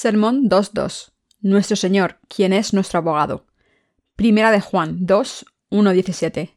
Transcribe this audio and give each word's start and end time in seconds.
Sermón 0.00 0.48
2.2. 0.48 1.10
Nuestro 1.40 1.74
Señor, 1.74 2.20
quien 2.28 2.52
es 2.52 2.72
nuestro 2.72 3.00
abogado. 3.00 3.46
Primera 4.14 4.52
de 4.52 4.60
Juan 4.60 5.06
2, 5.06 5.44
1.17. 5.72 6.50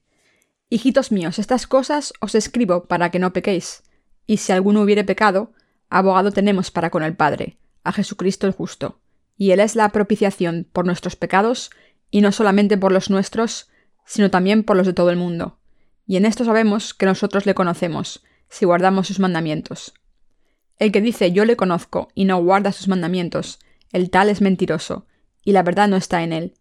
Hijitos 0.70 1.12
míos, 1.12 1.40
estas 1.40 1.66
cosas 1.66 2.14
os 2.20 2.36
escribo 2.36 2.86
para 2.86 3.10
que 3.10 3.18
no 3.18 3.34
pequéis. 3.34 3.82
Y 4.28 4.38
si 4.38 4.52
alguno 4.52 4.82
hubiere 4.84 5.04
pecado, 5.04 5.54
abogado 5.90 6.32
tenemos 6.32 6.70
para 6.70 6.92
con 6.92 7.02
el 7.02 7.16
Padre, 7.16 7.58
a 7.84 7.92
Jesucristo 7.92 8.46
el 8.46 8.54
justo. 8.54 9.00
Y 9.36 9.50
Él 9.50 9.60
es 9.60 9.76
la 9.76 9.90
propiciación 9.90 10.68
por 10.72 10.86
nuestros 10.86 11.16
pecados, 11.16 11.72
y 12.12 12.22
no 12.22 12.32
solamente 12.32 12.78
por 12.78 12.92
los 12.92 13.10
nuestros, 13.10 13.72
sino 14.06 14.30
también 14.30 14.64
por 14.64 14.78
los 14.78 14.86
de 14.86 14.94
todo 14.94 15.10
el 15.10 15.18
mundo. 15.18 15.58
Y 16.06 16.18
en 16.18 16.26
esto 16.26 16.46
sabemos 16.46 16.94
que 16.94 17.08
nosotros 17.08 17.48
le 17.48 17.56
conocemos, 17.56 18.24
si 18.50 18.66
guardamos 18.66 19.08
sus 19.08 19.20
mandamientos. 19.20 19.96
El 20.82 20.92
que 20.92 21.00
dice 21.00 21.32
yo 21.32 21.46
le 21.46 21.56
conozco 21.56 22.08
y 22.16 22.26
no 22.26 22.42
guarda 22.44 22.72
sus 22.72 22.88
mandamientos, 22.88 23.60
el 23.92 24.10
tal 24.10 24.30
es 24.30 24.42
mentiroso, 24.42 25.06
y 25.46 25.52
la 25.52 25.62
verdad 25.62 25.88
no 25.88 25.96
está 25.96 26.24
en 26.24 26.34
él. 26.34 26.56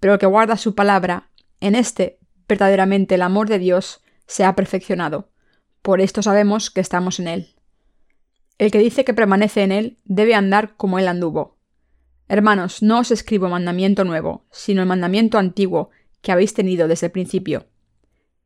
Pero 0.00 0.14
el 0.14 0.18
que 0.18 0.24
guarda 0.24 0.56
su 0.56 0.74
palabra, 0.74 1.28
en 1.60 1.74
éste 1.74 2.18
verdaderamente 2.48 3.16
el 3.16 3.20
amor 3.20 3.46
de 3.50 3.58
Dios 3.58 4.00
se 4.26 4.42
ha 4.46 4.56
perfeccionado. 4.56 5.28
Por 5.82 6.00
esto 6.00 6.22
sabemos 6.22 6.70
que 6.70 6.80
estamos 6.80 7.20
en 7.20 7.28
él. 7.28 7.56
El 8.56 8.70
que 8.70 8.78
dice 8.78 9.04
que 9.04 9.12
permanece 9.12 9.64
en 9.64 9.72
él 9.72 9.98
debe 10.06 10.34
andar 10.34 10.74
como 10.78 10.98
él 10.98 11.06
anduvo. 11.06 11.58
Hermanos, 12.26 12.82
no 12.82 13.00
os 13.00 13.10
escribo 13.10 13.50
mandamiento 13.50 14.02
nuevo, 14.04 14.46
sino 14.50 14.80
el 14.80 14.88
mandamiento 14.88 15.36
antiguo 15.36 15.90
que 16.22 16.32
habéis 16.32 16.54
tenido 16.54 16.88
desde 16.88 17.08
el 17.08 17.12
principio. 17.12 17.66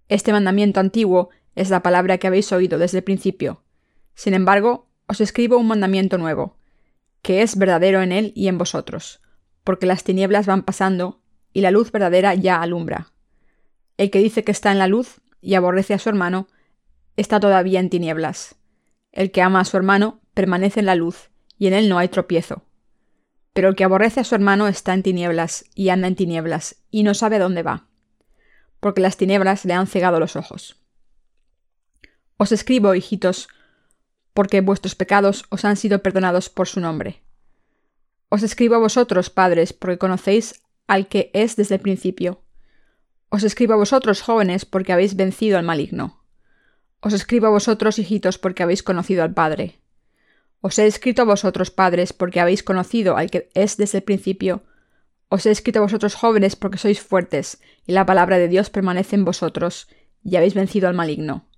Este 0.08 0.32
mandamiento 0.32 0.80
antiguo 0.80 1.30
es 1.54 1.70
la 1.70 1.80
palabra 1.80 2.18
que 2.18 2.26
habéis 2.26 2.50
oído 2.50 2.76
desde 2.80 2.98
el 2.98 3.04
principio. 3.04 3.62
Sin 4.14 4.34
embargo, 4.34 4.88
os 5.06 5.20
escribo 5.20 5.56
un 5.56 5.68
mandamiento 5.68 6.18
nuevo, 6.18 6.56
que 7.22 7.42
es 7.42 7.56
verdadero 7.56 8.02
en 8.02 8.12
él 8.12 8.32
y 8.34 8.48
en 8.48 8.58
vosotros, 8.58 9.20
porque 9.64 9.86
las 9.86 10.04
tinieblas 10.04 10.46
van 10.46 10.62
pasando 10.62 11.20
y 11.52 11.60
la 11.60 11.70
luz 11.70 11.92
verdadera 11.92 12.34
ya 12.34 12.60
alumbra. 12.60 13.12
El 13.96 14.10
que 14.10 14.18
dice 14.18 14.44
que 14.44 14.52
está 14.52 14.72
en 14.72 14.78
la 14.78 14.88
luz 14.88 15.20
y 15.40 15.54
aborrece 15.54 15.94
a 15.94 15.98
su 15.98 16.08
hermano, 16.08 16.48
está 17.16 17.40
todavía 17.40 17.80
en 17.80 17.90
tinieblas. 17.90 18.56
El 19.12 19.30
que 19.30 19.42
ama 19.42 19.60
a 19.60 19.64
su 19.64 19.76
hermano 19.76 20.20
permanece 20.34 20.80
en 20.80 20.86
la 20.86 20.94
luz, 20.94 21.30
y 21.58 21.66
en 21.66 21.74
él 21.74 21.88
no 21.88 21.98
hay 21.98 22.08
tropiezo. 22.08 22.64
Pero 23.52 23.68
el 23.68 23.76
que 23.76 23.84
aborrece 23.84 24.20
a 24.20 24.24
su 24.24 24.34
hermano 24.34 24.66
está 24.66 24.94
en 24.94 25.02
tinieblas, 25.02 25.66
y 25.74 25.90
anda 25.90 26.08
en 26.08 26.16
tinieblas, 26.16 26.82
y 26.90 27.02
no 27.02 27.12
sabe 27.14 27.38
dónde 27.38 27.62
va, 27.62 27.86
porque 28.80 29.02
las 29.02 29.16
tinieblas 29.16 29.64
le 29.64 29.74
han 29.74 29.86
cegado 29.86 30.18
los 30.18 30.36
ojos. 30.36 30.80
Os 32.38 32.50
escribo, 32.50 32.94
hijitos, 32.94 33.48
porque 34.34 34.60
vuestros 34.60 34.94
pecados 34.94 35.44
os 35.50 35.64
han 35.64 35.76
sido 35.76 36.02
perdonados 36.02 36.48
por 36.48 36.68
su 36.68 36.80
nombre. 36.80 37.22
Os 38.28 38.42
escribo 38.42 38.76
a 38.76 38.78
vosotros, 38.78 39.30
padres, 39.30 39.72
porque 39.72 39.98
conocéis 39.98 40.62
al 40.86 41.08
que 41.08 41.30
es 41.34 41.56
desde 41.56 41.76
el 41.76 41.80
principio. 41.80 42.40
Os 43.28 43.44
escribo 43.44 43.74
a 43.74 43.76
vosotros, 43.76 44.22
jóvenes, 44.22 44.64
porque 44.64 44.92
habéis 44.92 45.16
vencido 45.16 45.58
al 45.58 45.64
maligno. 45.64 46.22
Os 47.00 47.12
escribo 47.12 47.46
a 47.46 47.50
vosotros, 47.50 47.98
hijitos, 47.98 48.38
porque 48.38 48.62
habéis 48.62 48.82
conocido 48.82 49.22
al 49.22 49.34
Padre. 49.34 49.82
Os 50.62 50.78
he 50.78 50.86
escrito 50.86 51.22
a 51.22 51.24
vosotros, 51.24 51.72
padres, 51.72 52.12
porque 52.12 52.38
habéis 52.38 52.62
conocido 52.62 53.16
al 53.16 53.30
que 53.30 53.50
es 53.54 53.76
desde 53.76 53.98
el 53.98 54.04
principio. 54.04 54.62
Os 55.28 55.44
he 55.44 55.50
escrito 55.50 55.80
a 55.80 55.82
vosotros, 55.82 56.14
jóvenes, 56.14 56.54
porque 56.54 56.78
sois 56.78 57.00
fuertes, 57.00 57.60
y 57.84 57.92
la 57.92 58.06
palabra 58.06 58.38
de 58.38 58.46
Dios 58.46 58.70
permanece 58.70 59.16
en 59.16 59.24
vosotros, 59.24 59.88
y 60.22 60.36
habéis 60.36 60.54
vencido 60.54 60.88
al 60.88 60.94
maligno. 60.94 61.48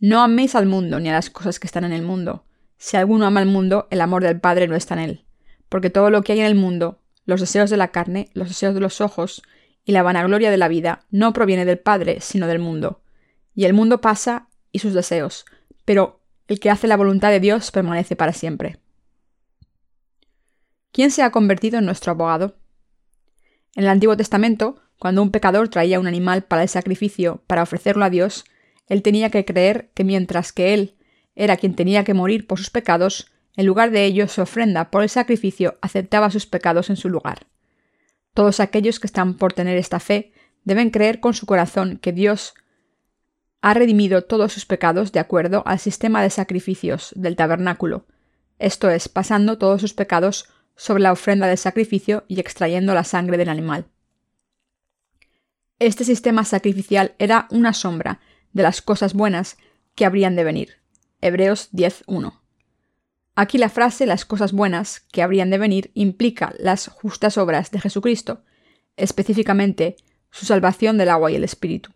No 0.00 0.22
améis 0.22 0.54
al 0.54 0.66
mundo 0.66 1.00
ni 1.00 1.08
a 1.08 1.12
las 1.12 1.30
cosas 1.30 1.58
que 1.58 1.66
están 1.66 1.84
en 1.84 1.92
el 1.92 2.02
mundo. 2.02 2.44
Si 2.76 2.96
alguno 2.96 3.26
ama 3.26 3.40
al 3.40 3.46
mundo, 3.46 3.86
el 3.90 4.00
amor 4.00 4.22
del 4.22 4.40
Padre 4.40 4.68
no 4.68 4.76
está 4.76 4.94
en 4.94 5.00
él. 5.00 5.24
Porque 5.68 5.90
todo 5.90 6.10
lo 6.10 6.22
que 6.22 6.32
hay 6.32 6.40
en 6.40 6.46
el 6.46 6.54
mundo, 6.54 7.00
los 7.24 7.40
deseos 7.40 7.70
de 7.70 7.76
la 7.76 7.88
carne, 7.88 8.30
los 8.34 8.48
deseos 8.48 8.74
de 8.74 8.80
los 8.80 9.00
ojos 9.00 9.42
y 9.84 9.92
la 9.92 10.02
vanagloria 10.02 10.50
de 10.50 10.56
la 10.56 10.68
vida, 10.68 11.04
no 11.10 11.32
proviene 11.32 11.64
del 11.64 11.78
Padre, 11.78 12.20
sino 12.20 12.46
del 12.46 12.58
mundo. 12.58 13.02
Y 13.54 13.64
el 13.64 13.72
mundo 13.72 14.00
pasa 14.00 14.48
y 14.72 14.80
sus 14.80 14.94
deseos, 14.94 15.46
pero 15.84 16.20
el 16.48 16.60
que 16.60 16.70
hace 16.70 16.88
la 16.88 16.96
voluntad 16.96 17.30
de 17.30 17.40
Dios 17.40 17.70
permanece 17.70 18.16
para 18.16 18.32
siempre. 18.32 18.78
¿Quién 20.92 21.10
se 21.10 21.22
ha 21.22 21.30
convertido 21.30 21.78
en 21.78 21.86
nuestro 21.86 22.12
abogado? 22.12 22.56
En 23.74 23.84
el 23.84 23.90
Antiguo 23.90 24.16
Testamento, 24.16 24.76
cuando 24.98 25.22
un 25.22 25.30
pecador 25.30 25.68
traía 25.68 25.98
un 25.98 26.06
animal 26.06 26.44
para 26.44 26.62
el 26.62 26.68
sacrificio 26.68 27.42
para 27.46 27.62
ofrecerlo 27.62 28.04
a 28.04 28.10
Dios, 28.10 28.44
él 28.86 29.02
tenía 29.02 29.30
que 29.30 29.44
creer 29.44 29.90
que 29.94 30.04
mientras 30.04 30.52
que 30.52 30.74
él 30.74 30.96
era 31.34 31.56
quien 31.56 31.74
tenía 31.74 32.04
que 32.04 32.14
morir 32.14 32.46
por 32.46 32.58
sus 32.58 32.70
pecados, 32.70 33.32
en 33.56 33.66
lugar 33.66 33.90
de 33.90 34.04
ello 34.04 34.28
su 34.28 34.42
ofrenda 34.42 34.90
por 34.90 35.02
el 35.02 35.08
sacrificio 35.08 35.78
aceptaba 35.80 36.30
sus 36.30 36.46
pecados 36.46 36.90
en 36.90 36.96
su 36.96 37.08
lugar. 37.08 37.46
Todos 38.34 38.60
aquellos 38.60 39.00
que 39.00 39.06
están 39.06 39.34
por 39.34 39.52
tener 39.52 39.76
esta 39.76 40.00
fe 40.00 40.32
deben 40.64 40.90
creer 40.90 41.20
con 41.20 41.34
su 41.34 41.46
corazón 41.46 41.98
que 41.98 42.12
Dios 42.12 42.54
ha 43.60 43.74
redimido 43.74 44.22
todos 44.22 44.52
sus 44.52 44.66
pecados 44.66 45.12
de 45.12 45.20
acuerdo 45.20 45.62
al 45.66 45.78
sistema 45.78 46.22
de 46.22 46.30
sacrificios 46.30 47.12
del 47.16 47.36
tabernáculo, 47.36 48.06
esto 48.58 48.90
es, 48.90 49.08
pasando 49.08 49.58
todos 49.58 49.80
sus 49.80 49.94
pecados 49.94 50.48
sobre 50.76 51.02
la 51.02 51.12
ofrenda 51.12 51.46
del 51.46 51.58
sacrificio 51.58 52.24
y 52.28 52.40
extrayendo 52.40 52.94
la 52.94 53.04
sangre 53.04 53.36
del 53.36 53.48
animal. 53.48 53.86
Este 55.78 56.04
sistema 56.04 56.44
sacrificial 56.44 57.14
era 57.18 57.48
una 57.50 57.72
sombra 57.72 58.20
de 58.54 58.62
las 58.62 58.80
cosas 58.80 59.12
buenas 59.12 59.58
que 59.94 60.06
habrían 60.06 60.36
de 60.36 60.44
venir. 60.44 60.78
Hebreos 61.20 61.68
10.1. 61.72 62.40
Aquí 63.36 63.58
la 63.58 63.68
frase 63.68 64.06
las 64.06 64.24
cosas 64.24 64.52
buenas 64.52 65.00
que 65.12 65.22
habrían 65.22 65.50
de 65.50 65.58
venir 65.58 65.90
implica 65.94 66.54
las 66.58 66.88
justas 66.88 67.36
obras 67.36 67.70
de 67.72 67.80
Jesucristo, 67.80 68.42
específicamente 68.96 69.96
su 70.30 70.46
salvación 70.46 70.98
del 70.98 71.08
agua 71.08 71.32
y 71.32 71.36
el 71.36 71.44
espíritu. 71.44 71.90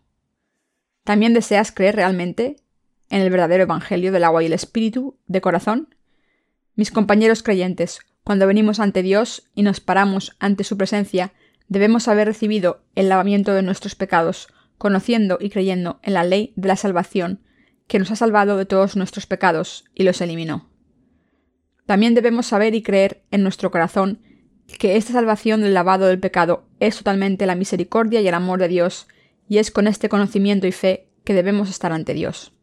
¿También 1.05 1.33
deseas 1.33 1.71
creer 1.71 1.95
realmente 1.95 2.57
en 3.09 3.21
el 3.21 3.29
verdadero 3.29 3.63
Evangelio 3.63 4.11
del 4.11 4.25
agua 4.25 4.43
y 4.43 4.47
el 4.47 4.53
espíritu 4.53 5.17
de 5.27 5.41
corazón? 5.41 5.95
Mis 6.75 6.91
compañeros 6.91 7.41
creyentes, 7.41 7.99
cuando 8.23 8.47
venimos 8.47 8.79
ante 8.79 9.01
Dios 9.01 9.49
y 9.55 9.63
nos 9.63 9.79
paramos 9.79 10.35
ante 10.39 10.63
su 10.63 10.77
presencia, 10.77 11.31
debemos 11.67 12.07
haber 12.07 12.27
recibido 12.27 12.81
el 12.95 13.09
lavamiento 13.09 13.53
de 13.53 13.61
nuestros 13.61 13.95
pecados 13.95 14.49
conociendo 14.79 15.37
y 15.39 15.51
creyendo 15.51 15.99
en 16.01 16.15
la 16.15 16.23
ley 16.23 16.53
de 16.55 16.67
la 16.69 16.75
salvación, 16.75 17.43
que 17.85 17.99
nos 17.99 18.09
ha 18.09 18.15
salvado 18.15 18.57
de 18.57 18.65
todos 18.65 18.95
nuestros 18.95 19.27
pecados 19.27 19.85
y 19.93 20.03
los 20.03 20.21
eliminó. 20.21 20.69
También 21.85 22.15
debemos 22.15 22.47
saber 22.47 22.73
y 22.73 22.81
creer 22.81 23.23
en 23.29 23.43
nuestro 23.43 23.69
corazón 23.69 24.19
que 24.79 24.95
esta 24.95 25.13
salvación 25.13 25.61
del 25.61 25.73
lavado 25.73 26.05
del 26.07 26.19
pecado 26.19 26.65
es 26.79 26.97
totalmente 26.97 27.45
la 27.45 27.55
misericordia 27.55 28.21
y 28.21 28.27
el 28.27 28.33
amor 28.33 28.59
de 28.59 28.67
Dios, 28.67 29.07
y 29.47 29.57
es 29.57 29.71
con 29.71 29.87
este 29.87 30.09
conocimiento 30.09 30.67
y 30.67 30.71
fe 30.71 31.09
que 31.23 31.33
debemos 31.33 31.69
estar 31.69 31.91
ante 31.91 32.13
Dios. 32.13 32.53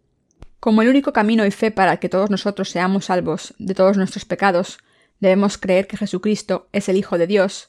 Como 0.61 0.83
el 0.83 0.89
único 0.89 1.13
camino 1.13 1.45
y 1.45 1.51
fe 1.51 1.71
para 1.71 1.99
que 1.99 2.09
todos 2.09 2.31
nosotros 2.31 2.71
seamos 2.71 3.07
salvos 3.07 3.55
de 3.59 3.75
todos 3.75 3.97
nuestros 3.97 4.25
pecados, 4.25 4.79
debemos 5.21 5.59
creer 5.59 5.87
que 5.87 5.97
Jesucristo 5.97 6.69
es 6.73 6.89
el 6.89 6.97
Hijo 6.97 7.19
de 7.19 7.27
Dios, 7.27 7.69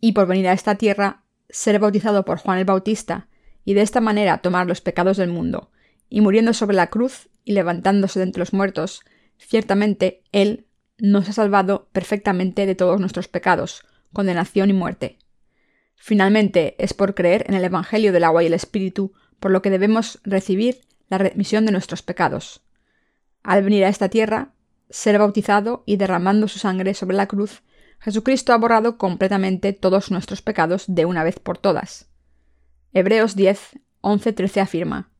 y 0.00 0.12
por 0.12 0.26
venir 0.26 0.48
a 0.48 0.52
esta 0.52 0.74
tierra, 0.74 1.22
ser 1.48 1.78
bautizado 1.78 2.24
por 2.24 2.38
Juan 2.38 2.58
el 2.58 2.64
Bautista, 2.64 3.28
y 3.64 3.74
de 3.74 3.82
esta 3.82 4.00
manera 4.00 4.38
tomar 4.38 4.66
los 4.66 4.80
pecados 4.80 5.16
del 5.16 5.30
mundo, 5.30 5.70
y 6.08 6.20
muriendo 6.20 6.52
sobre 6.52 6.76
la 6.76 6.88
cruz 6.88 7.28
y 7.44 7.52
levantándose 7.52 8.18
de 8.18 8.24
entre 8.24 8.40
los 8.40 8.52
muertos, 8.52 9.02
ciertamente 9.38 10.22
Él 10.32 10.66
nos 10.98 11.28
ha 11.28 11.32
salvado 11.32 11.88
perfectamente 11.92 12.66
de 12.66 12.74
todos 12.74 13.00
nuestros 13.00 13.28
pecados, 13.28 13.84
condenación 14.12 14.70
y 14.70 14.72
muerte. 14.72 15.18
Finalmente, 15.96 16.76
es 16.78 16.94
por 16.94 17.14
creer 17.14 17.44
en 17.48 17.54
el 17.54 17.64
Evangelio 17.64 18.12
del 18.12 18.24
agua 18.24 18.42
y 18.42 18.46
el 18.46 18.54
Espíritu 18.54 19.12
por 19.40 19.50
lo 19.50 19.62
que 19.62 19.70
debemos 19.70 20.20
recibir 20.24 20.80
la 21.08 21.18
remisión 21.18 21.66
de 21.66 21.72
nuestros 21.72 22.02
pecados. 22.02 22.62
Al 23.42 23.62
venir 23.62 23.84
a 23.84 23.88
esta 23.88 24.08
tierra, 24.08 24.52
ser 24.90 25.18
bautizado 25.18 25.82
y 25.86 25.96
derramando 25.96 26.48
su 26.48 26.58
sangre 26.58 26.94
sobre 26.94 27.16
la 27.16 27.26
cruz, 27.26 27.62
Jesucristo 28.00 28.52
ha 28.52 28.58
borrado 28.58 28.96
completamente 28.96 29.72
todos 29.72 30.10
nuestros 30.10 30.42
pecados 30.42 30.84
de 30.86 31.04
una 31.04 31.24
vez 31.24 31.38
por 31.38 31.58
todas. 31.58 32.07
Hebreos 32.92 33.36
10, 33.36 33.80
11, 34.00 34.32
13 34.32 34.60
afirma, 34.60 35.10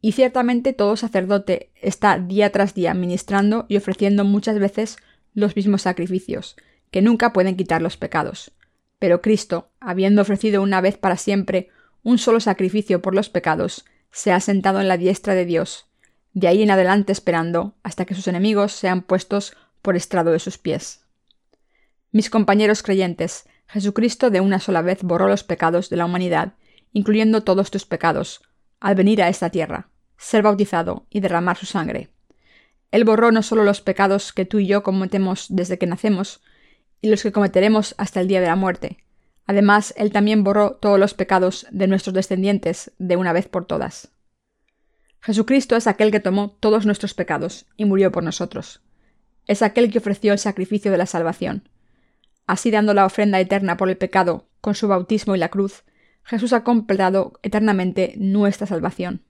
Y 0.00 0.12
ciertamente 0.12 0.72
todo 0.72 0.96
sacerdote 0.96 1.70
está 1.74 2.18
día 2.18 2.50
tras 2.52 2.74
día 2.74 2.94
ministrando 2.94 3.66
y 3.68 3.76
ofreciendo 3.76 4.24
muchas 4.24 4.58
veces 4.58 4.96
los 5.34 5.56
mismos 5.56 5.82
sacrificios, 5.82 6.56
que 6.90 7.02
nunca 7.02 7.32
pueden 7.32 7.56
quitar 7.56 7.82
los 7.82 7.96
pecados. 7.96 8.52
Pero 8.98 9.20
Cristo, 9.20 9.70
habiendo 9.78 10.22
ofrecido 10.22 10.62
una 10.62 10.80
vez 10.80 10.96
para 10.96 11.18
siempre 11.18 11.68
un 12.02 12.16
solo 12.18 12.40
sacrificio 12.40 13.02
por 13.02 13.14
los 13.14 13.28
pecados, 13.28 13.84
se 14.10 14.32
ha 14.32 14.40
sentado 14.40 14.80
en 14.80 14.88
la 14.88 14.96
diestra 14.96 15.34
de 15.34 15.44
Dios, 15.44 15.86
de 16.32 16.48
ahí 16.48 16.62
en 16.62 16.70
adelante 16.70 17.12
esperando 17.12 17.74
hasta 17.82 18.06
que 18.06 18.14
sus 18.14 18.26
enemigos 18.26 18.72
sean 18.72 19.02
puestos 19.02 19.54
por 19.82 19.96
estrado 19.96 20.32
de 20.32 20.38
sus 20.38 20.56
pies. 20.56 21.04
Mis 22.10 22.30
compañeros 22.30 22.82
creyentes, 22.82 23.44
Jesucristo 23.66 24.30
de 24.30 24.40
una 24.40 24.60
sola 24.60 24.80
vez 24.80 25.02
borró 25.02 25.28
los 25.28 25.44
pecados 25.44 25.90
de 25.90 25.96
la 25.96 26.06
humanidad 26.06 26.54
incluyendo 26.96 27.42
todos 27.42 27.70
tus 27.70 27.84
pecados, 27.84 28.40
al 28.80 28.94
venir 28.94 29.20
a 29.22 29.28
esta 29.28 29.50
tierra, 29.50 29.90
ser 30.16 30.42
bautizado 30.42 31.04
y 31.10 31.20
derramar 31.20 31.58
su 31.58 31.66
sangre. 31.66 32.08
Él 32.90 33.04
borró 33.04 33.32
no 33.32 33.42
solo 33.42 33.64
los 33.64 33.82
pecados 33.82 34.32
que 34.32 34.46
tú 34.46 34.60
y 34.60 34.66
yo 34.66 34.82
cometemos 34.82 35.44
desde 35.50 35.76
que 35.76 35.86
nacemos, 35.86 36.40
y 37.02 37.10
los 37.10 37.22
que 37.22 37.32
cometeremos 37.32 37.94
hasta 37.98 38.22
el 38.22 38.28
día 38.28 38.40
de 38.40 38.46
la 38.46 38.56
muerte. 38.56 39.04
Además, 39.46 39.92
Él 39.98 40.10
también 40.10 40.42
borró 40.42 40.76
todos 40.76 40.98
los 40.98 41.12
pecados 41.12 41.66
de 41.70 41.86
nuestros 41.86 42.14
descendientes 42.14 42.92
de 42.96 43.16
una 43.16 43.34
vez 43.34 43.46
por 43.46 43.66
todas. 43.66 44.08
Jesucristo 45.20 45.76
es 45.76 45.86
aquel 45.86 46.10
que 46.10 46.20
tomó 46.20 46.56
todos 46.60 46.86
nuestros 46.86 47.12
pecados 47.12 47.66
y 47.76 47.84
murió 47.84 48.10
por 48.10 48.22
nosotros. 48.22 48.80
Es 49.46 49.60
aquel 49.60 49.92
que 49.92 49.98
ofreció 49.98 50.32
el 50.32 50.38
sacrificio 50.38 50.90
de 50.90 50.96
la 50.96 51.04
salvación. 51.04 51.68
Así 52.46 52.70
dando 52.70 52.94
la 52.94 53.04
ofrenda 53.04 53.38
eterna 53.38 53.76
por 53.76 53.90
el 53.90 53.98
pecado 53.98 54.48
con 54.62 54.74
su 54.74 54.88
bautismo 54.88 55.36
y 55.36 55.38
la 55.38 55.50
cruz, 55.50 55.84
Jesús 56.26 56.52
ha 56.52 56.64
completado 56.64 57.38
eternamente 57.42 58.14
nuestra 58.16 58.66
salvación. 58.66 59.22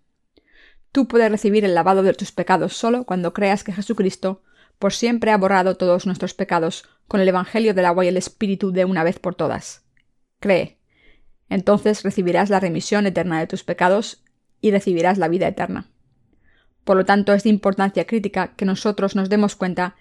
Tú 0.92 1.06
puedes 1.06 1.30
recibir 1.30 1.64
el 1.64 1.74
lavado 1.74 2.02
de 2.02 2.14
tus 2.14 2.32
pecados 2.32 2.74
solo 2.74 3.04
cuando 3.04 3.34
creas 3.34 3.64
que 3.64 3.72
Jesucristo 3.72 4.42
por 4.78 4.94
siempre 4.94 5.30
ha 5.30 5.36
borrado 5.36 5.76
todos 5.76 6.06
nuestros 6.06 6.32
pecados 6.32 6.88
con 7.06 7.20
el 7.20 7.28
Evangelio 7.28 7.74
del 7.74 7.84
agua 7.84 8.04
y 8.04 8.08
el 8.08 8.16
Espíritu 8.16 8.72
de 8.72 8.86
una 8.86 9.04
vez 9.04 9.18
por 9.18 9.34
todas. 9.34 9.84
Cree. 10.40 10.78
Entonces 11.50 12.02
recibirás 12.02 12.48
la 12.48 12.60
remisión 12.60 13.06
eterna 13.06 13.40
de 13.40 13.46
tus 13.46 13.62
pecados 13.62 14.24
y 14.62 14.70
recibirás 14.70 15.18
la 15.18 15.28
vida 15.28 15.48
eterna. 15.48 15.90
Por 16.84 16.96
lo 16.96 17.04
tanto, 17.04 17.34
es 17.34 17.42
de 17.42 17.50
importancia 17.50 18.06
crítica 18.06 18.54
que 18.56 18.64
nosotros 18.64 19.16
nos 19.16 19.28
demos 19.28 19.54
cuenta 19.54 19.96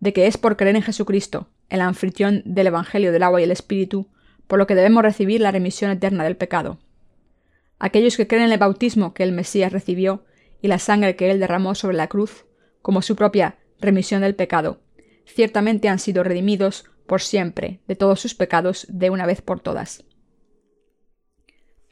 de 0.00 0.14
que 0.14 0.26
es 0.26 0.38
por 0.38 0.56
creer 0.56 0.76
en 0.76 0.82
Jesucristo, 0.82 1.48
el 1.68 1.82
anfitrión 1.82 2.42
del 2.46 2.68
Evangelio 2.68 3.12
del 3.12 3.24
agua 3.24 3.40
y 3.40 3.44
el 3.44 3.50
Espíritu, 3.50 4.08
por 4.50 4.58
lo 4.58 4.66
que 4.66 4.74
debemos 4.74 5.04
recibir 5.04 5.40
la 5.40 5.52
remisión 5.52 5.92
eterna 5.92 6.24
del 6.24 6.36
pecado. 6.36 6.80
Aquellos 7.78 8.16
que 8.16 8.26
creen 8.26 8.46
en 8.46 8.52
el 8.52 8.58
bautismo 8.58 9.14
que 9.14 9.22
el 9.22 9.30
Mesías 9.30 9.72
recibió 9.72 10.24
y 10.60 10.66
la 10.66 10.80
sangre 10.80 11.14
que 11.14 11.30
él 11.30 11.38
derramó 11.38 11.76
sobre 11.76 11.96
la 11.96 12.08
cruz, 12.08 12.46
como 12.82 13.00
su 13.00 13.14
propia 13.14 13.58
remisión 13.78 14.22
del 14.22 14.34
pecado, 14.34 14.80
ciertamente 15.24 15.88
han 15.88 16.00
sido 16.00 16.24
redimidos 16.24 16.84
por 17.06 17.22
siempre 17.22 17.78
de 17.86 17.94
todos 17.94 18.20
sus 18.20 18.34
pecados 18.34 18.88
de 18.90 19.10
una 19.10 19.24
vez 19.24 19.40
por 19.40 19.60
todas. 19.60 20.02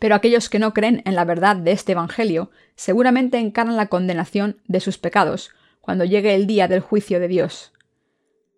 Pero 0.01 0.17
aquellos 0.17 0.49
que 0.49 0.59
no 0.59 0.75
creen 0.75 1.01
en 1.05 1.15
la 1.15 1.25
verdad 1.25 1.55
de 1.55 1.71
este 1.71 1.93
Evangelio 1.93 2.51
seguramente 2.75 3.39
encaran 3.39 3.77
la 3.77 3.87
condenación 3.87 4.61
de 4.67 4.81
sus 4.81 4.99
pecados 4.99 5.53
cuando 5.81 6.05
llegue 6.05 6.35
el 6.35 6.49
día 6.49 6.67
del 6.67 6.81
juicio 6.81 7.21
de 7.21 7.29
Dios. 7.29 7.73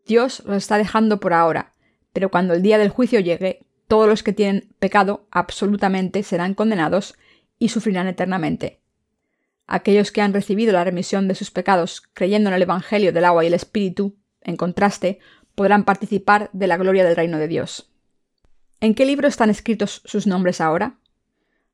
Dios 0.07 0.43
los 0.47 0.57
está 0.57 0.79
dejando 0.79 1.21
por 1.21 1.35
ahora, 1.35 1.75
pero 2.15 2.31
cuando 2.31 2.55
el 2.55 2.63
día 2.63 2.79
del 2.79 2.89
juicio 2.89 3.21
llegue, 3.21 3.67
todos 3.91 4.09
los 4.09 4.23
que 4.23 4.33
tienen 4.33 4.69
pecado 4.79 5.27
absolutamente 5.33 6.23
serán 6.23 6.55
condenados 6.55 7.17
y 7.59 7.71
sufrirán 7.71 8.07
eternamente. 8.07 8.79
Aquellos 9.67 10.13
que 10.13 10.21
han 10.21 10.33
recibido 10.33 10.73
la 10.73 10.85
remisión 10.85 11.27
de 11.27 11.35
sus 11.35 11.51
pecados 11.51 12.01
creyendo 12.15 12.51
en 12.51 12.55
el 12.55 12.63
Evangelio 12.63 13.13
del 13.13 13.25
agua 13.25 13.43
y 13.43 13.49
el 13.49 13.55
Espíritu, 13.55 14.17
en 14.43 14.57
contraste, 14.57 15.19
podrán 15.57 15.83
participar 15.83 16.51
de 16.53 16.69
la 16.69 16.77
gloria 16.77 17.05
del 17.05 17.17
reino 17.17 17.39
de 17.39 17.49
Dios. 17.49 17.91
¿En 18.79 18.95
qué 18.95 19.05
libro 19.05 19.27
están 19.27 19.51
escritos 19.51 20.03
sus 20.05 20.25
nombres 20.25 20.61
ahora? 20.61 21.01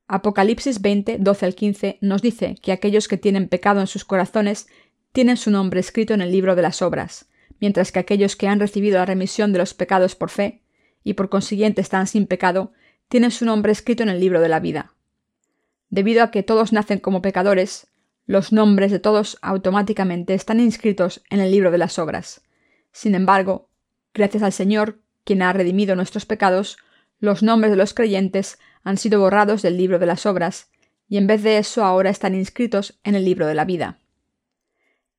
Apocalipsis 0.09 0.81
20, 0.81 1.19
12 1.19 1.45
al 1.45 1.55
15 1.55 1.99
nos 2.01 2.23
dice 2.23 2.55
que 2.63 2.73
aquellos 2.73 3.09
que 3.09 3.19
tienen 3.19 3.47
pecado 3.47 3.83
en 3.83 3.89
sus 3.89 4.07
corazones 4.07 4.69
tienen 5.13 5.37
su 5.37 5.51
nombre 5.51 5.81
escrito 5.81 6.15
en 6.15 6.23
el 6.23 6.33
libro 6.33 6.57
de 6.57 6.63
las 6.63 6.81
obras, 6.81 7.29
mientras 7.61 7.93
que 7.93 7.99
aquellos 7.99 8.37
que 8.37 8.49
han 8.49 8.59
recibido 8.59 8.97
la 8.97 9.05
remisión 9.05 9.53
de 9.53 9.59
los 9.59 9.75
pecados 9.75 10.15
por 10.15 10.31
fe, 10.31 10.63
y 11.07 11.15
por 11.15 11.29
consiguiente 11.29 11.81
están 11.81 12.09
sin 12.09 12.27
pecado, 12.27 12.73
tienen 13.09 13.31
su 13.31 13.45
nombre 13.45 13.71
escrito 13.71 14.03
en 14.03 14.09
el 14.09 14.19
libro 14.19 14.41
de 14.41 14.49
la 14.49 14.59
vida. 14.59 14.93
Debido 15.89 16.25
a 16.25 16.33
que 16.33 16.43
todos 16.43 16.73
nacen 16.73 16.99
como 16.99 17.23
pecadores, 17.23 17.87
los 18.27 18.53
nombres 18.53 18.91
de 18.91 18.99
todos 18.99 19.39
automáticamente 19.41 20.35
están 20.35 20.59
inscritos 20.59 21.23
en 21.31 21.39
el 21.39 21.53
libro 21.53 21.71
de 21.71 21.79
las 21.79 22.01
obras. 22.01 22.43
Sin 22.91 23.15
embargo, 23.15 23.71
gracias 24.15 24.43
al 24.43 24.53
Señor, 24.53 24.99
quien 25.23 25.43
ha 25.43 25.53
redimido 25.53 25.95
nuestros 25.95 26.27
pecados, 26.27 26.77
los 27.21 27.41
nombres 27.45 27.71
de 27.71 27.77
los 27.77 27.95
creyentes 27.95 28.59
han 28.83 28.97
sido 28.97 29.21
borrados 29.21 29.63
del 29.63 29.77
libro 29.77 30.01
de 30.01 30.07
las 30.07 30.27
obras, 30.27 30.73
y 31.09 31.19
en 31.19 31.29
vez 31.29 31.45
de 31.45 31.59
eso 31.59 31.85
ahora 31.85 32.11
están 32.11 32.35
inscritos 32.35 32.99
en 33.05 33.15
el 33.15 33.25
libro 33.25 33.47
de 33.47 33.55
la 33.55 33.65
vida. 33.65 34.01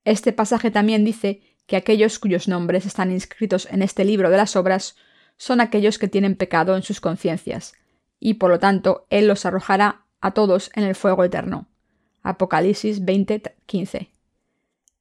Este 0.04 0.34
pasaje 0.34 0.70
también 0.70 1.06
dice 1.06 1.44
que 1.66 1.78
aquellos 1.78 2.20
cuyos 2.20 2.50
nombres 2.50 2.86
están 2.86 3.10
inscritos 3.10 3.70
en 3.72 3.82
este 3.82 4.04
libro 4.04 4.30
de 4.30 4.36
las 4.36 4.58
obras 4.58 4.98
son 5.38 5.62
aquellos 5.62 5.98
que 5.98 6.08
tienen 6.08 6.36
pecado 6.36 6.76
en 6.76 6.84
sus 6.84 7.00
conciencias, 7.00 7.74
y 8.20 8.36
por 8.36 8.52
lo 8.52 8.60
tanto 8.60 9.06
Él 9.10 9.28
los 9.28 9.46
arrojará 9.46 10.06
a 10.22 10.32
todos 10.32 10.72
en 10.76 10.84
el 10.84 10.96
fuego 10.96 11.24
eterno. 11.24 11.68
Apocalipsis 12.24 13.04
20:15. 13.06 14.10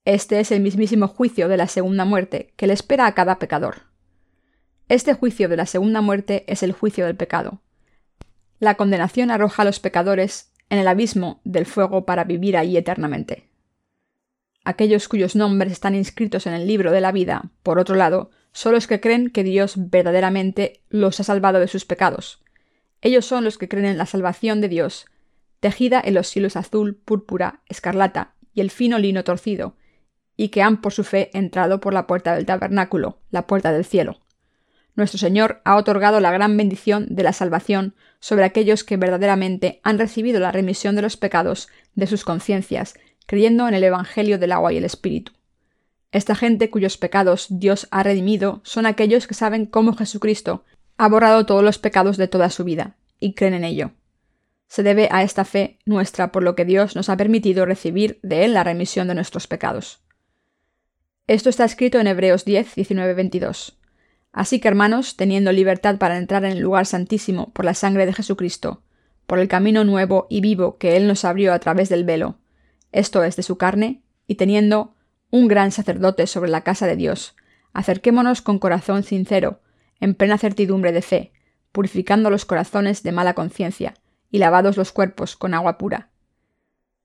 Este 0.05 0.39
es 0.39 0.53
el 0.53 0.61
mismísimo 0.61 1.09
juicio 1.09 1.49
de 1.49 1.57
la 1.57 1.67
segunda 1.67 2.05
muerte 2.05 2.53
que 2.57 2.67
le 2.67 2.75
espera 2.75 3.07
a 3.07 3.15
cada 3.15 3.39
pecador. 3.39 3.83
Este 4.89 5.15
juicio 5.15 5.49
de 5.49 5.57
la 5.57 5.67
segunda 5.67 6.01
muerte 6.01 6.45
es 6.47 6.63
el 6.63 6.73
juicio 6.73 7.07
del 7.07 7.17
pecado. 7.17 7.61
La 8.61 8.77
condenación 8.77 9.33
arroja 9.33 9.63
a 9.63 9.65
los 9.65 9.81
pecadores 9.81 10.53
en 10.71 10.79
el 10.79 10.87
abismo 10.87 11.41
del 11.45 11.67
fuego 11.67 12.07
para 12.07 12.25
vivir 12.25 12.57
ahí 12.57 12.77
eternamente. 12.77 13.49
Aquellos 14.65 15.09
cuyos 15.09 15.35
nombres 15.35 15.73
están 15.73 15.95
inscritos 15.95 16.47
en 16.47 16.53
el 16.53 16.67
libro 16.67 16.93
de 16.93 17.01
la 17.01 17.13
vida, 17.13 17.51
por 17.63 17.79
otro 17.79 17.97
lado, 17.97 18.31
son 18.57 18.73
los 18.73 18.87
que 18.87 19.03
creen 19.03 19.29
que 19.29 19.45
Dios 19.45 19.75
verdaderamente 19.77 20.81
los 20.89 21.21
ha 21.21 21.25
salvado 21.25 21.61
de 21.61 21.69
sus 21.69 21.85
pecados. 21.85 22.43
Ellos 23.03 23.27
son 23.27 23.45
los 23.45 23.59
que 23.59 23.69
creen 23.69 23.85
en 23.85 23.99
la 23.99 24.07
salvación 24.07 24.63
de 24.63 24.71
Dios, 24.71 25.05
tejida 25.61 26.01
en 26.03 26.15
los 26.15 26.35
hilos 26.35 26.57
azul, 26.57 26.97
púrpura, 26.97 27.61
escarlata 27.69 28.33
y 28.55 28.63
el 28.63 28.71
fino 28.71 28.99
lino 28.99 29.25
torcido, 29.25 29.77
y 30.39 30.49
que 30.49 30.63
han 30.63 30.81
por 30.81 30.95
su 30.95 31.05
fe 31.05 31.29
entrado 31.35 31.81
por 31.81 31.93
la 31.93 32.07
puerta 32.07 32.35
del 32.35 32.47
tabernáculo, 32.47 33.19
la 33.31 33.47
puerta 33.47 33.73
del 33.73 33.85
cielo. 33.85 34.23
Nuestro 34.95 35.19
Señor 35.19 35.61
ha 35.67 35.77
otorgado 35.77 36.21
la 36.21 36.33
gran 36.33 36.57
bendición 36.57 37.09
de 37.11 37.25
la 37.25 37.35
salvación 37.35 37.95
sobre 38.21 38.45
aquellos 38.45 38.85
que 38.85 38.97
verdaderamente 38.97 39.83
han 39.83 39.99
recibido 39.99 40.41
la 40.41 40.51
remisión 40.51 40.97
de 40.97 41.03
los 41.03 41.19
pecados 41.19 41.69
de 41.95 42.07
sus 42.07 42.25
conciencias 42.25 42.95
creyendo 43.27 43.69
en 43.69 43.75
el 43.75 43.85
Evangelio 43.85 44.39
del 44.39 44.53
agua 44.53 44.73
y 44.73 44.79
el 44.79 44.85
Espíritu. 44.85 45.33
Esta 46.17 46.35
gente 46.35 46.71
cuyos 46.71 46.97
pecados 46.97 47.47
Dios 47.51 47.89
ha 47.91 48.03
redimido 48.03 48.63
son 48.65 48.87
aquellos 48.87 49.27
que 49.27 49.35
saben 49.35 49.67
cómo 49.67 49.93
Jesucristo 49.93 50.65
ha 50.97 51.11
borrado 51.11 51.45
todos 51.45 51.63
los 51.63 51.77
pecados 51.77 52.17
de 52.17 52.27
toda 52.27 52.49
su 52.49 52.65
vida, 52.65 52.97
y 53.21 53.35
creen 53.35 53.53
en 53.53 53.65
ello. 53.65 53.91
Se 54.67 54.83
debe 54.83 55.11
a 55.13 55.23
esta 55.23 55.45
fe 55.45 55.79
nuestra 55.85 56.33
por 56.33 56.43
lo 56.43 56.57
que 56.57 56.65
Dios 56.65 56.97
nos 56.97 57.11
ha 57.11 57.19
permitido 57.19 57.67
recibir 57.67 58.19
de 58.23 58.47
Él 58.47 58.55
la 58.55 58.65
remisión 58.65 59.09
de 59.09 59.15
nuestros 59.15 59.47
pecados. 59.47 60.01
Esto 61.27 61.51
está 61.51 61.67
escrito 61.67 62.01
en 62.01 62.07
Hebreos 62.07 62.47
10, 62.47 62.77
19, 62.77 63.13
22. 63.13 63.77
Así 64.33 64.59
que, 64.59 64.69
hermanos, 64.69 65.19
teniendo 65.19 65.53
libertad 65.53 65.99
para 65.99 66.17
entrar 66.17 66.47
en 66.47 66.53
el 66.53 66.61
lugar 66.61 66.87
santísimo 66.87 67.53
por 67.53 67.67
la 67.67 67.75
sangre 67.75 68.07
de 68.07 68.15
Jesucristo, 68.15 68.81
por 69.27 69.39
el 69.39 69.49
camino 69.49 69.85
nuevo 69.85 70.27
y 70.31 70.41
vivo 70.41 70.79
que 70.79 70.97
Él 70.97 71.09
nos 71.09 71.27
abrió 71.27 71.53
a 71.53 71.59
través 71.59 71.91
del 71.91 72.05
velo, 72.05 72.39
esto 72.91 73.23
es 73.23 73.37
de 73.37 73.43
su 73.43 73.59
carne, 73.59 74.01
y 74.27 74.37
teniendo 74.37 74.96
un 75.31 75.49
gran 75.49 75.73
sacerdote 75.73 76.27
sobre 76.27 76.51
la 76.51 76.63
casa 76.63 76.87
de 76.87 76.97
Dios, 76.97 77.37
acerquémonos 77.73 78.43
con 78.43 78.59
corazón 78.59 79.03
sincero, 79.03 79.61
en 80.01 80.15
plena 80.15 80.39
certidumbre 80.39 80.93
de 80.93 81.03
fe, 81.03 81.33
purificando 81.73 82.31
los 82.31 82.45
corazones 82.45 83.03
de 83.03 83.13
mala 83.13 83.35
conciencia, 83.35 83.95
y 84.31 84.39
lavados 84.39 84.77
los 84.77 84.93
cuerpos 84.93 85.37
con 85.37 85.55
agua 85.55 85.79
pura. 85.79 86.11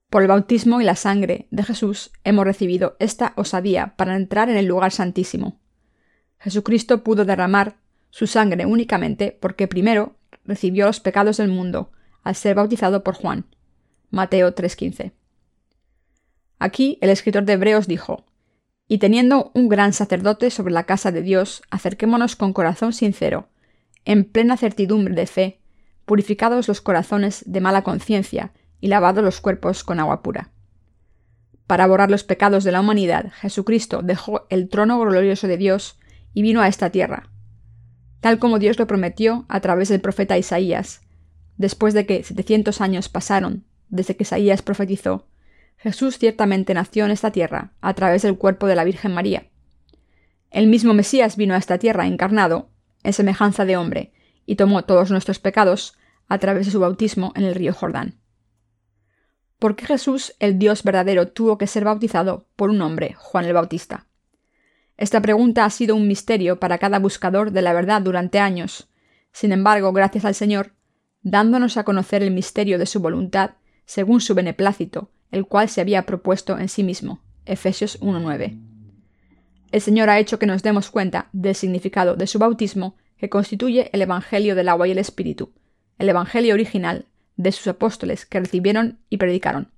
Por 0.10 0.24
el 0.24 0.28
bautismo 0.28 0.82
y 0.82 0.84
la 0.84 0.96
sangre 0.96 1.48
de 1.52 1.64
Jesús 1.64 2.12
hemos 2.24 2.46
recibido 2.46 2.98
esta 3.00 3.34
osadía 3.38 3.94
para 3.96 4.16
entrar 4.16 4.50
en 4.50 4.58
el 4.58 4.66
lugar 4.66 4.92
santísimo. 4.92 5.60
Jesucristo 6.40 7.04
pudo 7.04 7.24
derramar 7.24 7.78
su 8.10 8.28
sangre 8.28 8.66
únicamente 8.66 9.38
porque 9.40 9.68
primero 9.68 10.18
recibió 10.44 10.88
los 10.88 11.00
pecados 11.00 11.38
del 11.38 11.48
mundo 11.48 11.92
al 12.24 12.36
ser 12.36 12.56
bautizado 12.56 13.04
por 13.04 13.16
Juan. 13.16 13.46
Mateo 14.10 14.54
3:15. 14.54 15.14
Aquí 16.62 17.00
el 17.02 17.10
escritor 17.10 17.44
de 17.46 17.54
Hebreos 17.54 17.88
dijo, 17.88 18.24
Y 18.88 19.00
teniendo 19.00 19.50
un 19.56 19.68
gran 19.68 19.94
sacerdote 19.94 20.52
sobre 20.52 20.72
la 20.72 20.84
casa 20.84 21.12
de 21.12 21.24
Dios, 21.24 21.64
acerquémonos 21.72 22.36
con 22.36 22.54
corazón 22.54 22.94
sincero, 22.94 23.50
en 24.06 24.26
plena 24.26 24.58
certidumbre 24.58 25.16
de 25.16 25.26
fe, 25.26 25.60
purificados 26.06 26.68
los 26.68 26.80
corazones 26.80 27.44
de 27.48 27.62
mala 27.62 27.82
conciencia 27.82 28.54
y 28.80 28.90
lavados 28.90 29.24
los 29.24 29.42
cuerpos 29.42 29.84
con 29.84 30.00
agua 30.00 30.22
pura. 30.22 30.52
Para 31.66 31.88
borrar 31.88 32.12
los 32.12 32.24
pecados 32.24 32.64
de 32.64 32.72
la 32.72 32.82
humanidad, 32.82 33.32
Jesucristo 33.32 34.04
dejó 34.04 34.46
el 34.52 34.70
trono 34.70 35.00
glorioso 35.00 35.48
de 35.48 35.58
Dios 35.58 35.98
y 36.36 36.44
vino 36.44 36.62
a 36.62 36.68
esta 36.68 36.92
tierra, 36.92 37.32
tal 38.20 38.38
como 38.38 38.60
Dios 38.60 38.78
lo 38.78 38.86
prometió 38.86 39.48
a 39.50 39.62
través 39.62 39.90
del 39.90 40.00
profeta 40.00 40.38
Isaías, 40.38 41.02
después 41.58 41.96
de 41.96 42.06
que 42.06 42.24
setecientos 42.24 42.82
años 42.82 43.10
pasaron 43.10 43.66
desde 43.90 44.16
que 44.16 44.22
Isaías 44.22 44.62
profetizó, 44.62 45.26
Jesús 45.82 46.20
ciertamente 46.20 46.76
nació 46.76 47.06
en 47.06 47.12
esta 47.12 47.32
tierra, 47.32 47.74
a 47.82 47.96
través 47.96 48.22
del 48.22 48.38
cuerpo 48.38 48.68
de 48.68 48.76
la 48.76 48.84
Virgen 48.84 49.16
María. 49.16 49.48
El 50.52 50.68
mismo 50.68 50.94
Mesías 50.94 51.38
vino 51.38 51.56
a 51.56 51.58
esta 51.58 51.80
tierra 51.80 52.06
encarnado, 52.06 52.70
en 53.02 53.14
semejanza 53.14 53.66
de 53.66 53.78
hombre, 53.78 54.14
y 54.46 54.58
tomó 54.58 54.84
todos 54.84 55.10
nuestros 55.10 55.40
pecados 55.40 55.98
a 56.28 56.38
través 56.38 56.68
de 56.68 56.72
su 56.72 56.80
bautismo 56.80 57.34
en 57.36 57.46
el 57.46 57.56
río 57.56 57.74
Jordán. 57.74 58.20
¿Por 59.58 59.76
qué 59.76 59.88
Jesús, 59.88 60.36
el 60.38 60.60
Dios 60.60 60.84
verdadero, 60.84 61.30
tuvo 61.30 61.58
que 61.58 61.66
ser 61.66 61.84
bautizado 61.84 62.46
por 62.56 62.70
un 62.70 62.80
hombre, 62.84 63.16
Juan 63.18 63.46
el 63.46 63.54
Bautista? 63.54 64.06
Esta 64.98 65.20
pregunta 65.20 65.66
ha 65.66 65.70
sido 65.72 65.96
un 65.96 66.08
misterio 66.08 66.60
para 66.60 66.78
cada 66.78 67.00
buscador 67.00 67.52
de 67.52 67.64
la 67.64 67.74
verdad 67.74 68.04
durante 68.04 68.38
años. 68.38 68.88
Sin 69.32 69.52
embargo, 69.52 69.94
gracias 69.94 70.26
al 70.26 70.36
Señor, 70.36 70.74
dándonos 71.24 71.78
a 71.78 71.84
conocer 71.86 72.22
el 72.22 72.30
misterio 72.30 72.78
de 72.78 72.86
su 72.86 73.00
voluntad, 73.00 73.56
según 73.86 74.22
su 74.22 74.36
beneplácito, 74.36 75.10
el 75.32 75.46
cual 75.46 75.70
se 75.70 75.82
había 75.82 76.06
propuesto 76.06 76.58
en 76.60 76.70
sí 76.70 76.84
mismo. 76.84 77.22
Efesios 77.46 78.00
1.9. 78.02 78.60
El 79.72 79.82
Señor 79.82 80.10
ha 80.10 80.20
hecho 80.20 80.38
que 80.38 80.46
nos 80.46 80.64
demos 80.64 80.92
cuenta 80.92 81.30
del 81.32 81.56
significado 81.56 82.16
de 82.16 82.28
su 82.28 82.40
bautismo, 82.40 82.96
que 83.18 83.30
constituye 83.30 83.90
el 83.94 84.02
Evangelio 84.02 84.56
del 84.56 84.68
agua 84.68 84.88
y 84.88 84.92
el 84.92 84.98
Espíritu, 84.98 85.54
el 85.98 86.10
Evangelio 86.10 86.54
original 86.54 87.06
de 87.38 87.52
sus 87.52 87.68
apóstoles 87.68 88.26
que 88.26 88.40
recibieron 88.40 89.00
y 89.10 89.18
predicaron. 89.18 89.72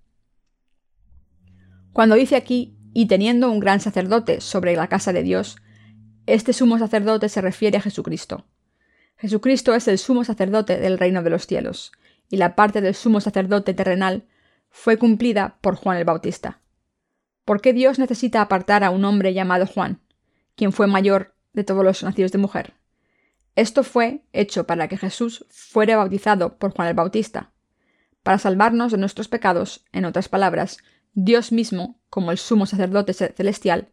Cuando 1.91 2.15
dice 2.15 2.35
aquí, 2.35 2.75
y 2.93 3.07
teniendo 3.07 3.51
un 3.51 3.59
gran 3.59 3.79
sacerdote 3.79 4.41
sobre 4.41 4.75
la 4.75 4.87
casa 4.87 5.13
de 5.13 5.23
Dios, 5.23 5.57
este 6.25 6.53
sumo 6.53 6.79
sacerdote 6.79 7.29
se 7.29 7.41
refiere 7.41 7.77
a 7.77 7.81
Jesucristo. 7.81 8.45
Jesucristo 9.17 9.75
es 9.75 9.87
el 9.87 9.97
sumo 9.97 10.23
sacerdote 10.23 10.77
del 10.77 10.97
reino 10.97 11.21
de 11.21 11.29
los 11.29 11.45
cielos, 11.45 11.91
y 12.29 12.37
la 12.37 12.55
parte 12.55 12.81
del 12.81 12.95
sumo 12.95 13.19
sacerdote 13.19 13.73
terrenal 13.73 14.25
fue 14.75 14.97
cumplida 14.97 15.59
por 15.61 15.75
Juan 15.75 15.97
el 15.97 16.03
Bautista. 16.03 16.59
¿Por 17.45 17.61
qué 17.61 17.73
Dios 17.73 17.99
necesita 17.99 18.41
apartar 18.41 18.83
a 18.83 18.89
un 18.89 19.05
hombre 19.05 19.33
llamado 19.33 19.67
Juan, 19.67 20.01
quien 20.55 20.73
fue 20.73 20.87
mayor 20.87 21.35
de 21.53 21.63
todos 21.63 21.85
los 21.85 22.01
nacidos 22.01 22.31
de 22.31 22.39
mujer? 22.39 22.73
Esto 23.55 23.83
fue 23.83 24.25
hecho 24.33 24.65
para 24.65 24.87
que 24.87 24.97
Jesús 24.97 25.45
fuera 25.49 25.95
bautizado 25.95 26.57
por 26.57 26.73
Juan 26.73 26.87
el 26.87 26.95
Bautista, 26.95 27.51
para 28.23 28.39
salvarnos 28.39 28.91
de 28.91 28.97
nuestros 28.97 29.27
pecados, 29.27 29.85
en 29.93 30.05
otras 30.05 30.27
palabras, 30.27 30.79
Dios 31.13 31.51
mismo, 31.51 32.01
como 32.09 32.31
el 32.31 32.39
sumo 32.39 32.65
sacerdote 32.65 33.13
celestial, 33.13 33.89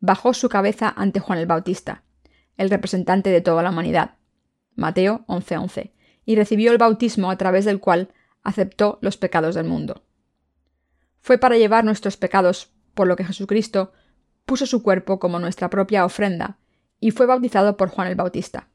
bajó 0.00 0.32
su 0.32 0.48
cabeza 0.48 0.92
ante 0.96 1.20
Juan 1.20 1.40
el 1.40 1.46
Bautista, 1.46 2.04
el 2.56 2.70
representante 2.70 3.28
de 3.28 3.42
toda 3.42 3.62
la 3.62 3.70
humanidad. 3.70 4.16
Mateo 4.76 5.24
11:11, 5.28 5.92
y 6.24 6.36
recibió 6.36 6.72
el 6.72 6.78
bautismo 6.78 7.30
a 7.30 7.36
través 7.36 7.66
del 7.66 7.80
cual 7.80 8.08
aceptó 8.42 8.98
los 9.02 9.18
pecados 9.18 9.54
del 9.54 9.66
mundo. 9.66 10.02
Fue 11.22 11.38
para 11.38 11.56
llevar 11.56 11.84
nuestros 11.84 12.16
pecados, 12.16 12.72
por 12.94 13.06
lo 13.06 13.16
que 13.16 13.24
Jesucristo 13.24 13.92
puso 14.44 14.66
su 14.66 14.82
cuerpo 14.82 15.18
como 15.18 15.38
nuestra 15.38 15.70
propia 15.70 16.04
ofrenda, 16.04 16.58
y 17.00 17.12
fue 17.12 17.26
bautizado 17.26 17.76
por 17.76 17.88
Juan 17.88 18.08
el 18.08 18.16
Bautista. 18.16 18.68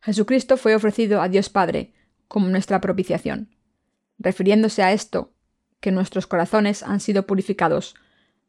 Jesucristo 0.00 0.56
fue 0.56 0.74
ofrecido 0.74 1.22
a 1.22 1.28
Dios 1.28 1.48
Padre 1.48 1.94
como 2.28 2.48
nuestra 2.48 2.80
propiciación. 2.80 3.54
Refiriéndose 4.18 4.82
a 4.82 4.92
esto, 4.92 5.32
que 5.80 5.92
nuestros 5.92 6.26
corazones 6.26 6.82
han 6.82 7.00
sido 7.00 7.26
purificados, 7.26 7.94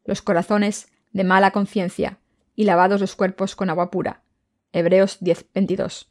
los 0.04 0.20
corazones 0.20 0.88
de 1.12 1.24
mala 1.24 1.52
conciencia, 1.52 2.18
y 2.56 2.64
lavados 2.64 3.00
los 3.00 3.14
cuerpos 3.14 3.54
con 3.54 3.70
agua 3.70 3.90
pura. 3.90 4.22
Hebreos 4.72 5.18
10:22. 5.20 6.08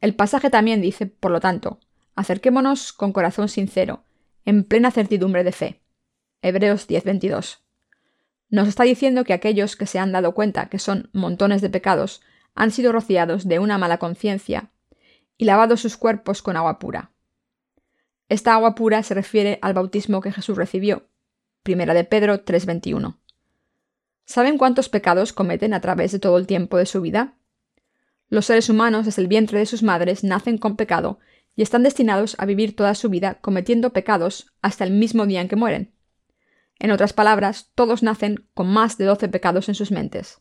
El 0.00 0.14
pasaje 0.14 0.48
también 0.48 0.80
dice, 0.80 1.06
por 1.06 1.30
lo 1.30 1.40
tanto, 1.40 1.78
acerquémonos 2.14 2.92
con 2.92 3.12
corazón 3.12 3.48
sincero, 3.48 4.04
en 4.44 4.64
plena 4.64 4.90
certidumbre 4.90 5.44
de 5.44 5.52
fe. 5.52 5.80
Hebreos 6.42 6.86
10:22. 6.88 7.58
Nos 8.48 8.66
está 8.66 8.84
diciendo 8.84 9.24
que 9.24 9.32
aquellos 9.32 9.76
que 9.76 9.86
se 9.86 9.98
han 9.98 10.12
dado 10.12 10.32
cuenta 10.34 10.68
que 10.68 10.78
son 10.78 11.10
montones 11.12 11.60
de 11.60 11.70
pecados 11.70 12.22
han 12.54 12.70
sido 12.70 12.92
rociados 12.92 13.46
de 13.46 13.58
una 13.58 13.78
mala 13.78 13.98
conciencia 13.98 14.70
y 15.36 15.44
lavados 15.44 15.80
sus 15.80 15.96
cuerpos 15.96 16.42
con 16.42 16.56
agua 16.56 16.78
pura. 16.78 17.12
Esta 18.28 18.54
agua 18.54 18.74
pura 18.74 19.02
se 19.02 19.14
refiere 19.14 19.58
al 19.60 19.74
bautismo 19.74 20.20
que 20.20 20.32
Jesús 20.32 20.56
recibió. 20.56 21.08
Primera 21.62 21.94
de 21.94 22.04
Pedro 22.04 22.44
3:21. 22.44 23.18
¿Saben 24.24 24.56
cuántos 24.58 24.88
pecados 24.88 25.32
cometen 25.32 25.74
a 25.74 25.80
través 25.80 26.12
de 26.12 26.20
todo 26.20 26.38
el 26.38 26.46
tiempo 26.46 26.78
de 26.78 26.86
su 26.86 27.00
vida? 27.00 27.34
Los 28.28 28.46
seres 28.46 28.70
humanos 28.70 29.04
desde 29.04 29.22
el 29.22 29.28
vientre 29.28 29.58
de 29.58 29.66
sus 29.66 29.82
madres 29.82 30.24
nacen 30.24 30.56
con 30.56 30.76
pecado 30.76 31.18
y 31.56 31.62
están 31.62 31.82
destinados 31.82 32.36
a 32.38 32.46
vivir 32.46 32.76
toda 32.76 32.94
su 32.94 33.10
vida 33.10 33.34
cometiendo 33.40 33.92
pecados 33.92 34.52
hasta 34.62 34.84
el 34.84 34.92
mismo 34.92 35.26
día 35.26 35.40
en 35.40 35.48
que 35.48 35.56
mueren. 35.56 35.92
En 36.80 36.90
otras 36.90 37.12
palabras, 37.12 37.70
todos 37.74 38.02
nacen 38.02 38.46
con 38.54 38.66
más 38.66 38.96
de 38.96 39.04
doce 39.04 39.28
pecados 39.28 39.68
en 39.68 39.74
sus 39.74 39.92
mentes. 39.92 40.40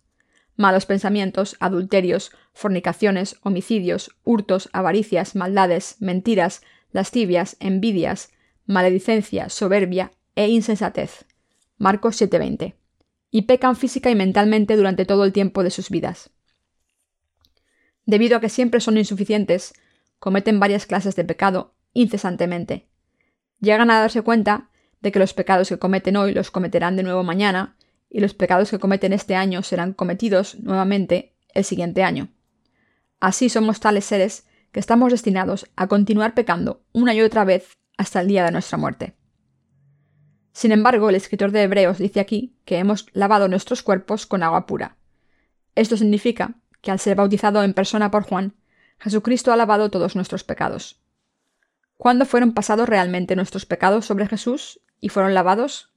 Malos 0.55 0.85
pensamientos, 0.85 1.57
adulterios, 1.59 2.31
fornicaciones, 2.53 3.35
homicidios, 3.43 4.15
hurtos, 4.23 4.69
avaricias, 4.71 5.35
maldades, 5.35 5.97
mentiras, 5.99 6.61
lascivias, 6.91 7.57
envidias, 7.59 8.31
maledicencia, 8.65 9.49
soberbia 9.49 10.11
e 10.35 10.47
insensatez. 10.47 11.25
Marcos 11.77 12.15
7:20. 12.21 12.75
Y 13.31 13.43
pecan 13.43 13.75
física 13.75 14.09
y 14.09 14.15
mentalmente 14.15 14.77
durante 14.77 15.05
todo 15.05 15.25
el 15.25 15.33
tiempo 15.33 15.61
de 15.63 15.71
sus 15.71 15.89
vidas. 15.89 16.31
Debido 18.05 18.37
a 18.37 18.41
que 18.41 18.49
siempre 18.49 18.79
son 18.79 18.97
insuficientes, 18.97 19.73
cometen 20.19 20.59
varias 20.59 20.85
clases 20.85 21.15
de 21.17 21.25
pecado 21.25 21.75
incesantemente. 21.93 22.87
Llegan 23.59 23.91
a 23.91 23.99
darse 23.99 24.21
cuenta 24.21 24.69
de 25.01 25.11
que 25.11 25.19
los 25.19 25.33
pecados 25.33 25.69
que 25.69 25.79
cometen 25.79 26.17
hoy 26.17 26.33
los 26.33 26.51
cometerán 26.51 26.95
de 26.95 27.03
nuevo 27.03 27.23
mañana, 27.23 27.75
y 28.09 28.19
los 28.19 28.33
pecados 28.33 28.71
que 28.71 28.79
cometen 28.79 29.13
este 29.13 29.35
año 29.35 29.61
serán 29.61 29.93
cometidos 29.93 30.59
nuevamente 30.59 31.35
el 31.53 31.63
siguiente 31.63 32.03
año. 32.03 32.29
Así 33.19 33.49
somos 33.49 33.79
tales 33.79 34.05
seres 34.05 34.47
que 34.71 34.79
estamos 34.79 35.11
destinados 35.11 35.67
a 35.75 35.87
continuar 35.87 36.33
pecando 36.33 36.81
una 36.91 37.13
y 37.13 37.21
otra 37.21 37.43
vez 37.43 37.77
hasta 37.97 38.21
el 38.21 38.27
día 38.27 38.45
de 38.45 38.51
nuestra 38.51 38.77
muerte. 38.77 39.15
Sin 40.53 40.71
embargo, 40.71 41.09
el 41.09 41.15
escritor 41.15 41.51
de 41.51 41.63
Hebreos 41.63 41.97
dice 41.97 42.19
aquí 42.19 42.57
que 42.65 42.77
hemos 42.77 43.05
lavado 43.13 43.47
nuestros 43.47 43.83
cuerpos 43.83 44.25
con 44.25 44.43
agua 44.43 44.65
pura. 44.65 44.97
Esto 45.75 45.95
significa 45.97 46.55
que 46.81 46.91
al 46.91 46.99
ser 46.99 47.15
bautizado 47.15 47.63
en 47.63 47.73
persona 47.73 48.09
por 48.11 48.23
Juan, 48.23 48.55
Jesucristo 48.99 49.53
ha 49.53 49.55
lavado 49.55 49.89
todos 49.89 50.15
nuestros 50.15 50.43
pecados. 50.43 51.01
¿Cuándo 51.97 52.25
fueron 52.25 52.53
pasados 52.53 52.89
realmente 52.89 53.35
nuestros 53.35 53.65
pecados 53.65 54.05
sobre 54.05 54.27
Jesús 54.27 54.81
y 54.99 55.09
fueron 55.09 55.33
lavados? 55.33 55.91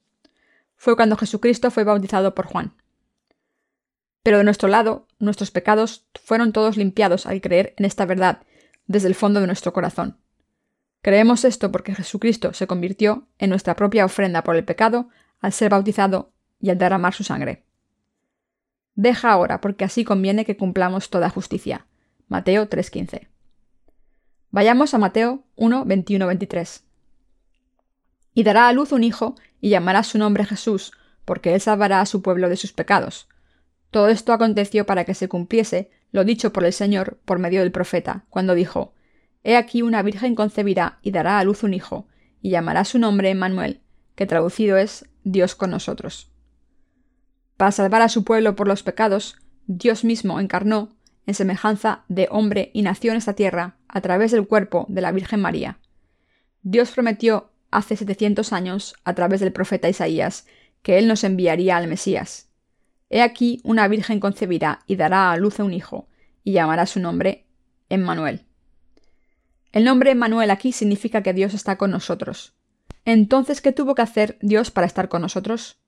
Fue 0.75 0.95
cuando 0.95 1.17
Jesucristo 1.17 1.71
fue 1.71 1.83
bautizado 1.83 2.35
por 2.35 2.45
Juan. 2.45 2.73
Pero 4.23 4.37
de 4.37 4.43
nuestro 4.43 4.69
lado, 4.69 5.07
nuestros 5.19 5.51
pecados 5.51 6.05
fueron 6.23 6.53
todos 6.53 6.77
limpiados 6.77 7.25
al 7.25 7.41
creer 7.41 7.73
en 7.77 7.85
esta 7.85 8.05
verdad 8.05 8.43
desde 8.87 9.07
el 9.07 9.15
fondo 9.15 9.39
de 9.41 9.47
nuestro 9.47 9.73
corazón. 9.73 10.17
Creemos 11.01 11.43
esto 11.43 11.71
porque 11.71 11.93
Jesucristo 11.93 12.53
se 12.53 12.65
convirtió 12.65 13.27
en 13.37 13.49
nuestra 13.49 13.75
propia 13.75 14.05
ofrenda 14.05 14.43
por 14.43 14.55
el 14.55 14.63
pecado 14.63 15.09
al 15.39 15.51
ser 15.51 15.69
bautizado 15.69 16.31
y 16.61 16.69
al 16.69 16.77
derramar 16.77 17.13
su 17.13 17.25
sangre. 17.25 17.65
Deja 18.95 19.31
ahora, 19.31 19.59
porque 19.59 19.83
así 19.83 20.05
conviene 20.05 20.45
que 20.45 20.55
cumplamos 20.55 21.09
toda 21.09 21.29
justicia. 21.29 21.87
Mateo 22.29 22.69
3:15. 22.69 23.27
Vayamos 24.51 24.93
a 24.93 24.97
Mateo 24.97 25.43
1, 25.55 25.83
21, 25.83 26.27
23. 26.27 26.85
Y 28.33 28.43
dará 28.43 28.67
a 28.67 28.73
luz 28.73 28.91
un 28.91 29.03
hijo, 29.03 29.35
y 29.61 29.69
llamará 29.69 30.03
su 30.03 30.17
nombre 30.17 30.45
Jesús, 30.45 30.91
porque 31.25 31.53
él 31.53 31.61
salvará 31.61 32.01
a 32.01 32.05
su 32.05 32.21
pueblo 32.21 32.49
de 32.49 32.57
sus 32.57 32.73
pecados. 32.73 33.27
Todo 33.91 34.07
esto 34.07 34.33
aconteció 34.33 34.85
para 34.85 35.05
que 35.05 35.13
se 35.13 35.27
cumpliese 35.27 35.91
lo 36.11 36.23
dicho 36.23 36.53
por 36.53 36.63
el 36.65 36.73
Señor 36.73 37.19
por 37.25 37.39
medio 37.39 37.61
del 37.61 37.71
profeta, 37.71 38.25
cuando 38.29 38.55
dijo, 38.55 38.93
He 39.43 39.55
aquí 39.57 39.81
una 39.81 40.01
virgen 40.03 40.35
concebirá 40.35 40.99
y 41.01 41.11
dará 41.11 41.39
a 41.39 41.43
luz 41.43 41.63
un 41.63 41.73
hijo, 41.73 42.07
y 42.41 42.49
llamará 42.49 42.85
su 42.85 42.99
nombre 42.99 43.29
Emmanuel, 43.29 43.81
que 44.15 44.25
traducido 44.25 44.77
es 44.77 45.05
Dios 45.23 45.55
con 45.55 45.71
nosotros. 45.71 46.31
Para 47.57 47.71
salvar 47.71 48.01
a 48.01 48.09
su 48.09 48.23
pueblo 48.23 48.55
por 48.55 48.67
los 48.67 48.83
pecados, 48.83 49.37
Dios 49.65 50.03
mismo 50.03 50.39
encarnó, 50.39 50.89
en 51.25 51.33
semejanza 51.33 52.03
de 52.09 52.27
hombre, 52.31 52.71
y 52.73 52.81
nació 52.81 53.11
en 53.11 53.17
esta 53.17 53.33
tierra, 53.33 53.77
a 53.87 54.01
través 54.01 54.31
del 54.31 54.47
cuerpo 54.47 54.85
de 54.89 55.01
la 55.01 55.11
Virgen 55.11 55.41
María. 55.41 55.79
Dios 56.61 56.91
prometió 56.91 57.52
hace 57.77 57.95
setecientos 57.95 58.53
años, 58.53 58.95
a 59.03 59.13
través 59.13 59.39
del 59.39 59.51
profeta 59.51 59.89
Isaías, 59.89 60.45
que 60.81 60.97
Él 60.97 61.07
nos 61.07 61.23
enviaría 61.23 61.77
al 61.77 61.87
Mesías. 61.87 62.49
He 63.09 63.21
aquí 63.21 63.61
una 63.63 63.87
virgen 63.87 64.19
concebirá 64.19 64.79
y 64.87 64.95
dará 64.95 65.31
a 65.31 65.37
luz 65.37 65.59
a 65.59 65.63
un 65.63 65.73
hijo, 65.73 66.07
y 66.43 66.53
llamará 66.53 66.85
su 66.85 66.99
nombre 66.99 67.45
Emmanuel. 67.89 68.45
El 69.71 69.83
nombre 69.85 70.11
Emmanuel 70.11 70.51
aquí 70.51 70.71
significa 70.71 71.23
que 71.23 71.33
Dios 71.33 71.53
está 71.53 71.77
con 71.77 71.91
nosotros. 71.91 72.53
Entonces, 73.05 73.61
¿qué 73.61 73.71
tuvo 73.71 73.95
que 73.95 74.01
hacer 74.01 74.37
Dios 74.41 74.71
para 74.71 74.87
estar 74.87 75.09
con 75.09 75.21
nosotros? 75.21 75.79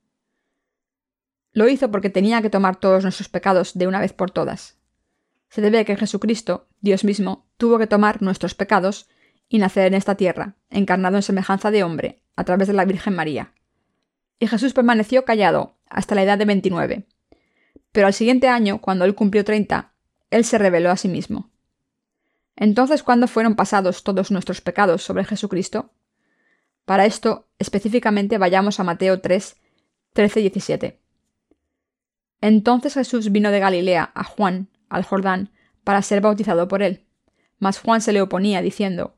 Lo 1.52 1.68
hizo 1.68 1.90
porque 1.90 2.10
tenía 2.10 2.42
que 2.42 2.50
tomar 2.50 2.76
todos 2.76 3.02
nuestros 3.02 3.28
pecados 3.28 3.78
de 3.78 3.86
una 3.86 4.00
vez 4.00 4.12
por 4.12 4.30
todas. 4.30 4.76
Se 5.48 5.62
debe 5.62 5.78
a 5.78 5.84
que 5.84 5.96
Jesucristo, 5.96 6.68
Dios 6.80 7.04
mismo, 7.04 7.46
tuvo 7.56 7.78
que 7.78 7.86
tomar 7.86 8.20
nuestros 8.22 8.54
pecados 8.54 9.08
y 9.48 9.58
nacer 9.58 9.86
en 9.86 9.94
esta 9.94 10.14
tierra, 10.16 10.56
encarnado 10.70 11.16
en 11.16 11.22
semejanza 11.22 11.70
de 11.70 11.84
hombre, 11.84 12.22
a 12.36 12.44
través 12.44 12.68
de 12.68 12.74
la 12.74 12.84
Virgen 12.84 13.14
María. 13.14 13.52
Y 14.38 14.46
Jesús 14.46 14.72
permaneció 14.72 15.24
callado 15.24 15.76
hasta 15.88 16.14
la 16.14 16.22
edad 16.22 16.38
de 16.38 16.44
29, 16.44 17.06
pero 17.92 18.06
al 18.06 18.14
siguiente 18.14 18.48
año, 18.48 18.80
cuando 18.80 19.04
él 19.04 19.14
cumplió 19.14 19.44
30, 19.44 19.94
él 20.30 20.44
se 20.44 20.58
reveló 20.58 20.90
a 20.90 20.96
sí 20.96 21.08
mismo. 21.08 21.50
Entonces, 22.56 23.02
¿cuándo 23.02 23.28
fueron 23.28 23.54
pasados 23.54 24.02
todos 24.02 24.30
nuestros 24.30 24.60
pecados 24.60 25.02
sobre 25.02 25.24
Jesucristo? 25.24 25.92
Para 26.84 27.06
esto, 27.06 27.48
específicamente, 27.58 28.38
vayamos 28.38 28.80
a 28.80 28.84
Mateo 28.84 29.20
3, 29.20 29.56
13 30.12 30.40
y 30.40 30.42
17. 30.42 31.00
Entonces 32.40 32.94
Jesús 32.94 33.32
vino 33.32 33.50
de 33.50 33.60
Galilea 33.60 34.10
a 34.14 34.24
Juan, 34.24 34.68
al 34.88 35.04
Jordán, 35.04 35.50
para 35.84 36.02
ser 36.02 36.20
bautizado 36.20 36.68
por 36.68 36.82
él. 36.82 37.06
Mas 37.58 37.78
Juan 37.78 38.00
se 38.00 38.12
le 38.12 38.20
oponía, 38.20 38.62
diciendo, 38.62 39.16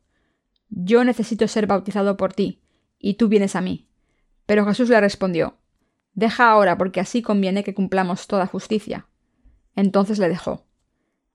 Yo 0.69 1.05
necesito 1.05 1.49
ser 1.49 1.67
bautizado 1.67 2.17
por 2.17 2.33
ti, 2.33 2.63
y 2.99 3.15
tú 3.15 3.29
vienes 3.29 3.57
a 3.57 3.61
mí. 3.61 3.89
Pero 4.47 4.65
Jesús 4.67 4.89
le 4.89 5.01
respondió, 5.01 5.59
Deja 6.13 6.51
ahora, 6.51 6.77
porque 6.77 7.01
así 7.01 7.23
conviene 7.23 7.63
que 7.63 7.75
cumplamos 7.75 8.27
toda 8.27 8.47
justicia. 8.47 9.07
Entonces 9.77 10.19
le 10.19 10.29
dejó. 10.29 10.67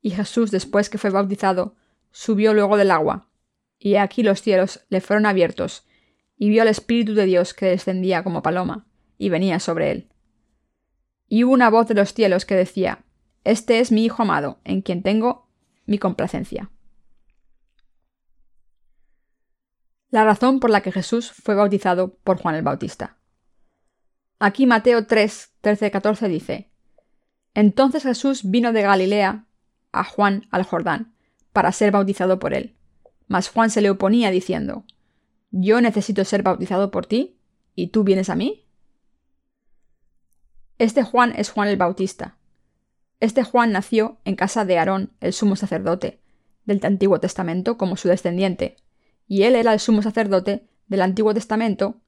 Y 0.02 0.12
Jesús, 0.12 0.52
después 0.52 0.90
que 0.90 0.98
fue 0.98 1.10
bautizado, 1.10 1.76
subió 2.12 2.54
luego 2.54 2.76
del 2.76 2.92
agua, 2.92 3.30
y 3.80 3.96
aquí 3.96 4.24
los 4.24 4.42
cielos 4.42 4.86
le 4.90 5.02
fueron 5.02 5.26
abiertos, 5.26 5.86
y 6.38 6.50
vio 6.50 6.62
al 6.62 6.68
Espíritu 6.68 7.14
de 7.14 7.26
Dios 7.26 7.54
que 7.54 7.68
descendía 7.68 8.24
como 8.24 8.42
paloma, 8.42 8.86
y 9.18 9.30
venía 9.30 9.60
sobre 9.60 9.92
él. 9.92 10.10
Y 11.28 11.44
hubo 11.44 11.54
una 11.54 11.70
voz 11.70 11.88
de 11.88 11.94
los 11.94 12.14
cielos 12.14 12.46
que 12.46 12.56
decía, 12.56 13.06
Este 13.44 13.80
es 13.80 13.92
mi 13.92 14.04
Hijo 14.04 14.24
amado, 14.24 14.60
en 14.66 14.82
quien 14.82 15.04
tengo 15.04 15.48
mi 15.86 15.98
complacencia. 15.98 16.70
La 20.14 20.24
razón 20.24 20.60
por 20.60 20.70
la 20.70 20.82
que 20.82 20.92
Jesús 20.92 21.32
fue 21.32 21.56
bautizado 21.56 22.14
por 22.24 22.40
Juan 22.40 22.54
el 22.54 22.62
Bautista. 22.62 23.18
Aquí 24.38 24.68
Mateo 24.68 25.08
3, 25.08 25.54
13, 25.60 25.90
14 25.90 26.28
dice, 26.28 26.70
Entonces 27.56 28.04
Jesús 28.04 28.42
vino 28.44 28.74
de 28.74 28.84
Galilea 28.84 29.48
a 29.92 30.04
Juan 30.04 30.46
al 30.52 30.66
Jordán, 30.66 31.16
para 31.52 31.72
ser 31.72 31.92
bautizado 31.92 32.38
por 32.38 32.54
él. 32.54 32.76
Mas 33.28 33.50
Juan 33.50 33.72
se 33.72 33.82
le 33.82 33.90
oponía 33.90 34.30
diciendo, 34.30 34.86
Yo 35.50 35.82
necesito 35.82 36.24
ser 36.26 36.44
bautizado 36.44 36.92
por 36.92 37.08
ti, 37.08 37.40
¿y 37.74 37.88
tú 37.88 38.04
vienes 38.04 38.30
a 38.30 38.36
mí? 38.36 38.68
Este 40.78 41.02
Juan 41.02 41.34
es 41.36 41.50
Juan 41.50 41.70
el 41.70 41.78
Bautista. 41.78 42.38
Este 43.20 43.44
Juan 43.44 43.72
nació 43.72 44.20
en 44.26 44.36
casa 44.36 44.64
de 44.64 44.78
Aarón, 44.78 45.14
el 45.22 45.34
sumo 45.34 45.56
sacerdote, 45.56 46.22
del 46.66 46.82
Antiguo 46.84 47.20
Testamento 47.20 47.80
como 47.80 47.98
su 47.98 48.10
descendiente, 48.10 48.78
y 49.28 49.44
él 49.44 49.56
era 49.56 49.74
el 49.74 49.80
sumo 49.80 50.02
sacerdote 50.02 50.68
del 50.88 51.02
Antiguo 51.02 51.34
Testamento, 51.34 52.02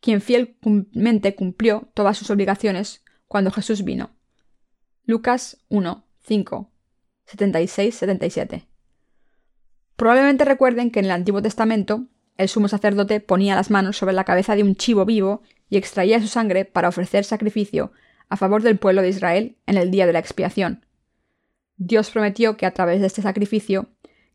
quien 0.00 0.20
fielmente 0.20 1.34
cumplió 1.34 1.88
todas 1.94 2.16
sus 2.16 2.30
obligaciones 2.30 3.04
cuando 3.26 3.50
Jesús 3.50 3.84
vino. 3.84 4.10
Lucas 5.04 5.58
1, 5.68 6.04
5, 6.20 6.70
76-77. 7.26 8.66
Probablemente 9.96 10.44
recuerden 10.44 10.90
que 10.90 11.00
en 11.00 11.06
el 11.06 11.10
Antiguo 11.10 11.42
Testamento 11.42 12.06
el 12.36 12.48
sumo 12.48 12.68
sacerdote 12.68 13.20
ponía 13.20 13.56
las 13.56 13.70
manos 13.70 13.96
sobre 13.96 14.14
la 14.14 14.24
cabeza 14.24 14.54
de 14.54 14.62
un 14.62 14.76
chivo 14.76 15.04
vivo 15.04 15.42
y 15.68 15.76
extraía 15.76 16.20
su 16.20 16.28
sangre 16.28 16.64
para 16.64 16.88
ofrecer 16.88 17.24
sacrificio 17.24 17.92
a 18.28 18.36
favor 18.36 18.62
del 18.62 18.78
pueblo 18.78 19.02
de 19.02 19.08
Israel 19.08 19.56
en 19.66 19.76
el 19.76 19.90
día 19.90 20.06
de 20.06 20.12
la 20.12 20.20
expiación. 20.20 20.84
Dios 21.76 22.10
prometió 22.10 22.56
que 22.56 22.66
a 22.66 22.74
través 22.74 23.00
de 23.00 23.06
este 23.06 23.22
sacrificio, 23.22 23.88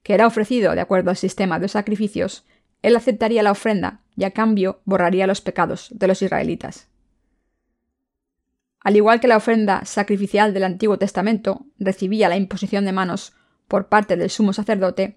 que 0.04 0.14
era 0.14 0.28
ofrecido 0.28 0.76
de 0.76 0.82
acuerdo 0.82 1.10
al 1.10 1.18
sistema 1.18 1.60
de 1.60 1.70
sacrificios, 1.70 2.46
Él 2.82 2.96
aceptaría 2.96 3.42
la 3.42 3.52
ofrenda 3.52 4.02
y 4.16 4.26
a 4.26 4.32
cambio 4.32 4.82
borraría 4.86 5.28
los 5.28 5.42
pecados 5.42 5.88
de 5.92 6.08
los 6.08 6.22
israelitas. 6.22 6.90
Al 8.82 8.98
igual 8.98 9.22
que 9.22 9.30
la 9.30 9.38
ofrenda 9.38 9.86
sacrificial 9.86 10.54
del 10.54 10.66
Antiguo 10.66 10.98
Testamento 11.00 11.66
recibía 11.80 12.28
la 12.28 12.36
imposición 12.36 12.84
de 12.86 12.92
manos 12.92 13.34
por 13.70 13.88
parte 13.88 14.18
del 14.18 14.30
sumo 14.30 14.52
sacerdote, 14.52 15.16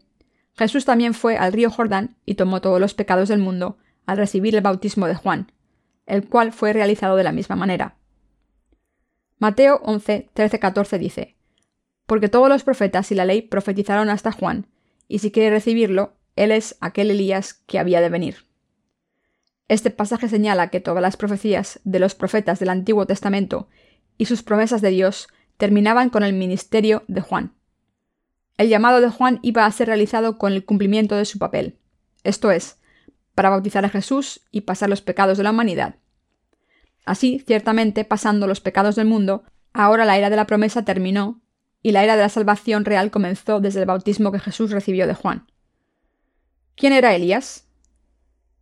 Jesús 0.57 0.85
también 0.85 1.15
fue 1.15 1.37
al 1.37 1.53
río 1.53 1.69
Jordán 1.71 2.17
y 2.25 2.37
tomó 2.37 2.61
todos 2.61 2.81
los 2.81 2.95
pecados 2.95 3.29
del 3.29 3.41
mundo 3.41 3.77
al 4.07 4.17
recibir 4.17 4.55
el 4.55 4.63
bautismo 4.63 5.07
de 5.07 5.17
Juan, 5.17 5.53
el 6.07 6.29
cual 6.29 6.53
fue 6.53 6.73
realizado 6.73 7.17
de 7.17 7.25
la 7.25 7.33
misma 7.33 7.57
manera. 7.57 7.97
Mateo 9.39 9.81
11, 9.83 10.31
13, 10.33 10.59
14 10.59 10.99
dice, 10.99 11.37
Porque 12.07 12.29
todos 12.29 12.49
los 12.49 12.63
profetas 12.63 13.11
y 13.11 13.17
la 13.17 13.25
ley 13.25 13.43
profetizaron 13.43 14.09
hasta 14.09 14.33
Juan, 14.33 14.69
y 15.09 15.19
si 15.21 15.31
quiere 15.31 15.51
recibirlo, 15.51 16.15
él 16.37 16.53
es 16.53 16.77
aquel 16.81 17.11
Elías 17.11 17.55
que 17.55 17.79
había 17.79 18.01
de 18.01 18.09
venir. 18.09 18.47
Este 19.69 19.91
pasaje 19.91 20.29
señala 20.29 20.69
que 20.69 20.81
todas 20.81 21.03
las 21.03 21.17
profecías 21.17 21.81
de 21.85 21.99
los 21.99 22.15
profetas 22.15 22.61
del 22.61 22.69
Antiguo 22.69 23.07
Testamento 23.07 23.69
y 24.19 24.27
sus 24.27 24.43
promesas 24.43 24.81
de 24.81 24.91
Dios 24.91 25.29
terminaban 25.57 26.11
con 26.11 26.23
el 26.23 26.33
ministerio 26.33 27.05
de 27.09 27.21
Juan. 27.21 27.55
El 28.59 28.69
llamado 28.69 29.01
de 29.01 29.11
Juan 29.11 29.39
iba 29.43 29.67
a 29.67 29.73
ser 29.73 29.89
realizado 29.89 30.39
con 30.39 30.53
el 30.53 30.65
cumplimiento 30.65 31.17
de 31.17 31.25
su 31.25 31.39
papel, 31.39 31.79
esto 32.23 32.51
es, 32.51 32.79
para 33.35 33.51
bautizar 33.51 33.85
a 33.85 33.91
Jesús 33.91 34.41
y 34.51 34.63
pasar 34.63 34.89
los 34.89 35.03
pecados 35.03 35.37
de 35.37 35.45
la 35.45 35.51
humanidad. 35.51 35.97
Así, 37.05 37.43
ciertamente, 37.47 38.05
pasando 38.05 38.47
los 38.47 38.61
pecados 38.61 38.97
del 38.97 39.07
mundo, 39.07 39.45
ahora 39.73 40.05
la 40.05 40.17
era 40.17 40.31
de 40.31 40.37
la 40.37 40.47
promesa 40.47 40.85
terminó 40.85 41.41
y 41.87 41.93
la 41.93 42.03
era 42.03 42.17
de 42.17 42.23
la 42.23 42.29
salvación 42.29 42.85
real 42.85 43.13
comenzó 43.13 43.61
desde 43.61 43.79
el 43.79 43.87
bautismo 43.87 44.33
que 44.33 44.41
Jesús 44.41 44.73
recibió 44.73 45.07
de 45.07 45.15
Juan. 45.15 45.47
¿Quién 46.75 46.93
era 46.93 47.15
Elías? 47.15 47.69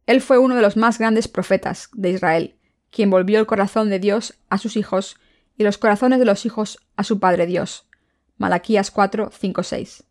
Él 0.04 0.20
fue 0.20 0.36
uno 0.36 0.54
de 0.54 0.60
los 0.60 0.76
más 0.76 0.98
grandes 0.98 1.26
profetas 1.26 1.88
de 1.94 2.10
Israel, 2.10 2.58
quien 2.90 3.08
volvió 3.08 3.40
el 3.40 3.46
corazón 3.46 3.88
de 3.88 3.98
Dios 3.98 4.34
a 4.50 4.58
sus 4.58 4.76
hijos 4.76 5.16
y 5.56 5.64
los 5.64 5.78
corazones 5.78 6.18
de 6.18 6.26
los 6.26 6.44
hijos 6.44 6.78
a 6.96 7.02
su 7.02 7.18
Padre 7.18 7.46
Dios. 7.46 7.88
Malaquías 8.36 8.90
4, 8.90 9.30
5, 9.32 9.62
6. 9.62 10.04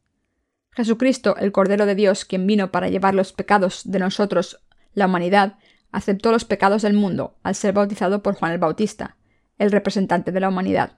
Jesucristo, 0.71 1.37
el 1.37 1.51
Cordero 1.51 1.85
de 1.85 1.93
Dios, 1.93 2.25
quien 2.25 2.47
vino 2.47 2.71
para 2.71 2.89
llevar 2.89 3.13
los 3.13 3.31
pecados 3.31 3.83
de 3.85 3.99
nosotros, 3.99 4.59
la 4.95 5.05
humanidad, 5.05 5.59
aceptó 5.91 6.31
los 6.31 6.45
pecados 6.45 6.81
del 6.81 6.95
mundo 6.95 7.37
al 7.43 7.53
ser 7.53 7.73
bautizado 7.75 8.23
por 8.23 8.33
Juan 8.33 8.53
el 8.53 8.57
Bautista, 8.57 9.17
el 9.59 9.71
representante 9.71 10.31
de 10.31 10.39
la 10.39 10.49
humanidad. 10.49 10.97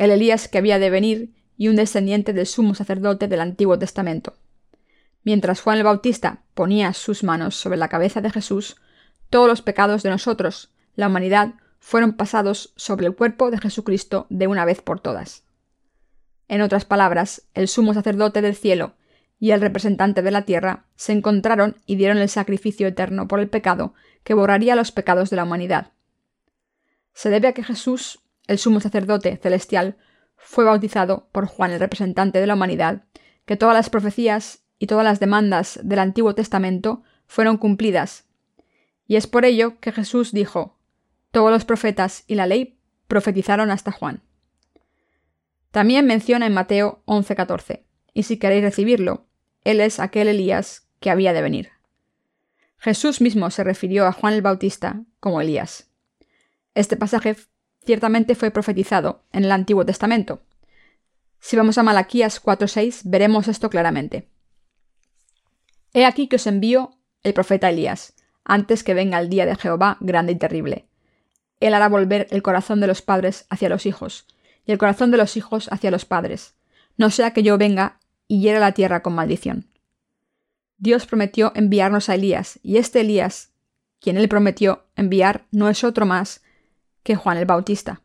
El 0.00 0.10
Elías 0.10 0.48
que 0.48 0.56
había 0.56 0.78
de 0.78 0.88
venir 0.88 1.34
y 1.58 1.68
un 1.68 1.76
descendiente 1.76 2.32
del 2.32 2.46
sumo 2.46 2.74
sacerdote 2.74 3.28
del 3.28 3.42
Antiguo 3.42 3.78
Testamento. 3.78 4.38
Mientras 5.24 5.60
Juan 5.60 5.76
el 5.76 5.84
Bautista 5.84 6.40
ponía 6.54 6.94
sus 6.94 7.22
manos 7.22 7.54
sobre 7.54 7.76
la 7.76 7.88
cabeza 7.88 8.22
de 8.22 8.30
Jesús, 8.30 8.78
todos 9.28 9.46
los 9.46 9.60
pecados 9.60 10.02
de 10.02 10.08
nosotros, 10.08 10.72
la 10.94 11.08
humanidad, 11.08 11.52
fueron 11.80 12.14
pasados 12.14 12.72
sobre 12.76 13.08
el 13.08 13.14
cuerpo 13.14 13.50
de 13.50 13.58
Jesucristo 13.58 14.26
de 14.30 14.46
una 14.46 14.64
vez 14.64 14.80
por 14.80 15.00
todas. 15.00 15.44
En 16.48 16.62
otras 16.62 16.86
palabras, 16.86 17.42
el 17.52 17.68
sumo 17.68 17.92
sacerdote 17.92 18.40
del 18.40 18.56
cielo 18.56 18.94
y 19.38 19.50
el 19.50 19.60
representante 19.60 20.22
de 20.22 20.30
la 20.30 20.46
tierra 20.46 20.86
se 20.96 21.12
encontraron 21.12 21.76
y 21.84 21.96
dieron 21.96 22.16
el 22.16 22.30
sacrificio 22.30 22.86
eterno 22.86 23.28
por 23.28 23.38
el 23.38 23.50
pecado 23.50 23.92
que 24.24 24.32
borraría 24.32 24.76
los 24.76 24.92
pecados 24.92 25.28
de 25.28 25.36
la 25.36 25.44
humanidad. 25.44 25.92
Se 27.12 27.28
debe 27.28 27.48
a 27.48 27.52
que 27.52 27.64
Jesús, 27.64 28.20
el 28.46 28.58
sumo 28.58 28.80
sacerdote 28.80 29.36
celestial, 29.36 29.96
fue 30.36 30.64
bautizado 30.64 31.28
por 31.32 31.46
Juan 31.46 31.70
el 31.70 31.80
representante 31.80 32.40
de 32.40 32.46
la 32.46 32.54
humanidad, 32.54 33.04
que 33.44 33.56
todas 33.56 33.74
las 33.74 33.90
profecías 33.90 34.64
y 34.78 34.86
todas 34.86 35.04
las 35.04 35.20
demandas 35.20 35.78
del 35.82 35.98
Antiguo 35.98 36.34
Testamento 36.34 37.02
fueron 37.26 37.58
cumplidas. 37.58 38.26
Y 39.06 39.16
es 39.16 39.26
por 39.26 39.44
ello 39.44 39.78
que 39.80 39.92
Jesús 39.92 40.32
dijo, 40.32 40.78
todos 41.30 41.50
los 41.50 41.64
profetas 41.64 42.24
y 42.26 42.34
la 42.34 42.46
ley 42.46 42.78
profetizaron 43.06 43.70
hasta 43.70 43.92
Juan. 43.92 44.22
También 45.70 46.06
menciona 46.06 46.46
en 46.46 46.54
Mateo 46.54 47.02
11:14, 47.06 47.84
y 48.12 48.24
si 48.24 48.38
queréis 48.38 48.62
recibirlo, 48.62 49.26
él 49.62 49.80
es 49.80 50.00
aquel 50.00 50.28
Elías 50.28 50.88
que 50.98 51.10
había 51.10 51.32
de 51.32 51.42
venir. 51.42 51.70
Jesús 52.78 53.20
mismo 53.20 53.50
se 53.50 53.62
refirió 53.62 54.06
a 54.06 54.12
Juan 54.12 54.34
el 54.34 54.42
Bautista 54.42 55.04
como 55.20 55.40
Elías. 55.40 55.90
Este 56.74 56.96
pasaje 56.96 57.36
ciertamente 57.84 58.34
fue 58.34 58.50
profetizado 58.50 59.24
en 59.32 59.44
el 59.44 59.52
Antiguo 59.52 59.84
Testamento. 59.84 60.42
Si 61.40 61.56
vamos 61.56 61.78
a 61.78 61.82
Malaquías 61.82 62.40
4:6 62.40 63.02
veremos 63.04 63.48
esto 63.48 63.70
claramente. 63.70 64.28
He 65.92 66.04
aquí 66.04 66.28
que 66.28 66.36
os 66.36 66.46
envío 66.46 66.92
el 67.22 67.34
profeta 67.34 67.70
Elías, 67.70 68.14
antes 68.44 68.84
que 68.84 68.94
venga 68.94 69.18
el 69.18 69.28
día 69.28 69.46
de 69.46 69.56
Jehová 69.56 69.96
grande 70.00 70.32
y 70.32 70.36
terrible. 70.36 70.86
Él 71.58 71.74
hará 71.74 71.88
volver 71.88 72.26
el 72.30 72.42
corazón 72.42 72.80
de 72.80 72.86
los 72.86 73.02
padres 73.02 73.46
hacia 73.50 73.68
los 73.68 73.86
hijos, 73.86 74.26
y 74.64 74.72
el 74.72 74.78
corazón 74.78 75.10
de 75.10 75.16
los 75.16 75.36
hijos 75.36 75.68
hacia 75.72 75.90
los 75.90 76.04
padres, 76.04 76.54
no 76.96 77.10
sea 77.10 77.32
que 77.32 77.42
yo 77.42 77.58
venga 77.58 77.98
y 78.28 78.40
hiera 78.40 78.60
la 78.60 78.72
tierra 78.72 79.02
con 79.02 79.14
maldición. 79.14 79.66
Dios 80.78 81.06
prometió 81.06 81.52
enviarnos 81.54 82.08
a 82.08 82.14
Elías, 82.14 82.58
y 82.62 82.78
este 82.78 83.00
Elías, 83.00 83.50
quien 84.00 84.16
él 84.16 84.28
prometió 84.28 84.84
enviar, 84.96 85.46
no 85.50 85.68
es 85.68 85.84
otro 85.84 86.06
más 86.06 86.42
que 87.02 87.16
Juan 87.16 87.38
el 87.38 87.46
Bautista. 87.46 88.02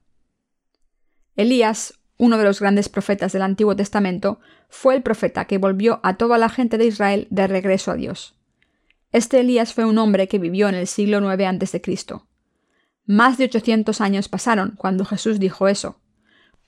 Elías, 1.36 2.00
uno 2.18 2.38
de 2.38 2.46
los 2.46 2.60
grandes 2.60 2.90
profetas 2.90 3.34
del 3.34 3.42
Antiguo 3.42 3.76
Testamento, 3.76 4.40
fue 4.70 4.96
el 4.96 5.04
profeta 5.04 5.46
que 5.46 5.58
volvió 5.58 6.00
a 6.04 6.18
toda 6.18 6.38
la 6.38 6.50
gente 6.50 6.78
de 6.78 6.86
Israel 6.86 7.28
de 7.30 7.48
regreso 7.48 7.92
a 7.92 7.96
Dios. 7.96 8.36
Este 9.12 9.40
Elías 9.40 9.74
fue 9.74 9.86
un 9.86 9.98
hombre 9.98 10.28
que 10.28 10.40
vivió 10.40 10.68
en 10.68 10.76
el 10.76 10.88
siglo 10.88 11.20
IX 11.34 11.62
a.C. 11.62 11.82
Más 13.06 13.38
de 13.38 13.46
800 13.46 14.02
años 14.02 14.30
pasaron 14.30 14.74
cuando 14.78 15.06
Jesús 15.06 15.40
dijo 15.40 15.68
eso. 15.68 16.00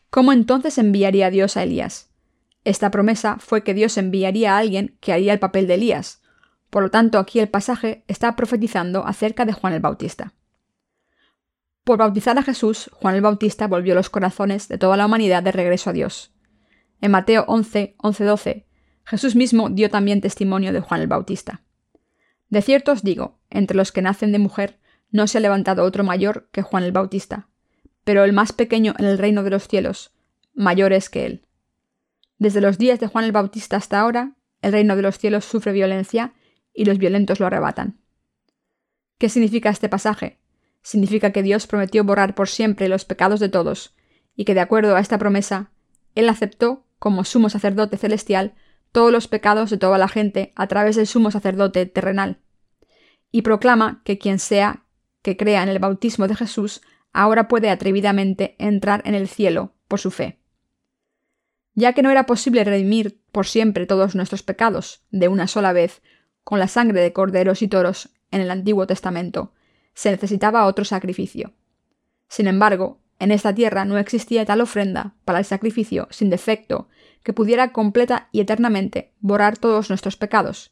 ¿Cómo 0.10 0.32
entonces 0.32 0.78
enviaría 0.78 1.30
Dios 1.30 1.58
a 1.58 1.64
Elías? 1.64 2.10
Esta 2.64 2.92
promesa 2.92 3.38
fue 3.40 3.64
que 3.64 3.74
Dios 3.74 3.98
enviaría 3.98 4.56
a 4.56 4.60
alguien 4.60 4.98
que 5.00 5.14
haría 5.14 5.34
el 5.34 5.40
papel 5.40 5.68
de 5.68 5.76
Elías. 5.76 6.22
Por 6.70 6.84
lo 6.84 6.92
tanto, 6.92 7.18
aquí 7.18 7.40
el 7.40 7.50
pasaje 7.50 8.04
está 8.08 8.36
profetizando 8.36 9.06
acerca 9.06 9.46
de 9.46 9.54
Juan 9.54 9.74
el 9.74 9.80
Bautista. 9.80 10.34
Por 11.88 12.00
bautizar 12.00 12.38
a 12.38 12.44
Jesús, 12.44 12.90
Juan 12.92 13.16
el 13.16 13.22
Bautista 13.22 13.66
volvió 13.66 13.96
los 13.96 14.10
corazones 14.10 14.68
de 14.68 14.78
toda 14.78 14.98
la 14.98 15.06
humanidad 15.06 15.42
de 15.42 15.54
regreso 15.54 15.90
a 15.90 15.94
Dios. 15.94 16.34
En 17.00 17.12
Mateo 17.12 17.46
11, 17.48 17.96
11, 18.00 18.24
12, 18.26 18.68
Jesús 19.06 19.38
mismo 19.38 19.70
dio 19.70 19.90
también 19.90 20.20
testimonio 20.20 20.74
de 20.74 20.82
Juan 20.82 21.00
el 21.00 21.08
Bautista. 21.08 21.62
De 22.50 22.62
cierto 22.62 22.92
os 22.92 23.04
digo, 23.04 23.40
entre 23.50 23.78
los 23.78 23.94
que 23.94 24.02
nacen 24.02 24.34
de 24.34 24.38
mujer, 24.38 24.82
no 25.12 25.28
se 25.28 25.38
ha 25.38 25.42
levantado 25.42 25.86
otro 25.86 26.04
mayor 26.04 26.50
que 26.52 26.62
Juan 26.62 26.84
el 26.84 26.92
Bautista, 26.92 27.48
pero 28.04 28.26
el 28.26 28.34
más 28.34 28.52
pequeño 28.52 28.94
en 29.00 29.06
el 29.06 29.18
reino 29.18 29.44
de 29.44 29.52
los 29.52 29.70
cielos, 29.70 30.12
mayor 30.54 30.92
es 30.92 31.10
que 31.10 31.26
él. 31.26 31.48
Desde 32.38 32.60
los 32.60 32.78
días 32.78 33.00
de 33.00 33.08
Juan 33.08 33.24
el 33.24 33.32
Bautista 33.32 33.78
hasta 33.78 34.02
ahora, 34.02 34.36
el 34.62 34.74
reino 34.74 34.98
de 34.98 35.04
los 35.04 35.18
cielos 35.18 35.46
sufre 35.46 35.72
violencia 35.72 36.34
y 36.74 36.84
los 36.84 36.98
violentos 36.98 37.40
lo 37.40 37.46
arrebatan. 37.46 38.02
¿Qué 39.18 39.30
significa 39.30 39.70
este 39.70 39.88
pasaje? 39.88 40.42
Significa 40.88 41.34
que 41.34 41.44
Dios 41.44 41.68
prometió 41.68 42.06
borrar 42.06 42.34
por 42.34 42.48
siempre 42.48 42.88
los 42.88 43.04
pecados 43.04 43.42
de 43.42 43.50
todos, 43.50 43.94
y 44.38 44.46
que 44.46 44.54
de 44.54 44.62
acuerdo 44.62 44.96
a 44.96 45.02
esta 45.02 45.18
promesa, 45.18 45.70
Él 46.16 46.30
aceptó, 46.30 46.86
como 46.98 47.26
sumo 47.26 47.50
sacerdote 47.50 47.98
celestial, 47.98 48.54
todos 48.94 49.12
los 49.12 49.28
pecados 49.28 49.70
de 49.70 49.78
toda 49.78 49.98
la 49.98 50.08
gente 50.08 50.54
a 50.56 50.68
través 50.68 50.96
del 50.96 51.06
sumo 51.06 51.30
sacerdote 51.30 51.88
terrenal, 51.88 52.40
y 53.34 53.42
proclama 53.42 54.02
que 54.06 54.18
quien 54.18 54.40
sea 54.40 54.86
que 55.24 55.36
crea 55.36 55.62
en 55.62 55.68
el 55.68 55.80
bautismo 55.80 56.26
de 56.30 56.38
Jesús 56.38 56.82
ahora 57.12 57.50
puede 57.50 57.70
atrevidamente 57.70 58.56
entrar 58.58 59.02
en 59.04 59.14
el 59.14 59.28
cielo 59.28 59.74
por 59.90 60.00
su 60.00 60.10
fe. 60.10 60.40
Ya 61.74 61.92
que 61.92 62.02
no 62.02 62.12
era 62.12 62.26
posible 62.26 62.64
redimir 62.64 63.20
por 63.34 63.46
siempre 63.46 63.88
todos 63.88 64.16
nuestros 64.16 64.42
pecados 64.42 65.04
de 65.12 65.28
una 65.28 65.48
sola 65.48 65.74
vez 65.74 66.02
con 66.46 66.60
la 66.60 66.70
sangre 66.70 67.02
de 67.02 67.12
corderos 67.12 67.62
y 67.62 67.68
toros 67.68 68.12
en 68.32 68.40
el 68.40 68.52
Antiguo 68.52 68.88
Testamento, 68.88 69.52
se 69.98 70.12
necesitaba 70.12 70.68
otro 70.68 70.86
sacrificio. 70.86 71.54
Sin 72.28 72.46
embargo, 72.46 73.00
en 73.18 73.32
esta 73.32 73.56
tierra 73.56 73.84
no 73.84 73.98
existía 73.98 74.46
tal 74.46 74.62
ofrenda 74.62 75.16
para 75.26 75.40
el 75.40 75.46
sacrificio 75.46 76.08
sin 76.12 76.30
defecto 76.30 76.88
que 77.24 77.34
pudiera 77.34 77.74
completa 77.74 78.30
y 78.32 78.42
eternamente 78.42 79.16
borrar 79.22 79.58
todos 79.58 79.90
nuestros 79.90 80.16
pecados. 80.16 80.72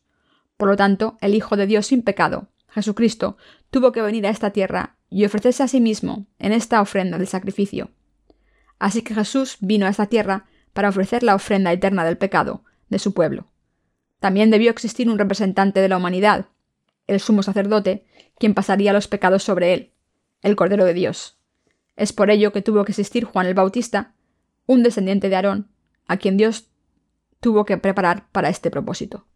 Por 0.57 0.69
lo 0.69 0.75
tanto, 0.75 1.17
el 1.21 1.33
Hijo 1.33 1.57
de 1.57 1.65
Dios 1.65 1.87
sin 1.87 2.03
pecado, 2.03 2.49
Jesucristo, 2.69 3.35
tuvo 3.71 3.91
que 3.91 4.03
venir 4.03 4.27
a 4.27 4.29
esta 4.29 4.51
tierra 4.51 4.97
y 5.09 5.25
ofrecerse 5.25 5.63
a 5.63 5.67
sí 5.67 5.81
mismo 5.81 6.27
en 6.37 6.51
esta 6.51 6.79
ofrenda 6.79 7.17
del 7.17 7.27
sacrificio. 7.27 7.89
Así 8.77 9.01
que 9.01 9.15
Jesús 9.15 9.57
vino 9.59 9.87
a 9.87 9.89
esta 9.89 10.05
tierra 10.05 10.45
para 10.71 10.89
ofrecer 10.89 11.23
la 11.23 11.33
ofrenda 11.33 11.73
eterna 11.73 12.05
del 12.05 12.19
pecado 12.19 12.63
de 12.89 12.99
su 12.99 13.15
pueblo. 13.15 13.47
También 14.19 14.51
debió 14.51 14.69
existir 14.69 15.09
un 15.09 15.17
representante 15.17 15.79
de 15.79 15.89
la 15.89 15.97
humanidad, 15.97 16.49
el 17.07 17.19
sumo 17.19 17.43
sacerdote, 17.43 18.05
quien 18.37 18.53
pasaría 18.53 18.93
los 18.93 19.07
pecados 19.07 19.43
sobre 19.43 19.73
él, 19.73 19.91
el 20.41 20.55
Cordero 20.55 20.85
de 20.85 20.93
Dios. 20.93 21.37
Es 21.95 22.13
por 22.13 22.29
ello 22.29 22.51
que 22.51 22.61
tuvo 22.61 22.83
que 22.85 22.91
existir 22.91 23.23
Juan 23.23 23.47
el 23.47 23.53
Bautista, 23.53 24.13
un 24.65 24.83
descendiente 24.83 25.29
de 25.29 25.35
Aarón, 25.35 25.69
a 26.07 26.17
quien 26.17 26.37
Dios 26.37 26.67
tuvo 27.39 27.65
que 27.65 27.77
preparar 27.77 28.27
para 28.31 28.49
este 28.49 28.71
propósito. 28.71 29.27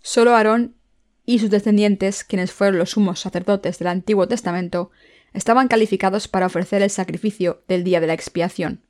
Solo 0.00 0.34
Aarón 0.34 0.76
y 1.24 1.38
sus 1.38 1.50
descendientes, 1.50 2.24
quienes 2.24 2.52
fueron 2.52 2.78
los 2.78 2.90
sumos 2.90 3.20
sacerdotes 3.20 3.78
del 3.78 3.88
Antiguo 3.88 4.28
Testamento, 4.28 4.90
estaban 5.32 5.68
calificados 5.68 6.28
para 6.28 6.46
ofrecer 6.46 6.82
el 6.82 6.90
sacrificio 6.90 7.62
del 7.68 7.84
día 7.84 8.00
de 8.00 8.06
la 8.06 8.14
expiación. 8.14 8.82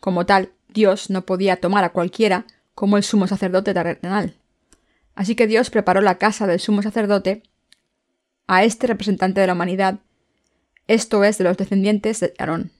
Como 0.00 0.26
tal, 0.26 0.52
Dios 0.68 1.10
no 1.10 1.24
podía 1.24 1.56
tomar 1.56 1.84
a 1.84 1.92
cualquiera 1.92 2.46
como 2.74 2.96
el 2.96 3.02
sumo 3.02 3.26
sacerdote 3.26 3.74
terrenal. 3.74 4.36
Así 5.18 5.34
que 5.34 5.48
Dios 5.48 5.68
preparó 5.70 6.00
la 6.00 6.16
casa 6.16 6.46
del 6.46 6.60
sumo 6.60 6.80
sacerdote 6.80 7.42
a 8.46 8.62
este 8.62 8.86
representante 8.86 9.40
de 9.40 9.48
la 9.48 9.54
humanidad, 9.54 9.98
esto 10.86 11.24
es, 11.24 11.38
de 11.38 11.42
los 11.42 11.56
descendientes 11.56 12.20
de 12.20 12.34
Aarón. 12.38 12.70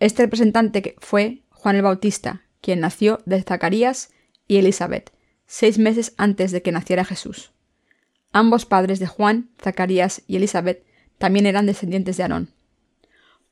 Este 0.00 0.24
representante 0.24 0.96
fue 0.98 1.44
Juan 1.50 1.76
el 1.76 1.82
Bautista, 1.82 2.42
quien 2.60 2.80
nació 2.80 3.20
de 3.24 3.40
Zacarías 3.40 4.10
y 4.48 4.56
Elizabeth, 4.56 5.12
seis 5.46 5.78
meses 5.78 6.12
antes 6.16 6.50
de 6.50 6.60
que 6.60 6.72
naciera 6.72 7.04
Jesús. 7.04 7.52
Ambos 8.32 8.66
padres 8.66 8.98
de 8.98 9.06
Juan, 9.06 9.50
Zacarías 9.62 10.22
y 10.26 10.38
Elizabeth 10.38 10.84
también 11.18 11.46
eran 11.46 11.66
descendientes 11.66 12.16
de 12.16 12.24
Aarón. 12.24 12.50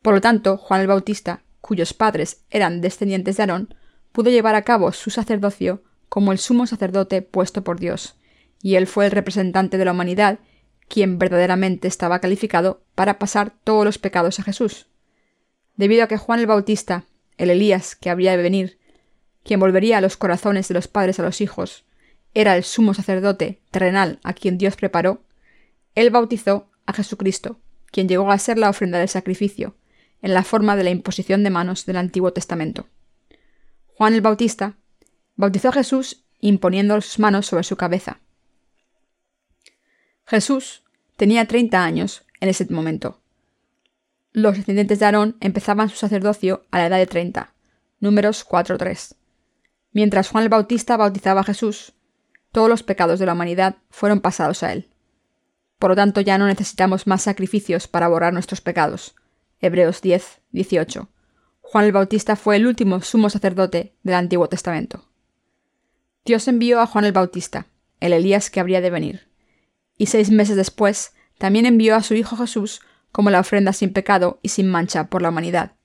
Por 0.02 0.14
lo 0.14 0.20
tanto, 0.20 0.56
Juan 0.56 0.80
el 0.80 0.88
Bautista, 0.88 1.44
cuyos 1.60 1.94
padres 1.94 2.42
eran 2.50 2.80
descendientes 2.80 3.36
de 3.36 3.44
Aarón, 3.44 3.76
pudo 4.10 4.30
llevar 4.30 4.56
a 4.56 4.62
cabo 4.62 4.90
su 4.90 5.10
sacerdocio 5.10 5.84
como 6.08 6.32
el 6.32 6.38
sumo 6.38 6.66
sacerdote 6.66 7.22
puesto 7.22 7.64
por 7.64 7.78
Dios, 7.78 8.16
y 8.62 8.76
él 8.76 8.86
fue 8.86 9.06
el 9.06 9.12
representante 9.12 9.78
de 9.78 9.84
la 9.84 9.92
humanidad, 9.92 10.38
quien 10.88 11.18
verdaderamente 11.18 11.88
estaba 11.88 12.20
calificado 12.20 12.82
para 12.94 13.18
pasar 13.18 13.52
todos 13.64 13.84
los 13.84 13.98
pecados 13.98 14.38
a 14.38 14.42
Jesús. 14.42 14.86
Debido 15.76 16.04
a 16.04 16.08
que 16.08 16.16
Juan 16.16 16.40
el 16.40 16.46
Bautista, 16.46 17.04
el 17.36 17.50
Elías 17.50 17.96
que 17.96 18.10
habría 18.10 18.36
de 18.36 18.42
venir, 18.42 18.78
quien 19.44 19.60
volvería 19.60 19.98
a 19.98 20.00
los 20.00 20.16
corazones 20.16 20.68
de 20.68 20.74
los 20.74 20.88
padres 20.88 21.18
a 21.20 21.22
los 21.22 21.40
hijos, 21.40 21.84
era 22.34 22.56
el 22.56 22.64
sumo 22.64 22.94
sacerdote 22.94 23.60
terrenal 23.70 24.20
a 24.22 24.32
quien 24.32 24.58
Dios 24.58 24.76
preparó, 24.76 25.22
él 25.94 26.10
bautizó 26.10 26.70
a 26.84 26.92
Jesucristo, 26.92 27.58
quien 27.90 28.08
llegó 28.08 28.30
a 28.30 28.38
ser 28.38 28.58
la 28.58 28.68
ofrenda 28.68 28.98
del 28.98 29.08
sacrificio, 29.08 29.76
en 30.22 30.34
la 30.34 30.44
forma 30.44 30.76
de 30.76 30.84
la 30.84 30.90
imposición 30.90 31.42
de 31.42 31.50
manos 31.50 31.86
del 31.86 31.96
Antiguo 31.96 32.32
Testamento. 32.32 32.88
Juan 33.94 34.14
el 34.14 34.20
Bautista 34.20 34.76
bautizó 35.36 35.68
a 35.68 35.72
Jesús 35.72 36.24
imponiendo 36.40 37.00
sus 37.00 37.18
manos 37.18 37.46
sobre 37.46 37.64
su 37.64 37.76
cabeza. 37.76 38.20
Jesús 40.26 40.82
tenía 41.16 41.46
30 41.46 41.82
años 41.82 42.24
en 42.40 42.48
ese 42.48 42.66
momento. 42.70 43.20
Los 44.32 44.56
descendientes 44.56 44.98
de 44.98 45.06
Aarón 45.06 45.36
empezaban 45.40 45.88
su 45.88 45.96
sacerdocio 45.96 46.66
a 46.70 46.78
la 46.78 46.86
edad 46.86 46.98
de 46.98 47.06
30, 47.06 47.54
números 48.00 48.46
4.3. 48.46 49.14
Mientras 49.92 50.28
Juan 50.28 50.44
el 50.44 50.50
Bautista 50.50 50.96
bautizaba 50.96 51.40
a 51.40 51.44
Jesús, 51.44 51.94
todos 52.52 52.68
los 52.68 52.82
pecados 52.82 53.18
de 53.18 53.26
la 53.26 53.32
humanidad 53.32 53.76
fueron 53.88 54.20
pasados 54.20 54.62
a 54.62 54.72
él. 54.72 54.90
Por 55.78 55.90
lo 55.90 55.96
tanto, 55.96 56.20
ya 56.20 56.38
no 56.38 56.46
necesitamos 56.46 57.06
más 57.06 57.22
sacrificios 57.22 57.86
para 57.88 58.08
borrar 58.08 58.32
nuestros 58.32 58.60
pecados. 58.60 59.14
Hebreos 59.60 60.02
10, 60.02 60.40
18. 60.52 61.08
Juan 61.60 61.84
el 61.84 61.92
Bautista 61.92 62.36
fue 62.36 62.56
el 62.56 62.66
último 62.66 63.00
sumo 63.00 63.30
sacerdote 63.30 63.94
del 64.02 64.14
Antiguo 64.14 64.48
Testamento. 64.48 65.05
Dios 66.26 66.48
envió 66.48 66.80
a 66.80 66.88
Juan 66.88 67.04
el 67.04 67.12
Bautista, 67.12 67.68
el 68.00 68.12
Elías 68.12 68.50
que 68.50 68.58
habría 68.58 68.80
de 68.80 68.90
venir, 68.90 69.28
y 69.96 70.06
seis 70.06 70.30
meses 70.30 70.56
después 70.56 71.12
también 71.38 71.66
envió 71.66 71.94
a 71.94 72.02
su 72.02 72.14
Hijo 72.14 72.36
Jesús 72.36 72.80
como 73.12 73.30
la 73.30 73.38
ofrenda 73.38 73.72
sin 73.72 73.92
pecado 73.92 74.40
y 74.42 74.48
sin 74.48 74.68
mancha 74.68 75.06
por 75.06 75.22
la 75.22 75.28
humanidad. 75.28 75.76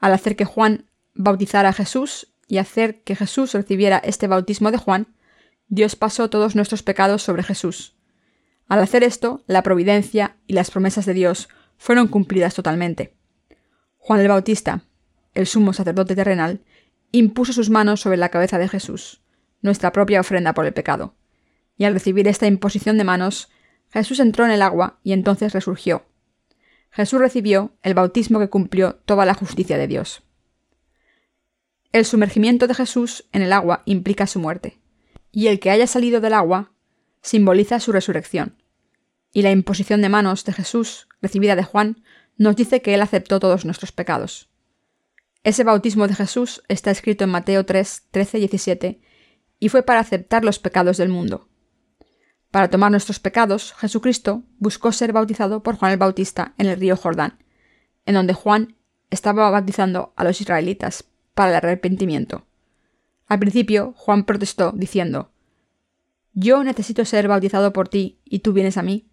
Al 0.00 0.12
hacer 0.12 0.36
que 0.36 0.44
Juan 0.44 0.84
bautizara 1.14 1.70
a 1.70 1.72
Jesús 1.72 2.28
y 2.46 2.58
hacer 2.58 3.02
que 3.04 3.16
Jesús 3.16 3.54
recibiera 3.54 3.96
este 3.96 4.26
bautismo 4.26 4.70
de 4.70 4.76
Juan, 4.76 5.14
Dios 5.68 5.96
pasó 5.96 6.28
todos 6.28 6.54
nuestros 6.54 6.82
pecados 6.82 7.22
sobre 7.22 7.42
Jesús. 7.42 7.96
Al 8.68 8.80
hacer 8.80 9.02
esto, 9.02 9.42
la 9.46 9.62
providencia 9.62 10.36
y 10.46 10.52
las 10.52 10.70
promesas 10.70 11.06
de 11.06 11.14
Dios 11.14 11.48
fueron 11.78 12.08
cumplidas 12.08 12.54
totalmente. 12.54 13.16
Juan 13.96 14.20
el 14.20 14.28
Bautista, 14.28 14.84
el 15.32 15.46
sumo 15.46 15.72
sacerdote 15.72 16.14
terrenal, 16.14 16.60
impuso 17.12 17.54
sus 17.54 17.70
manos 17.70 18.02
sobre 18.02 18.18
la 18.18 18.28
cabeza 18.28 18.58
de 18.58 18.68
Jesús, 18.68 19.23
nuestra 19.64 19.92
propia 19.92 20.20
ofrenda 20.20 20.52
por 20.52 20.66
el 20.66 20.74
pecado. 20.74 21.14
Y 21.76 21.84
al 21.84 21.94
recibir 21.94 22.28
esta 22.28 22.46
imposición 22.46 22.98
de 22.98 23.04
manos, 23.04 23.50
Jesús 23.90 24.20
entró 24.20 24.44
en 24.44 24.50
el 24.50 24.62
agua 24.62 25.00
y 25.02 25.12
entonces 25.12 25.54
resurgió. 25.54 26.04
Jesús 26.90 27.18
recibió 27.18 27.72
el 27.82 27.94
bautismo 27.94 28.38
que 28.38 28.50
cumplió 28.50 28.96
toda 29.06 29.24
la 29.24 29.34
justicia 29.34 29.78
de 29.78 29.88
Dios. 29.88 30.22
El 31.92 32.04
sumergimiento 32.04 32.66
de 32.66 32.74
Jesús 32.74 33.24
en 33.32 33.40
el 33.40 33.52
agua 33.52 33.82
implica 33.86 34.26
su 34.26 34.38
muerte 34.38 34.78
y 35.32 35.46
el 35.46 35.58
que 35.60 35.70
haya 35.70 35.86
salido 35.86 36.20
del 36.20 36.34
agua 36.34 36.72
simboliza 37.22 37.80
su 37.80 37.90
resurrección. 37.90 38.62
Y 39.32 39.42
la 39.42 39.50
imposición 39.50 40.02
de 40.02 40.10
manos 40.10 40.44
de 40.44 40.52
Jesús, 40.52 41.08
recibida 41.22 41.56
de 41.56 41.64
Juan, 41.64 42.04
nos 42.36 42.54
dice 42.54 42.82
que 42.82 42.94
Él 42.94 43.00
aceptó 43.00 43.40
todos 43.40 43.64
nuestros 43.64 43.92
pecados. 43.92 44.50
Ese 45.42 45.64
bautismo 45.64 46.06
de 46.06 46.14
Jesús 46.14 46.62
está 46.68 46.90
escrito 46.90 47.24
en 47.24 47.30
Mateo 47.30 47.64
3, 47.64 48.02
13 48.10 48.38
y 48.38 48.40
17, 48.42 49.00
y 49.64 49.70
fue 49.70 49.82
para 49.82 50.00
aceptar 50.00 50.44
los 50.44 50.58
pecados 50.58 50.98
del 50.98 51.08
mundo. 51.08 51.48
Para 52.50 52.68
tomar 52.68 52.90
nuestros 52.90 53.18
pecados, 53.18 53.72
Jesucristo 53.72 54.42
buscó 54.58 54.92
ser 54.92 55.14
bautizado 55.14 55.62
por 55.62 55.76
Juan 55.76 55.92
el 55.92 55.96
Bautista 55.96 56.52
en 56.58 56.66
el 56.66 56.78
río 56.78 56.98
Jordán, 56.98 57.42
en 58.04 58.12
donde 58.12 58.34
Juan 58.34 58.76
estaba 59.08 59.48
bautizando 59.48 60.12
a 60.16 60.24
los 60.24 60.38
israelitas 60.42 61.04
para 61.32 61.48
el 61.48 61.56
arrepentimiento. 61.56 62.44
Al 63.26 63.38
principio, 63.38 63.94
Juan 63.96 64.24
protestó, 64.24 64.72
diciendo, 64.72 65.30
Yo 66.34 66.62
necesito 66.62 67.06
ser 67.06 67.26
bautizado 67.26 67.72
por 67.72 67.88
ti, 67.88 68.20
y 68.26 68.40
tú 68.40 68.52
vienes 68.52 68.76
a 68.76 68.82
mí. 68.82 69.08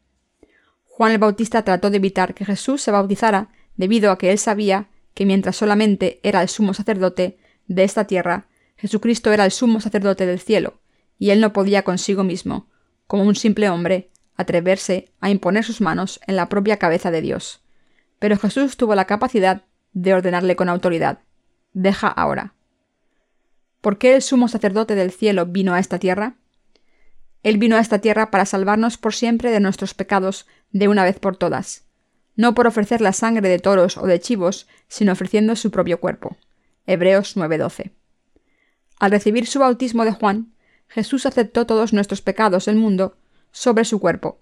Juan 0.83 1.13
el 1.13 1.17
Bautista 1.17 1.63
trató 1.63 1.91
de 1.91 1.95
evitar 1.95 2.33
que 2.33 2.43
Jesús 2.43 2.81
se 2.81 2.91
bautizara 2.91 3.51
debido 3.77 4.11
a 4.11 4.17
que 4.17 4.33
él 4.33 4.37
sabía 4.37 4.89
que 5.13 5.25
mientras 5.25 5.55
solamente 5.55 6.19
era 6.23 6.41
el 6.41 6.49
sumo 6.49 6.73
sacerdote 6.73 7.37
de 7.67 7.85
esta 7.85 8.03
tierra, 8.03 8.49
Jesucristo 8.81 9.31
era 9.31 9.45
el 9.45 9.51
sumo 9.51 9.79
sacerdote 9.79 10.25
del 10.25 10.39
cielo, 10.39 10.81
y 11.19 11.29
él 11.29 11.39
no 11.39 11.53
podía 11.53 11.83
consigo 11.83 12.23
mismo, 12.23 12.67
como 13.05 13.25
un 13.25 13.35
simple 13.35 13.69
hombre, 13.69 14.09
atreverse 14.35 15.11
a 15.19 15.29
imponer 15.29 15.63
sus 15.63 15.81
manos 15.81 16.19
en 16.25 16.35
la 16.35 16.49
propia 16.49 16.77
cabeza 16.77 17.11
de 17.11 17.21
Dios. 17.21 17.61
pero 18.17 18.37
Jesús 18.37 18.77
tuvo 18.77 18.95
la 18.95 19.05
capacidad 19.05 19.65
de 19.93 20.15
ordenarle 20.15 20.55
con 20.55 20.67
autoridad. 20.67 21.19
Deja 21.73 22.07
ahora. 22.07 22.55
¿Por 23.81 23.99
qué 23.99 24.15
el 24.15 24.23
sumo 24.23 24.47
sacerdote 24.47 24.95
del 24.95 25.11
cielo 25.11 25.45
vino 25.45 25.75
a 25.75 25.79
esta 25.79 25.99
tierra? 25.99 26.35
Él 27.43 27.59
vino 27.59 27.75
a 27.75 27.79
esta 27.79 27.99
tierra 27.99 28.31
para 28.31 28.45
salvarnos 28.45 28.97
por 28.97 29.13
siempre 29.13 29.51
de 29.51 29.59
nuestros 29.59 29.93
pecados 29.93 30.47
de 30.71 30.87
una 30.87 31.03
vez 31.03 31.19
por 31.19 31.37
todas, 31.37 31.85
no 32.35 32.55
por 32.55 32.65
ofrecer 32.65 33.01
la 33.01 33.13
sangre 33.13 33.47
de 33.47 33.59
toros 33.59 33.97
o 33.97 34.07
de 34.07 34.19
chivos, 34.19 34.67
sino 34.87 35.11
ofreciendo 35.11 35.55
su 35.55 35.69
propio 35.69 35.99
cuerpo. 35.99 36.37
Hebreos 36.87 37.37
9:12. 37.37 37.91
Al 39.01 39.09
recibir 39.09 39.47
su 39.47 39.57
bautismo 39.57 40.05
de 40.05 40.11
Juan, 40.11 40.53
Jesús 40.87 41.25
aceptó 41.25 41.65
todos 41.65 41.91
nuestros 41.91 42.21
pecados 42.21 42.65
del 42.65 42.75
mundo 42.75 43.17
sobre 43.51 43.83
su 43.83 43.99
cuerpo, 43.99 44.39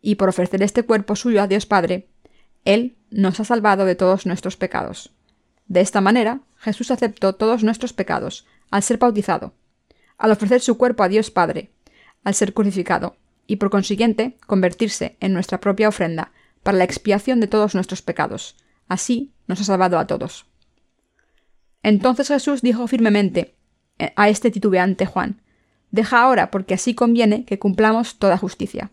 y 0.00 0.16
por 0.16 0.28
ofrecer 0.28 0.60
este 0.64 0.82
cuerpo 0.82 1.14
suyo 1.14 1.40
a 1.40 1.46
Dios 1.46 1.66
Padre, 1.66 2.08
Él 2.64 2.96
nos 3.12 3.38
ha 3.38 3.44
salvado 3.44 3.84
de 3.84 3.94
todos 3.94 4.26
nuestros 4.26 4.56
pecados. 4.56 5.12
De 5.68 5.80
esta 5.80 6.00
manera, 6.00 6.40
Jesús 6.56 6.90
aceptó 6.90 7.36
todos 7.36 7.62
nuestros 7.62 7.92
pecados 7.92 8.44
al 8.72 8.82
ser 8.82 8.98
bautizado, 8.98 9.54
al 10.18 10.32
ofrecer 10.32 10.60
su 10.62 10.76
cuerpo 10.76 11.04
a 11.04 11.08
Dios 11.08 11.30
Padre, 11.30 11.70
al 12.24 12.34
ser 12.34 12.54
crucificado, 12.54 13.14
y 13.46 13.54
por 13.54 13.70
consiguiente 13.70 14.36
convertirse 14.48 15.16
en 15.20 15.32
nuestra 15.32 15.60
propia 15.60 15.88
ofrenda 15.88 16.32
para 16.64 16.76
la 16.76 16.82
expiación 16.82 17.38
de 17.38 17.46
todos 17.46 17.76
nuestros 17.76 18.02
pecados. 18.02 18.56
Así 18.88 19.32
nos 19.46 19.60
ha 19.60 19.64
salvado 19.64 19.96
a 20.00 20.08
todos. 20.08 20.46
Entonces 21.84 22.26
Jesús 22.26 22.62
dijo 22.62 22.88
firmemente 22.88 23.54
a 24.16 24.28
este 24.28 24.50
titubeante 24.50 25.06
Juan, 25.06 25.42
Deja 25.92 26.22
ahora, 26.22 26.50
porque 26.50 26.74
así 26.74 26.94
conviene 26.94 27.44
que 27.44 27.58
cumplamos 27.58 28.18
toda 28.18 28.38
justicia. 28.38 28.90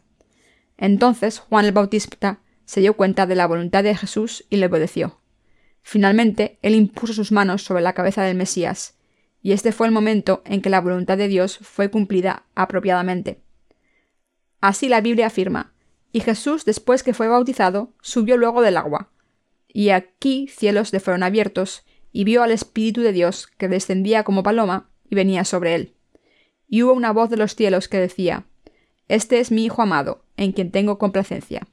Entonces 0.77 1.39
Juan 1.39 1.65
el 1.65 1.71
Bautista 1.71 2.41
se 2.65 2.81
dio 2.81 2.95
cuenta 2.95 3.25
de 3.25 3.35
la 3.35 3.47
voluntad 3.47 3.83
de 3.83 3.95
Jesús 3.95 4.45
y 4.49 4.57
le 4.57 4.67
obedeció. 4.67 5.19
Finalmente, 5.81 6.59
él 6.61 6.75
impuso 6.75 7.13
sus 7.13 7.31
manos 7.31 7.63
sobre 7.63 7.81
la 7.81 7.93
cabeza 7.93 8.21
del 8.21 8.35
Mesías, 8.35 8.97
y 9.41 9.53
este 9.53 9.71
fue 9.71 9.87
el 9.87 9.93
momento 9.93 10.43
en 10.45 10.61
que 10.61 10.69
la 10.69 10.81
voluntad 10.81 11.17
de 11.17 11.29
Dios 11.29 11.57
fue 11.61 11.89
cumplida 11.89 12.43
apropiadamente. 12.53 13.39
Así 14.59 14.89
la 14.89 14.99
Biblia 14.99 15.27
afirma, 15.27 15.71
y 16.11 16.19
Jesús, 16.19 16.65
después 16.65 17.01
que 17.01 17.13
fue 17.13 17.29
bautizado, 17.29 17.93
subió 18.01 18.35
luego 18.35 18.61
del 18.61 18.75
agua. 18.75 19.09
Y 19.69 19.89
aquí 19.89 20.49
cielos 20.49 20.91
le 20.91 20.99
fueron 20.99 21.23
abiertos, 21.23 21.85
y 22.11 22.25
vio 22.25 22.43
al 22.43 22.51
Espíritu 22.51 23.01
de 23.01 23.13
Dios 23.13 23.47
que 23.47 23.69
descendía 23.69 24.25
como 24.25 24.43
paloma 24.43 24.89
y 25.09 25.15
venía 25.15 25.43
sobre 25.43 25.75
él 25.75 25.95
y 26.69 26.83
hubo 26.83 26.93
una 26.93 27.11
voz 27.11 27.29
de 27.29 27.37
los 27.37 27.55
cielos 27.55 27.87
que 27.87 27.97
decía, 27.97 28.45
Este 29.07 29.39
es 29.39 29.51
mi 29.51 29.65
Hijo 29.65 29.81
amado, 29.81 30.23
en 30.37 30.51
quien 30.51 30.71
tengo 30.71 30.99
complacencia. 30.99 31.67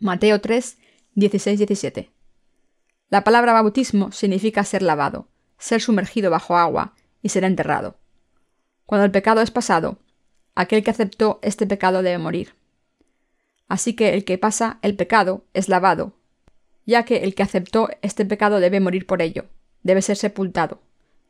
Mateo 0.00 0.40
3, 0.40 0.76
16, 1.14 1.58
17. 1.58 2.10
La 3.08 3.24
palabra 3.24 3.52
bautismo 3.52 4.10
significa 4.10 4.64
ser 4.64 4.82
lavado, 4.82 5.28
ser 5.58 5.80
sumergido 5.80 6.30
bajo 6.30 6.56
agua 6.56 6.94
y 7.22 7.28
ser 7.28 7.44
enterrado. 7.44 7.96
Cuando 8.86 9.04
el 9.04 9.12
pecado 9.12 9.40
es 9.40 9.52
pasado, 9.52 9.98
aquel 10.54 10.82
que 10.82 10.90
aceptó 10.90 11.38
este 11.42 11.66
pecado 11.66 12.02
debe 12.02 12.18
morir. 12.18 12.54
Así 13.68 13.94
que 13.94 14.14
el 14.14 14.24
que 14.24 14.38
pasa 14.38 14.78
el 14.82 14.96
pecado 14.96 15.44
es 15.54 15.68
lavado, 15.68 16.14
ya 16.84 17.04
que 17.04 17.18
el 17.18 17.34
que 17.34 17.44
aceptó 17.44 17.88
este 18.02 18.24
pecado 18.24 18.58
debe 18.58 18.80
morir 18.80 19.06
por 19.06 19.22
ello, 19.22 19.44
debe 19.82 20.02
ser 20.02 20.16
sepultado. 20.16 20.80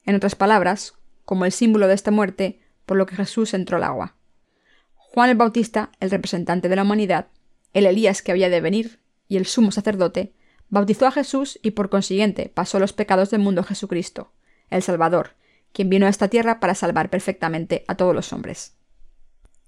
En 0.04 0.14
otras 0.14 0.34
palabras, 0.34 0.94
como 1.24 1.44
el 1.44 1.52
símbolo 1.52 1.88
de 1.88 1.94
esta 1.94 2.10
muerte, 2.10 2.60
por 2.86 2.96
lo 2.96 3.06
que 3.06 3.16
Jesús 3.16 3.54
entró 3.54 3.76
al 3.76 3.84
agua. 3.84 4.16
Juan 4.94 5.30
el 5.30 5.36
Bautista, 5.36 5.90
el 6.00 6.10
representante 6.10 6.68
de 6.68 6.76
la 6.76 6.82
humanidad, 6.82 7.28
el 7.72 7.86
Elías 7.86 8.22
que 8.22 8.32
había 8.32 8.48
de 8.48 8.60
venir 8.60 9.00
y 9.28 9.36
el 9.36 9.46
sumo 9.46 9.70
sacerdote, 9.70 10.32
bautizó 10.68 11.06
a 11.06 11.12
Jesús 11.12 11.58
y 11.62 11.72
por 11.72 11.90
consiguiente 11.90 12.50
pasó 12.52 12.78
los 12.78 12.92
pecados 12.92 13.30
del 13.30 13.40
mundo 13.40 13.62
Jesucristo, 13.62 14.32
el 14.70 14.82
Salvador, 14.82 15.34
quien 15.72 15.90
vino 15.90 16.06
a 16.06 16.08
esta 16.08 16.28
tierra 16.28 16.60
para 16.60 16.74
salvar 16.74 17.10
perfectamente 17.10 17.84
a 17.88 17.94
todos 17.94 18.14
los 18.14 18.32
hombres. 18.32 18.74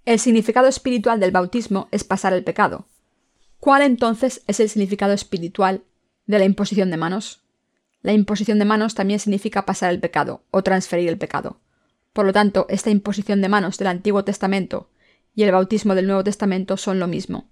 El 0.06 0.18
significado 0.18 0.66
espiritual 0.66 1.20
del 1.20 1.30
bautismo 1.30 1.88
es 1.90 2.04
pasar 2.04 2.32
el 2.32 2.44
pecado. 2.44 2.88
¿Cuál 3.58 3.82
entonces 3.82 4.42
es 4.46 4.60
el 4.60 4.68
significado 4.68 5.12
espiritual 5.12 5.84
de 6.26 6.38
la 6.38 6.44
imposición 6.44 6.90
de 6.90 6.96
manos? 6.96 7.43
La 8.04 8.12
imposición 8.12 8.58
de 8.58 8.66
manos 8.66 8.94
también 8.94 9.18
significa 9.18 9.64
pasar 9.64 9.90
el 9.90 9.98
pecado 9.98 10.44
o 10.50 10.62
transferir 10.62 11.08
el 11.08 11.16
pecado. 11.16 11.62
Por 12.12 12.26
lo 12.26 12.34
tanto, 12.34 12.66
esta 12.68 12.90
imposición 12.90 13.40
de 13.40 13.48
manos 13.48 13.78
del 13.78 13.86
Antiguo 13.86 14.24
Testamento 14.24 14.90
y 15.34 15.44
el 15.44 15.52
bautismo 15.52 15.94
del 15.94 16.06
Nuevo 16.06 16.22
Testamento 16.22 16.76
son 16.76 17.00
lo 17.00 17.06
mismo. 17.06 17.48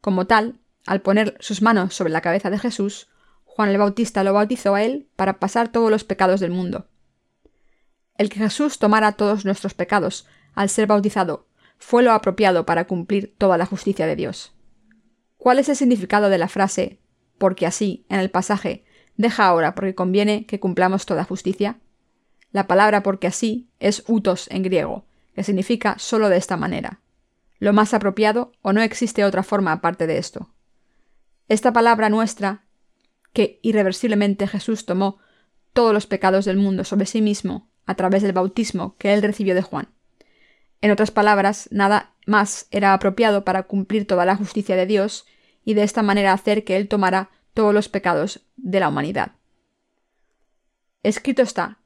Como 0.00 0.26
tal, 0.26 0.58
al 0.86 1.02
poner 1.02 1.36
sus 1.38 1.62
manos 1.62 1.94
sobre 1.94 2.10
la 2.10 2.20
cabeza 2.20 2.50
de 2.50 2.58
Jesús, 2.58 3.06
Juan 3.44 3.68
el 3.68 3.78
Bautista 3.78 4.24
lo 4.24 4.32
bautizó 4.32 4.74
a 4.74 4.82
él 4.82 5.06
para 5.14 5.38
pasar 5.38 5.68
todos 5.70 5.88
los 5.88 6.02
pecados 6.02 6.40
del 6.40 6.50
mundo. 6.50 6.88
El 8.18 8.28
que 8.28 8.40
Jesús 8.40 8.80
tomara 8.80 9.12
todos 9.12 9.44
nuestros 9.44 9.74
pecados 9.74 10.26
al 10.56 10.68
ser 10.68 10.88
bautizado 10.88 11.46
fue 11.78 12.02
lo 12.02 12.10
apropiado 12.10 12.66
para 12.66 12.88
cumplir 12.88 13.36
toda 13.38 13.56
la 13.56 13.66
justicia 13.66 14.08
de 14.08 14.16
Dios. 14.16 14.52
¿Cuál 15.36 15.60
es 15.60 15.68
el 15.68 15.76
significado 15.76 16.28
de 16.28 16.38
la 16.38 16.48
frase 16.48 16.98
porque 17.38 17.66
así 17.66 18.04
en 18.08 18.18
el 18.18 18.30
pasaje 18.30 18.84
deja 19.16 19.46
ahora 19.46 19.74
porque 19.74 19.94
conviene 19.94 20.46
que 20.46 20.60
cumplamos 20.60 21.06
toda 21.06 21.24
justicia? 21.24 21.78
La 22.52 22.66
palabra 22.66 23.02
porque 23.02 23.26
así 23.26 23.68
es 23.80 24.04
utos 24.06 24.48
en 24.50 24.62
griego, 24.62 25.04
que 25.34 25.44
significa 25.44 25.96
solo 25.98 26.28
de 26.28 26.36
esta 26.36 26.56
manera. 26.56 27.00
Lo 27.58 27.72
más 27.72 27.94
apropiado 27.94 28.52
o 28.62 28.72
no 28.72 28.80
existe 28.82 29.24
otra 29.24 29.42
forma 29.42 29.72
aparte 29.72 30.06
de 30.06 30.18
esto. 30.18 30.50
Esta 31.48 31.72
palabra 31.72 32.08
nuestra, 32.08 32.64
que 33.32 33.60
irreversiblemente 33.62 34.46
Jesús 34.46 34.86
tomó 34.86 35.18
todos 35.72 35.92
los 35.92 36.06
pecados 36.06 36.44
del 36.44 36.56
mundo 36.56 36.84
sobre 36.84 37.06
sí 37.06 37.20
mismo 37.20 37.68
a 37.84 37.94
través 37.94 38.22
del 38.22 38.32
bautismo 38.32 38.96
que 38.98 39.14
él 39.14 39.22
recibió 39.22 39.54
de 39.54 39.62
Juan. 39.62 39.88
En 40.80 40.90
otras 40.90 41.10
palabras, 41.10 41.68
nada 41.70 42.14
más 42.26 42.66
era 42.70 42.92
apropiado 42.92 43.44
para 43.44 43.64
cumplir 43.64 44.06
toda 44.06 44.24
la 44.24 44.36
justicia 44.36 44.76
de 44.76 44.86
Dios 44.86 45.26
y 45.64 45.74
de 45.74 45.82
esta 45.82 46.02
manera 46.02 46.32
hacer 46.32 46.64
que 46.64 46.76
él 46.76 46.88
tomara 46.88 47.30
todos 47.56 47.72
los 47.72 47.88
pecados 47.88 48.42
de 48.56 48.80
la 48.80 48.88
humanidad. 48.88 49.32
Escrito 51.02 51.40
está, 51.40 51.78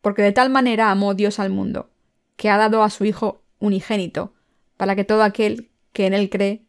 porque 0.00 0.22
de 0.22 0.30
tal 0.30 0.48
manera 0.48 0.92
amó 0.92 1.14
Dios 1.14 1.40
al 1.40 1.50
mundo, 1.50 1.90
que 2.36 2.48
ha 2.48 2.56
dado 2.56 2.84
a 2.84 2.88
su 2.88 3.04
Hijo 3.04 3.42
unigénito, 3.58 4.32
para 4.76 4.94
que 4.94 5.02
todo 5.02 5.24
aquel 5.24 5.70
que 5.92 6.06
en 6.06 6.14
él 6.14 6.30
cree 6.30 6.62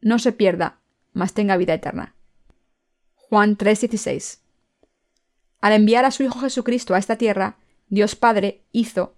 no 0.00 0.18
se 0.18 0.32
pierda, 0.32 0.78
mas 1.12 1.34
tenga 1.34 1.58
vida 1.58 1.74
eterna. 1.74 2.14
Juan 3.14 3.58
3:16 3.58 4.40
Al 5.60 5.74
enviar 5.74 6.06
a 6.06 6.12
su 6.12 6.22
Hijo 6.22 6.40
Jesucristo 6.40 6.94
a 6.94 6.98
esta 6.98 7.16
tierra, 7.16 7.58
Dios 7.88 8.16
Padre 8.16 8.62
hizo 8.72 9.14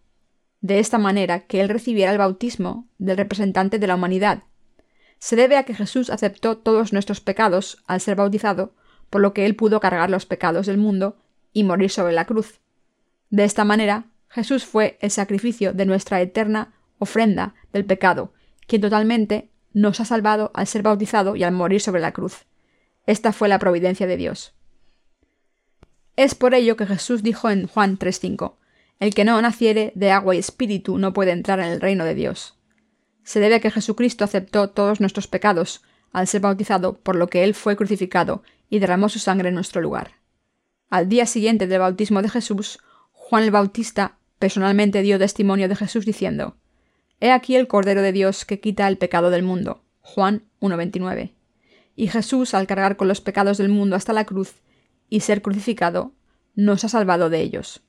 de 0.60 0.80
esta 0.80 0.98
manera 0.98 1.46
que 1.46 1.60
él 1.60 1.68
recibiera 1.68 2.10
el 2.10 2.18
bautismo 2.18 2.88
del 2.98 3.16
representante 3.16 3.78
de 3.78 3.86
la 3.86 3.94
humanidad. 3.94 4.42
Se 5.18 5.36
debe 5.36 5.56
a 5.56 5.64
que 5.64 5.74
Jesús 5.74 6.10
aceptó 6.10 6.58
todos 6.58 6.92
nuestros 6.92 7.20
pecados 7.20 7.82
al 7.86 8.00
ser 8.00 8.16
bautizado, 8.16 8.74
por 9.10 9.20
lo 9.20 9.32
que 9.32 9.46
él 9.46 9.56
pudo 9.56 9.80
cargar 9.80 10.10
los 10.10 10.26
pecados 10.26 10.66
del 10.66 10.78
mundo 10.78 11.16
y 11.52 11.64
morir 11.64 11.90
sobre 11.90 12.12
la 12.12 12.24
cruz. 12.24 12.60
De 13.30 13.44
esta 13.44 13.64
manera, 13.64 14.06
Jesús 14.28 14.64
fue 14.64 14.98
el 15.00 15.10
sacrificio 15.10 15.72
de 15.72 15.86
nuestra 15.86 16.20
eterna 16.20 16.74
ofrenda 16.98 17.54
del 17.72 17.84
pecado, 17.84 18.32
quien 18.66 18.82
totalmente 18.82 19.50
nos 19.72 20.00
ha 20.00 20.04
salvado 20.04 20.50
al 20.54 20.66
ser 20.66 20.82
bautizado 20.82 21.36
y 21.36 21.44
al 21.44 21.52
morir 21.52 21.80
sobre 21.80 22.00
la 22.00 22.12
cruz. 22.12 22.46
Esta 23.06 23.32
fue 23.32 23.48
la 23.48 23.58
providencia 23.58 24.06
de 24.06 24.16
Dios. 24.16 24.54
Es 26.16 26.34
por 26.34 26.54
ello 26.54 26.76
que 26.76 26.86
Jesús 26.86 27.22
dijo 27.22 27.48
en 27.48 27.66
Juan 27.66 27.96
3:5, 27.96 28.56
El 28.98 29.14
que 29.14 29.24
no 29.24 29.40
naciere 29.40 29.92
de 29.94 30.10
agua 30.10 30.34
y 30.34 30.38
espíritu 30.38 30.98
no 30.98 31.12
puede 31.12 31.30
entrar 31.30 31.60
en 31.60 31.66
el 31.66 31.80
reino 31.80 32.04
de 32.04 32.14
Dios. 32.14 32.57
Se 33.28 33.40
debe 33.40 33.56
a 33.56 33.60
que 33.60 33.70
Jesucristo 33.70 34.24
aceptó 34.24 34.70
todos 34.70 35.00
nuestros 35.00 35.26
pecados 35.26 35.82
al 36.12 36.26
ser 36.26 36.40
bautizado, 36.40 36.94
por 36.94 37.14
lo 37.14 37.26
que 37.26 37.44
Él 37.44 37.52
fue 37.52 37.76
crucificado 37.76 38.42
y 38.70 38.78
derramó 38.78 39.10
su 39.10 39.18
sangre 39.18 39.50
en 39.50 39.54
nuestro 39.54 39.82
lugar. 39.82 40.12
Al 40.88 41.10
día 41.10 41.26
siguiente 41.26 41.66
del 41.66 41.80
bautismo 41.80 42.22
de 42.22 42.30
Jesús, 42.30 42.78
Juan 43.12 43.42
el 43.44 43.50
Bautista 43.50 44.16
personalmente 44.38 45.02
dio 45.02 45.18
testimonio 45.18 45.68
de 45.68 45.76
Jesús 45.76 46.06
diciendo, 46.06 46.56
He 47.20 47.30
aquí 47.30 47.54
el 47.54 47.68
Cordero 47.68 48.00
de 48.00 48.12
Dios 48.12 48.46
que 48.46 48.60
quita 48.60 48.88
el 48.88 48.96
pecado 48.96 49.28
del 49.28 49.42
mundo. 49.42 49.82
Juan 50.00 50.44
1.29. 50.62 51.32
Y 51.96 52.08
Jesús, 52.08 52.54
al 52.54 52.66
cargar 52.66 52.96
con 52.96 53.08
los 53.08 53.20
pecados 53.20 53.58
del 53.58 53.68
mundo 53.68 53.94
hasta 53.94 54.14
la 54.14 54.24
cruz 54.24 54.54
y 55.10 55.20
ser 55.20 55.42
crucificado, 55.42 56.12
nos 56.54 56.82
ha 56.84 56.88
salvado 56.88 57.28
de 57.28 57.42
ellos. 57.42 57.82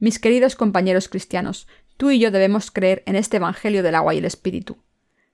Mis 0.00 0.18
queridos 0.18 0.56
compañeros 0.56 1.08
cristianos, 1.08 1.68
tú 1.96 2.10
y 2.10 2.18
yo 2.18 2.30
debemos 2.30 2.70
creer 2.70 3.02
en 3.06 3.16
este 3.16 3.38
Evangelio 3.38 3.82
del 3.82 3.94
agua 3.94 4.14
y 4.14 4.18
el 4.18 4.24
Espíritu. 4.24 4.78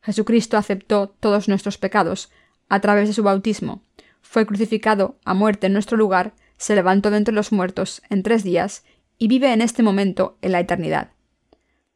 Jesucristo 0.02 0.56
aceptó 0.56 1.08
todos 1.20 1.48
nuestros 1.48 1.78
pecados 1.78 2.30
a 2.68 2.80
través 2.80 3.08
de 3.08 3.14
su 3.14 3.22
bautismo, 3.22 3.82
fue 4.22 4.46
crucificado 4.46 5.18
a 5.24 5.34
muerte 5.34 5.66
en 5.66 5.74
nuestro 5.74 5.98
lugar 5.98 6.32
se 6.56 6.74
levantó 6.74 7.10
de 7.10 7.18
entre 7.18 7.34
los 7.34 7.52
muertos 7.52 8.02
en 8.08 8.22
tres 8.22 8.44
días 8.44 8.84
y 9.18 9.28
vive 9.28 9.52
en 9.52 9.60
este 9.60 9.82
momento 9.82 10.38
en 10.40 10.52
la 10.52 10.60
eternidad. 10.60 11.10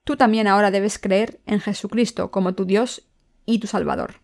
Tú 0.05 0.16
también 0.16 0.46
ahora 0.46 0.70
debes 0.70 0.98
creer 0.98 1.40
en 1.46 1.61
Jesucristo 1.61 2.31
como 2.31 2.55
tu 2.55 2.64
Dios 2.64 3.07
y 3.46 3.59
tu 3.59 3.68
Salvador. 3.68 4.16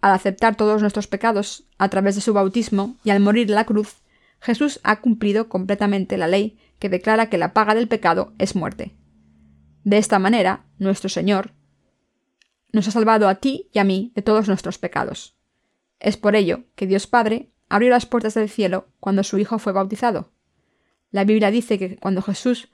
Al 0.00 0.12
aceptar 0.12 0.56
todos 0.56 0.80
nuestros 0.80 1.06
pecados 1.06 1.64
a 1.78 1.88
través 1.88 2.14
de 2.14 2.20
su 2.20 2.34
bautismo 2.34 2.96
y 3.04 3.10
al 3.10 3.20
morir 3.20 3.48
en 3.48 3.54
la 3.54 3.64
cruz, 3.64 4.02
Jesús 4.40 4.80
ha 4.82 5.00
cumplido 5.00 5.48
completamente 5.48 6.16
la 6.16 6.26
ley 6.26 6.58
que 6.78 6.88
declara 6.88 7.30
que 7.30 7.38
la 7.38 7.52
paga 7.52 7.74
del 7.74 7.88
pecado 7.88 8.32
es 8.38 8.56
muerte. 8.56 8.92
De 9.84 9.98
esta 9.98 10.18
manera, 10.18 10.64
nuestro 10.78 11.08
Señor 11.08 11.52
nos 12.72 12.88
ha 12.88 12.90
salvado 12.90 13.28
a 13.28 13.36
ti 13.36 13.68
y 13.72 13.78
a 13.78 13.84
mí 13.84 14.10
de 14.14 14.22
todos 14.22 14.48
nuestros 14.48 14.78
pecados. 14.78 15.36
Es 16.00 16.16
por 16.16 16.34
ello 16.34 16.64
que 16.74 16.86
Dios 16.86 17.06
Padre 17.06 17.50
abrió 17.68 17.90
las 17.90 18.06
puertas 18.06 18.34
del 18.34 18.48
cielo 18.48 18.88
cuando 18.98 19.22
su 19.22 19.38
Hijo 19.38 19.58
fue 19.58 19.72
bautizado. 19.72 20.32
La 21.10 21.24
Biblia 21.24 21.50
dice 21.50 21.78
que 21.78 21.96
cuando 21.96 22.22
Jesús 22.22 22.68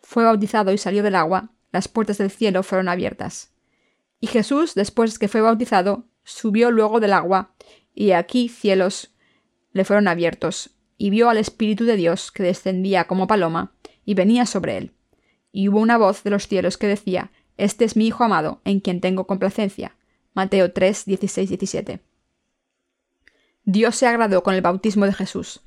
fue 0.00 0.24
bautizado 0.24 0.72
y 0.72 0.78
salió 0.78 1.02
del 1.02 1.16
agua, 1.16 1.50
las 1.72 1.88
puertas 1.88 2.18
del 2.18 2.30
cielo 2.30 2.62
fueron 2.62 2.88
abiertas. 2.88 3.52
Y 4.20 4.28
Jesús, 4.28 4.74
después 4.74 5.18
que 5.18 5.28
fue 5.28 5.40
bautizado, 5.40 6.06
subió 6.22 6.70
luego 6.70 7.00
del 7.00 7.12
agua, 7.12 7.54
y 7.94 8.12
aquí 8.12 8.48
cielos 8.48 9.14
le 9.72 9.84
fueron 9.84 10.08
abiertos, 10.08 10.70
y 10.96 11.10
vio 11.10 11.28
al 11.28 11.38
Espíritu 11.38 11.84
de 11.84 11.96
Dios 11.96 12.30
que 12.30 12.42
descendía 12.42 13.06
como 13.06 13.26
paloma, 13.26 13.74
y 14.04 14.14
venía 14.14 14.46
sobre 14.46 14.78
él. 14.78 14.92
Y 15.52 15.68
hubo 15.68 15.78
una 15.78 15.98
voz 15.98 16.24
de 16.24 16.30
los 16.30 16.48
cielos 16.48 16.78
que 16.78 16.88
decía, 16.88 17.30
Este 17.58 17.84
es 17.84 17.94
mi 17.94 18.06
Hijo 18.06 18.24
amado, 18.24 18.60
en 18.64 18.80
quien 18.80 19.00
tengo 19.00 19.26
complacencia. 19.26 19.94
Mateo 20.34 20.72
3, 20.72 21.04
16, 21.04 21.48
17. 21.50 22.00
Dios 23.64 23.94
se 23.94 24.06
agradó 24.06 24.42
con 24.42 24.54
el 24.54 24.62
bautismo 24.62 25.04
de 25.04 25.12
Jesús. 25.12 25.60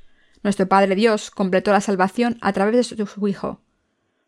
Nuestro 0.44 0.68
Padre 0.68 0.96
Dios 0.96 1.32
completó 1.32 1.72
la 1.72 1.82
salvación 1.82 2.38
a 2.42 2.52
través 2.52 2.96
de 2.98 3.06
su 3.06 3.28
Hijo. 3.28 3.62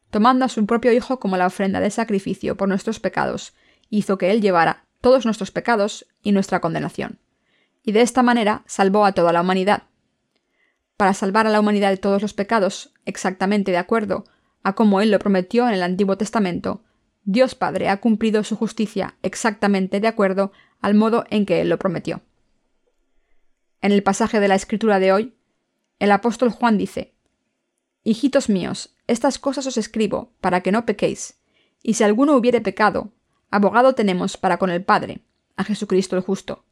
Tomando 0.09 0.45
a 0.45 0.49
su 0.49 0.65
propio 0.65 0.93
Hijo 0.93 1.19
como 1.19 1.37
la 1.37 1.47
ofrenda 1.47 1.79
de 1.79 1.89
sacrificio 1.89 2.55
por 2.55 2.69
nuestros 2.69 2.99
pecados, 2.99 3.53
hizo 3.89 4.17
que 4.17 4.31
Él 4.31 4.41
llevara 4.41 4.85
todos 5.01 5.25
nuestros 5.25 5.51
pecados 5.51 6.07
y 6.23 6.31
nuestra 6.31 6.61
condenación. 6.61 7.19
Y 7.83 7.91
de 7.91 8.01
esta 8.01 8.23
manera 8.23 8.63
salvó 8.67 9.05
a 9.05 9.11
toda 9.11 9.33
la 9.33 9.41
humanidad. 9.41 9.83
Para 10.97 11.13
salvar 11.13 11.45
a 11.47 11.49
la 11.49 11.59
humanidad 11.59 11.89
de 11.89 11.97
todos 11.97 12.21
los 12.21 12.33
pecados, 12.33 12.93
exactamente 13.05 13.71
de 13.71 13.77
acuerdo 13.77 14.25
a 14.67 14.73
como 14.73 14.99
Él 14.99 15.11
lo 15.11 15.19
prometió 15.19 15.65
en 15.65 15.75
el 15.75 15.81
Antiguo 15.81 16.17
Testamento, 16.17 16.83
Dios 17.23 17.55
Padre 17.55 17.87
ha 17.87 18.01
cumplido 18.01 18.43
su 18.43 18.57
justicia 18.57 19.15
exactamente 19.23 20.01
de 20.01 20.09
acuerdo 20.09 20.51
al 20.81 20.93
modo 20.93 21.23
en 21.29 21.45
que 21.45 21.61
Él 21.61 21.69
lo 21.69 21.79
prometió. 21.79 22.19
En 23.79 23.93
el 23.93 24.03
pasaje 24.03 24.41
de 24.41 24.49
la 24.49 24.55
Escritura 24.55 24.99
de 24.99 25.13
hoy, 25.13 25.37
el 25.99 26.11
apóstol 26.11 26.49
Juan 26.49 26.77
dice, 26.77 27.13
Hijitos 28.03 28.49
míos, 28.49 28.93
estas 29.07 29.39
cosas 29.39 29.65
os 29.67 29.77
escribo 29.77 30.33
para 30.41 30.59
que 30.59 30.73
no 30.73 30.85
pequéis, 30.85 31.39
y 31.81 31.93
si 31.93 32.03
alguno 32.03 32.35
hubiere 32.35 32.59
pecado, 32.59 33.13
abogado 33.49 33.95
tenemos 33.95 34.35
para 34.35 34.57
con 34.57 34.69
el 34.69 34.83
Padre, 34.83 35.21
a 35.55 35.63
Jesucristo 35.63 36.17
el 36.17 36.23
justo. 36.23 36.65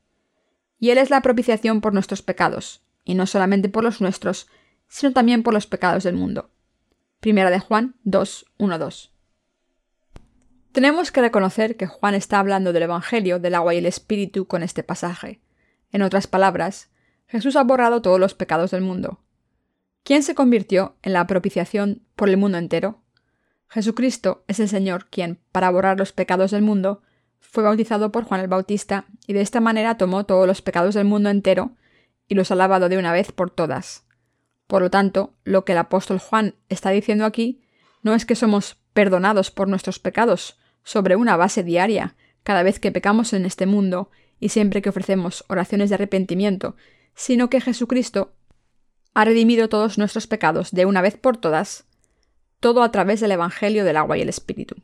Y 0.79 0.89
Él 0.89 0.97
es 0.97 1.09
la 1.09 1.21
propiciación 1.21 1.79
por 1.79 1.93
nuestros 1.93 2.21
pecados, 2.21 2.81
y 3.05 3.15
no 3.15 3.25
solamente 3.25 3.69
por 3.69 3.85
los 3.85 4.01
nuestros, 4.01 4.47
sino 4.89 5.13
también 5.13 5.43
por 5.43 5.53
los 5.53 5.65
pecados 5.65 6.03
del 6.03 6.17
mundo. 6.17 6.49
Primera 7.19 7.49
de 7.49 7.59
Juan 7.59 7.95
2, 8.03 8.45
1, 8.57 8.79
2. 8.79 9.11
Tenemos 10.71 11.11
que 11.11 11.21
reconocer 11.21 11.77
que 11.77 11.87
Juan 11.87 12.15
está 12.15 12.39
hablando 12.39 12.73
del 12.73 12.83
Evangelio 12.83 13.39
del 13.39 13.55
agua 13.55 13.73
y 13.73 13.77
el 13.77 13.85
Espíritu 13.85 14.45
con 14.45 14.61
este 14.61 14.83
pasaje. 14.83 15.39
En 15.91 16.01
otras 16.01 16.27
palabras, 16.27 16.89
Jesús 17.27 17.55
ha 17.55 17.63
borrado 17.63 18.01
todos 18.01 18.19
los 18.19 18.33
pecados 18.33 18.71
del 18.71 18.81
mundo. 18.81 19.19
¿Quién 20.03 20.21
se 20.21 20.35
convirtió 20.35 20.97
en 21.01 21.13
la 21.13 21.25
propiciación 21.25 22.03
por 22.15 22.29
el 22.29 22.37
mundo 22.37 22.57
entero? 22.57 23.01
Jesucristo 23.69 24.43
es 24.47 24.59
el 24.59 24.69
Señor 24.69 25.07
quien, 25.09 25.39
para 25.51 25.69
borrar 25.71 25.97
los 25.97 26.11
pecados 26.11 26.51
del 26.51 26.61
mundo, 26.61 27.01
fue 27.39 27.63
bautizado 27.63 28.11
por 28.11 28.23
Juan 28.25 28.41
el 28.41 28.47
Bautista 28.47 29.05
y 29.25 29.33
de 29.33 29.41
esta 29.41 29.61
manera 29.61 29.97
tomó 29.97 30.25
todos 30.25 30.45
los 30.45 30.61
pecados 30.61 30.93
del 30.93 31.05
mundo 31.05 31.29
entero 31.29 31.71
y 32.27 32.35
los 32.35 32.51
ha 32.51 32.55
lavado 32.55 32.89
de 32.89 32.97
una 32.97 33.13
vez 33.13 33.31
por 33.31 33.49
todas. 33.49 34.05
Por 34.67 34.81
lo 34.81 34.89
tanto, 34.89 35.33
lo 35.43 35.65
que 35.65 35.73
el 35.73 35.77
apóstol 35.77 36.19
Juan 36.19 36.55
está 36.69 36.89
diciendo 36.89 37.25
aquí 37.25 37.61
no 38.01 38.13
es 38.13 38.25
que 38.25 38.35
somos 38.35 38.77
perdonados 38.93 39.51
por 39.51 39.67
nuestros 39.67 39.99
pecados 39.99 40.57
sobre 40.83 41.15
una 41.15 41.37
base 41.37 41.63
diaria, 41.63 42.15
cada 42.43 42.63
vez 42.63 42.79
que 42.79 42.91
pecamos 42.91 43.33
en 43.33 43.45
este 43.45 43.65
mundo 43.65 44.11
y 44.39 44.49
siempre 44.49 44.81
que 44.81 44.89
ofrecemos 44.89 45.43
oraciones 45.47 45.89
de 45.89 45.95
arrepentimiento, 45.95 46.75
sino 47.15 47.49
que 47.49 47.61
Jesucristo 47.61 48.33
ha 49.13 49.25
redimido 49.25 49.69
todos 49.69 49.97
nuestros 49.97 50.27
pecados 50.27 50.71
de 50.71 50.85
una 50.85 51.01
vez 51.01 51.17
por 51.17 51.37
todas, 51.37 51.85
todo 52.59 52.83
a 52.83 52.91
través 52.91 53.19
del 53.21 53.31
Evangelio 53.31 53.83
del 53.85 53.97
agua 53.97 54.17
y 54.17 54.21
el 54.21 54.29
Espíritu. 54.29 54.75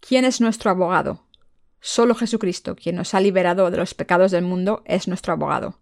¿Quién 0.00 0.24
es 0.24 0.40
nuestro 0.40 0.70
abogado? 0.70 1.26
Solo 1.80 2.14
Jesucristo, 2.14 2.76
quien 2.76 2.96
nos 2.96 3.14
ha 3.14 3.20
liberado 3.20 3.70
de 3.70 3.76
los 3.76 3.94
pecados 3.94 4.30
del 4.30 4.44
mundo, 4.44 4.82
es 4.86 5.08
nuestro 5.08 5.32
abogado. 5.32 5.78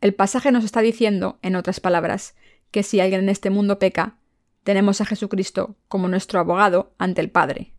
El 0.00 0.14
pasaje 0.14 0.52
nos 0.52 0.64
está 0.64 0.80
diciendo, 0.80 1.38
en 1.42 1.56
otras 1.56 1.80
palabras, 1.80 2.34
que 2.70 2.82
si 2.82 3.00
alguien 3.00 3.22
en 3.22 3.28
este 3.28 3.50
mundo 3.50 3.78
peca, 3.78 4.18
tenemos 4.64 5.00
a 5.00 5.04
Jesucristo 5.04 5.76
como 5.88 6.08
nuestro 6.08 6.40
abogado 6.40 6.94
ante 6.98 7.20
el 7.20 7.30
Padre. 7.30 7.74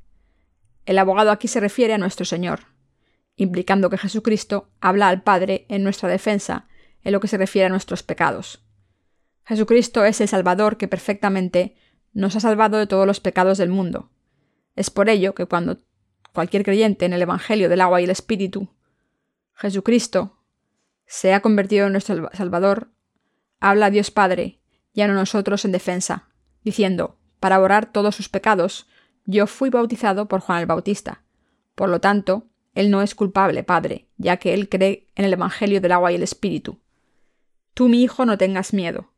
El 0.86 0.98
abogado 1.00 1.32
aquí 1.32 1.48
se 1.48 1.60
refiere 1.60 1.94
a 1.94 1.98
nuestro 1.98 2.26
Señor, 2.26 2.68
implicando 3.36 3.90
que 3.90 3.98
Jesucristo 3.98 4.70
habla 4.80 5.10
al 5.10 5.24
Padre 5.24 5.66
en 5.68 5.84
nuestra 5.84 6.10
defensa 6.10 6.68
en 7.04 7.12
lo 7.12 7.20
que 7.20 7.28
se 7.28 7.38
refiere 7.38 7.66
a 7.66 7.70
nuestros 7.70 8.04
pecados. 8.04 8.64
Jesucristo 9.46 10.06
es 10.06 10.22
el 10.22 10.28
Salvador 10.28 10.78
que 10.78 10.88
perfectamente 10.88 11.76
nos 12.14 12.36
ha 12.36 12.40
salvado 12.40 12.78
de 12.78 12.88
todos 12.88 13.06
los 13.06 13.20
pecados 13.20 13.58
del 13.58 13.70
mundo. 13.70 14.10
Es 14.76 14.90
por 14.90 15.10
ello 15.10 15.36
que 15.36 15.46
cuando 15.46 15.80
cualquier 16.34 16.64
creyente 16.64 17.06
en 17.06 17.14
el 17.14 17.22
Evangelio 17.22 17.70
del 17.70 17.82
agua 17.82 18.02
y 18.02 18.06
el 18.06 18.10
Espíritu, 18.10 18.70
Jesucristo, 19.54 20.35
se 21.06 21.34
ha 21.34 21.42
convertido 21.42 21.88
en 21.88 21.92
nuestro 21.92 22.30
Salvador, 22.34 22.92
habla 23.60 23.88
a 23.88 23.90
Dios 23.90 24.12
Padre 24.12 24.60
y 24.94 25.02
a 25.02 25.08
nosotros 25.08 25.66
en 25.66 25.72
defensa, 25.72 26.30
diciendo, 26.64 27.18
para 27.40 27.60
borrar 27.60 27.92
todos 27.92 28.16
sus 28.16 28.30
pecados, 28.30 28.88
yo 29.26 29.48
fui 29.48 29.70
bautizado 29.70 30.28
por 30.28 30.42
Juan 30.42 30.62
el 30.62 30.66
Bautista. 30.66 31.24
Por 31.76 31.90
lo 31.90 32.00
tanto, 32.00 32.48
él 32.74 32.92
no 32.92 33.02
es 33.02 33.16
culpable, 33.16 33.64
Padre, 33.64 34.08
ya 34.18 34.38
que 34.38 34.54
él 34.54 34.70
cree 34.70 35.08
en 35.16 35.26
el 35.26 35.34
Evangelio 35.34 35.82
del 35.82 35.92
agua 35.92 36.12
y 36.12 36.16
el 36.16 36.24
Espíritu. 36.24 36.80
Tú, 37.74 37.90
mi 37.90 38.04
hijo, 38.04 38.26
no 38.26 38.38
tengas 38.38 38.74
miedo 38.74 39.12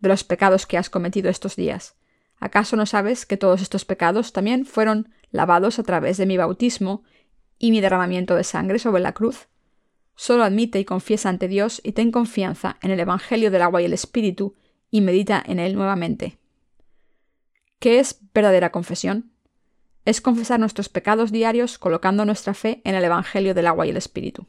de 0.00 0.08
los 0.08 0.22
pecados 0.22 0.66
que 0.66 0.78
has 0.78 0.90
cometido 0.90 1.30
estos 1.30 1.56
días. 1.56 1.96
¿Acaso 2.38 2.76
no 2.76 2.86
sabes 2.86 3.26
que 3.26 3.36
todos 3.36 3.62
estos 3.62 3.84
pecados 3.84 4.32
también 4.32 4.66
fueron 4.66 5.08
lavados 5.30 5.78
a 5.78 5.82
través 5.82 6.18
de 6.18 6.26
mi 6.26 6.36
bautismo 6.36 7.04
y 7.58 7.70
mi 7.70 7.80
derramamiento 7.80 8.34
de 8.34 8.44
sangre 8.44 8.78
sobre 8.78 9.02
la 9.02 9.12
cruz? 9.12 9.48
Solo 10.16 10.44
admite 10.44 10.78
y 10.78 10.84
confiesa 10.84 11.28
ante 11.28 11.48
Dios 11.48 11.80
y 11.84 11.92
ten 11.92 12.12
confianza 12.12 12.78
en 12.82 12.90
el 12.90 13.00
Evangelio 13.00 13.50
del 13.50 13.62
agua 13.62 13.82
y 13.82 13.84
el 13.84 13.92
Espíritu 13.92 14.54
y 14.90 15.00
medita 15.00 15.42
en 15.44 15.58
él 15.58 15.74
nuevamente. 15.74 16.38
¿Qué 17.78 17.98
es 17.98 18.20
verdadera 18.32 18.70
confesión? 18.70 19.34
es 20.04 20.20
confesar 20.20 20.60
nuestros 20.60 20.88
pecados 20.88 21.32
diarios 21.32 21.78
colocando 21.78 22.24
nuestra 22.24 22.54
fe 22.54 22.80
en 22.84 22.94
el 22.94 23.04
Evangelio 23.04 23.54
del 23.54 23.66
agua 23.66 23.86
y 23.86 23.90
el 23.90 23.96
Espíritu. 23.96 24.46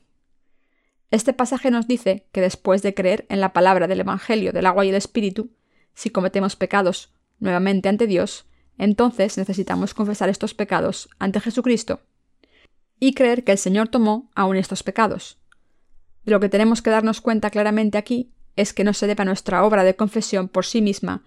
Este 1.12 1.34
pasaje 1.34 1.72
nos 1.72 1.88
dice 1.88 2.28
que 2.32 2.42
después 2.42 2.82
de 2.82 2.94
creer 2.94 3.26
en 3.30 3.40
la 3.40 3.54
palabra 3.54 3.88
del 3.88 4.02
Evangelio 4.02 4.52
del 4.52 4.66
agua 4.66 4.86
y 4.86 4.90
el 4.90 4.96
Espíritu, 4.96 5.52
si 5.94 6.10
cometemos 6.10 6.56
pecados 6.56 7.14
nuevamente 7.40 7.88
ante 7.88 8.08
Dios, 8.08 8.46
entonces 8.78 9.38
necesitamos 9.38 9.94
confesar 9.94 10.30
estos 10.30 10.54
pecados 10.54 11.10
ante 11.20 11.40
Jesucristo 11.40 12.02
y 13.00 13.14
creer 13.14 13.44
que 13.44 13.54
el 13.54 13.58
Señor 13.58 13.88
tomó 13.88 14.30
aún 14.36 14.58
estos 14.58 14.84
pecados. 14.84 15.38
De 16.26 16.32
lo 16.32 16.40
que 16.40 16.50
tenemos 16.50 16.82
que 16.82 16.90
darnos 16.90 17.22
cuenta 17.22 17.50
claramente 17.50 17.98
aquí 17.98 18.32
es 18.56 18.74
que 18.74 18.84
no 18.84 18.94
se 18.94 19.08
debe 19.08 19.22
a 19.22 19.26
nuestra 19.26 19.64
obra 19.64 19.84
de 19.84 19.96
confesión 19.96 20.48
por 20.48 20.66
sí 20.66 20.82
misma, 20.82 21.24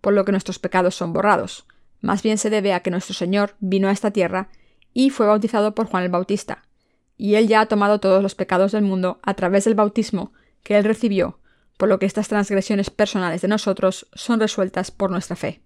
por 0.00 0.14
lo 0.14 0.24
que 0.24 0.32
nuestros 0.32 0.58
pecados 0.58 0.94
son 0.94 1.12
borrados, 1.12 1.66
más 2.00 2.22
bien 2.22 2.38
se 2.38 2.50
debe 2.50 2.72
a 2.72 2.80
que 2.80 2.90
nuestro 2.90 3.14
Señor 3.14 3.56
vino 3.60 3.88
a 3.88 3.92
esta 3.92 4.10
tierra 4.10 4.48
y 4.92 5.10
fue 5.10 5.26
bautizado 5.26 5.74
por 5.74 5.86
Juan 5.86 6.04
el 6.04 6.10
Bautista, 6.10 6.62
y 7.16 7.34
él 7.34 7.48
ya 7.48 7.60
ha 7.60 7.66
tomado 7.66 7.98
todos 7.98 8.22
los 8.22 8.34
pecados 8.34 8.72
del 8.72 8.84
mundo 8.84 9.18
a 9.22 9.34
través 9.34 9.64
del 9.64 9.74
bautismo 9.74 10.32
que 10.62 10.76
él 10.76 10.84
recibió, 10.84 11.40
por 11.76 11.88
lo 11.88 11.98
que 11.98 12.06
estas 12.06 12.28
transgresiones 12.28 12.90
personales 12.90 13.42
de 13.42 13.48
nosotros 13.48 14.06
son 14.14 14.40
resueltas 14.40 14.90
por 14.90 15.10
nuestra 15.10 15.36
fe. 15.36 15.60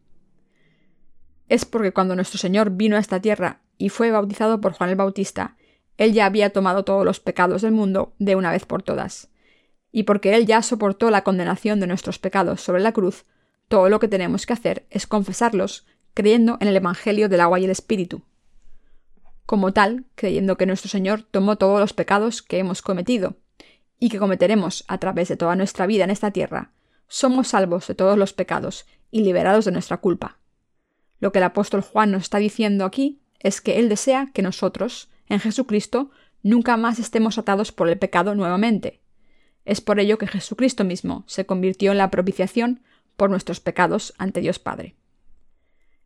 Es 1.49 1.65
porque 1.65 1.93
cuando 1.93 2.15
nuestro 2.15 2.39
Señor 2.39 2.71
vino 2.71 2.97
a 2.97 3.01
esta 3.01 3.21
tierra 3.21 3.61
y 3.77 3.89
fue 3.89 4.11
bautizado 4.11 4.61
por 4.61 4.73
Juan 4.73 4.91
el 4.91 4.97
Bautista, 4.97 5.57
él 5.97 6.13
ya 6.13 6.27
había 6.27 6.51
tomado 6.51 6.85
todos 6.85 7.05
los 7.05 7.21
pecados 7.21 7.63
del 7.63 7.73
mundo 7.73 8.15
de 8.19 8.37
una 8.37 8.51
vez 8.51 8.65
por 8.65 8.83
todas. 8.83 9.29
Y 9.93 10.05
porque 10.05 10.35
él 10.35 10.47
ya 10.47 10.63
soportó 10.63 11.11
la 11.11 11.25
condenación 11.25 11.81
de 11.81 11.87
nuestros 11.87 12.19
pecados 12.19 12.61
sobre 12.61 12.83
la 12.83 12.93
cruz, 12.93 13.27
todo 13.69 13.89
lo 13.89 14.01
que 14.01 14.09
tenemos 14.09 14.47
que 14.47 14.53
hacer 14.53 14.87
es 14.91 15.07
confesarlos 15.07 15.87
creyendo 16.15 16.59
en 16.61 16.69
el 16.69 16.77
Evangelio 16.77 17.29
del 17.29 17.41
agua 17.41 17.61
y 17.61 17.65
el 17.65 17.71
Espíritu. 17.71 18.23
Como 19.47 19.73
tal, 19.73 20.05
creyendo 20.15 20.57
que 20.57 20.67
nuestro 20.67 20.89
Señor 20.89 21.23
tomó 21.23 21.57
todos 21.57 21.81
los 21.81 21.93
pecados 21.93 22.43
que 22.43 22.59
hemos 22.59 22.83
cometido 22.83 23.37
y 23.99 24.09
que 24.09 24.19
cometeremos 24.19 24.85
a 24.89 24.99
través 24.99 25.29
de 25.29 25.37
toda 25.37 25.57
nuestra 25.57 25.87
vida 25.87 26.05
en 26.05 26.11
esta 26.11 26.31
tierra, 26.31 26.73
somos 27.09 27.49
salvos 27.49 27.87
de 27.89 27.95
todos 27.95 28.17
los 28.17 28.33
pecados 28.33 28.87
y 29.11 29.23
liberados 29.23 29.65
de 29.65 29.73
nuestra 29.73 29.99
culpa. 29.99 30.39
Lo 31.19 31.33
que 31.33 31.39
el 31.39 31.45
apóstol 31.45 31.83
Juan 31.83 32.13
nos 32.13 32.23
está 32.23 32.39
diciendo 32.39 32.85
aquí 32.85 33.21
es 33.41 33.61
que 33.61 33.79
él 33.79 33.89
desea 33.89 34.31
que 34.33 34.43
nosotros, 34.43 35.11
en 35.31 35.41
Jesucristo, 35.41 36.11
nunca 36.43 36.77
más 36.77 36.99
estemos 36.99 37.39
atados 37.39 37.73
por 37.73 37.89
el 37.89 37.99
pecado 37.99 38.35
nuevamente. 38.35 39.01
Es 39.65 39.81
por 39.81 40.01
ello 40.01 40.19
que 40.19 40.27
Jesucristo 40.27 40.85
mismo 40.85 41.25
se 41.27 41.47
convirtió 41.47 41.93
en 41.93 41.99
la 41.99 42.11
propiciación 42.11 42.83
por 43.17 43.31
nuestros 43.31 43.61
pecados 43.61 44.13
ante 44.19 44.41
Dios 44.41 44.59
Padre. 44.59 44.97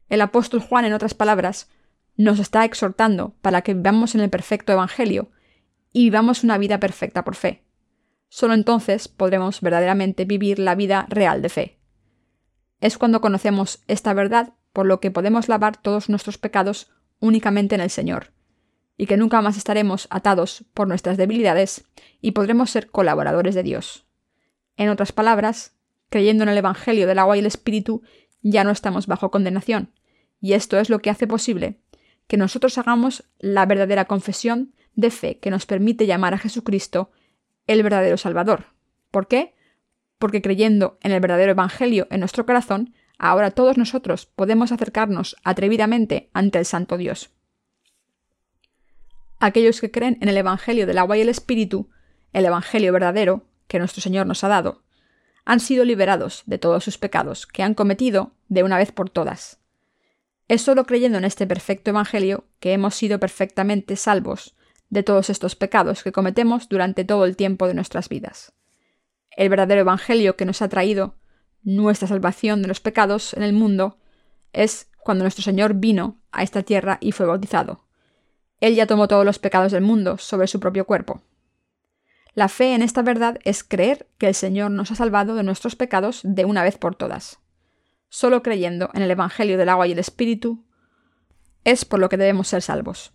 El 0.09 0.21
apóstol 0.21 0.61
Juan, 0.61 0.85
en 0.85 0.93
otras 0.93 1.15
palabras, 1.15 1.71
nos 2.17 2.39
está 2.39 2.65
exhortando 2.65 3.35
para 3.41 3.63
que 3.63 3.75
vivamos 3.75 4.15
en 4.15 4.21
el 4.21 4.31
perfecto 4.31 4.73
Evangelio 4.73 5.31
y 5.93 6.05
vivamos 6.05 6.45
una 6.45 6.59
vida 6.59 6.79
perfecta 6.79 7.25
por 7.25 7.35
fe. 7.35 7.65
Solo 8.29 8.53
entonces 8.53 9.09
podremos 9.09 9.63
verdaderamente 9.63 10.25
vivir 10.27 10.59
la 10.59 10.75
vida 10.75 11.07
real 11.09 11.41
de 11.41 11.49
fe. 11.49 11.79
Es 12.81 12.99
cuando 12.99 13.23
conocemos 13.23 13.83
esta 13.89 14.13
verdad 14.13 14.53
por 14.75 14.85
lo 14.85 15.01
que 15.01 15.11
podemos 15.11 15.49
lavar 15.49 15.81
todos 15.81 16.11
nuestros 16.11 16.37
pecados 16.37 16.93
únicamente 17.21 17.75
en 17.75 17.81
el 17.81 17.91
Señor, 17.91 18.34
y 18.97 19.07
que 19.07 19.17
nunca 19.17 19.43
más 19.43 19.57
estaremos 19.57 20.07
atados 20.11 20.65
por 20.75 20.89
nuestras 20.89 21.17
debilidades 21.17 21.85
y 22.21 22.33
podremos 22.33 22.71
ser 22.71 22.91
colaboradores 22.91 23.55
de 23.55 23.63
Dios. 23.63 24.07
En 24.77 24.89
otras 24.89 25.13
palabras, 25.13 25.77
creyendo 26.09 26.45
en 26.45 26.51
el 26.51 26.59
Evangelio 26.59 27.07
del 27.07 27.19
agua 27.19 27.37
y 27.37 27.41
el 27.41 27.47
Espíritu, 27.47 28.03
ya 28.43 28.65
no 28.65 28.71
estamos 28.71 29.07
bajo 29.07 29.31
condenación, 29.31 29.93
y 30.41 30.53
esto 30.53 30.79
es 30.79 30.91
lo 30.91 31.01
que 31.01 31.11
hace 31.11 31.27
posible 31.27 31.81
que 32.27 32.37
nosotros 32.37 32.79
hagamos 32.79 33.25
la 33.39 33.67
verdadera 33.67 34.07
confesión 34.07 34.75
de 34.95 35.11
fe 35.11 35.39
que 35.39 35.51
nos 35.51 35.67
permite 35.67 36.07
llamar 36.07 36.35
a 36.35 36.39
Jesucristo 36.39 37.11
el 37.67 37.83
verdadero 37.83 38.17
Salvador. 38.17 38.67
¿Por 39.11 39.27
qué? 39.27 39.55
Porque 40.19 40.43
creyendo 40.43 40.99
en 41.03 41.13
el 41.13 41.21
verdadero 41.21 41.53
Evangelio 41.53 42.07
en 42.11 42.21
nuestro 42.21 42.47
corazón, 42.47 42.95
ahora 43.19 43.51
todos 43.51 43.77
nosotros 43.77 44.27
podemos 44.27 44.73
acercarnos 44.73 45.37
atrevidamente 45.45 46.31
ante 46.33 46.59
el 46.59 46.65
Santo 46.65 46.97
Dios. 46.97 47.31
Aquellos 49.39 49.81
que 49.81 49.91
creen 49.91 50.19
en 50.21 50.29
el 50.29 50.37
Evangelio 50.37 50.87
del 50.87 50.99
agua 50.99 51.17
y 51.17 51.21
el 51.21 51.29
Espíritu, 51.29 51.91
el 52.33 52.47
Evangelio 52.47 52.93
verdadero 52.93 53.45
que 53.67 53.79
nuestro 53.79 54.03
Señor 54.03 54.27
nos 54.27 54.45
ha 54.45 54.49
dado, 54.49 54.83
han 55.45 55.61
sido 55.61 55.85
liberados 55.85 56.43
de 56.47 56.59
todos 56.59 56.85
sus 56.85 56.99
pecados 56.99 57.47
que 57.47 57.63
han 57.63 57.75
cometido 57.75 58.33
de 58.49 58.63
una 58.63 58.79
vez 58.79 58.93
por 58.93 59.11
todas. 59.11 59.59
Es 60.49 60.63
solo 60.63 60.85
creyendo 60.85 61.19
en 61.19 61.25
este 61.25 61.47
perfecto 61.47 61.91
Evangelio 61.91 62.45
que 62.61 62.73
hemos 62.73 62.95
sido 62.95 63.19
perfectamente 63.19 63.97
salvos 63.97 64.55
de 64.91 65.03
todos 65.03 65.31
estos 65.31 65.57
pecados 65.57 66.03
que 66.03 66.13
cometemos 66.13 66.69
durante 66.69 67.05
todo 67.05 67.25
el 67.25 67.37
tiempo 67.37 67.67
de 67.67 67.75
nuestras 67.75 68.09
vidas. 68.09 68.53
El 69.37 69.49
verdadero 69.49 69.81
Evangelio 69.81 70.37
que 70.37 70.45
nos 70.45 70.63
ha 70.63 70.69
traído 70.69 71.17
nuestra 71.63 72.09
salvación 72.09 72.63
de 72.63 72.69
los 72.69 72.81
pecados 72.81 73.35
en 73.35 73.43
el 73.43 73.53
mundo 73.53 73.99
es 74.53 74.89
cuando 74.99 75.25
nuestro 75.25 75.43
Señor 75.43 75.75
vino 75.75 76.21
a 76.31 76.43
esta 76.43 76.63
tierra 76.63 76.99
y 77.01 77.13
fue 77.13 77.27
bautizado. 77.27 77.85
Él 78.65 78.77
ya 78.77 78.87
tomó 78.87 79.09
todos 79.09 79.27
los 79.27 79.39
pecados 79.39 79.73
del 79.73 79.83
mundo 79.83 80.17
sobre 80.17 80.47
su 80.47 80.59
propio 80.59 80.87
cuerpo. 80.87 81.21
La 82.33 82.49
fe 82.49 82.75
en 82.75 82.81
esta 82.81 83.03
verdad 83.03 83.39
es 83.45 83.63
creer 83.63 84.09
que 84.17 84.27
el 84.27 84.35
Señor 84.35 84.71
nos 84.71 84.91
ha 84.91 84.95
salvado 84.95 85.35
de 85.35 85.43
nuestros 85.43 85.77
pecados 85.77 86.23
de 86.25 86.47
una 86.47 86.63
vez 86.63 86.79
por 86.79 86.95
todas. 86.95 87.41
Solo 88.09 88.43
creyendo 88.43 88.89
en 88.95 89.03
el 89.03 89.11
Evangelio 89.11 89.59
del 89.59 89.69
agua 89.69 89.87
y 89.87 89.93
el 89.93 89.99
Espíritu 89.99 90.65
es 91.65 91.85
por 91.85 92.01
lo 92.01 92.09
que 92.09 92.17
debemos 92.17 92.49
ser 92.49 92.63
salvos. 92.63 93.13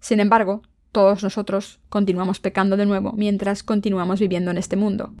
Sin 0.00 0.20
embargo, 0.20 0.60
todos 0.92 1.22
nosotros 1.22 1.80
continuamos 1.88 2.38
pecando 2.38 2.76
de 2.76 2.84
nuevo 2.84 3.12
mientras 3.12 3.62
continuamos 3.62 4.20
viviendo 4.20 4.50
en 4.50 4.58
este 4.58 4.76
mundo. 4.76 5.14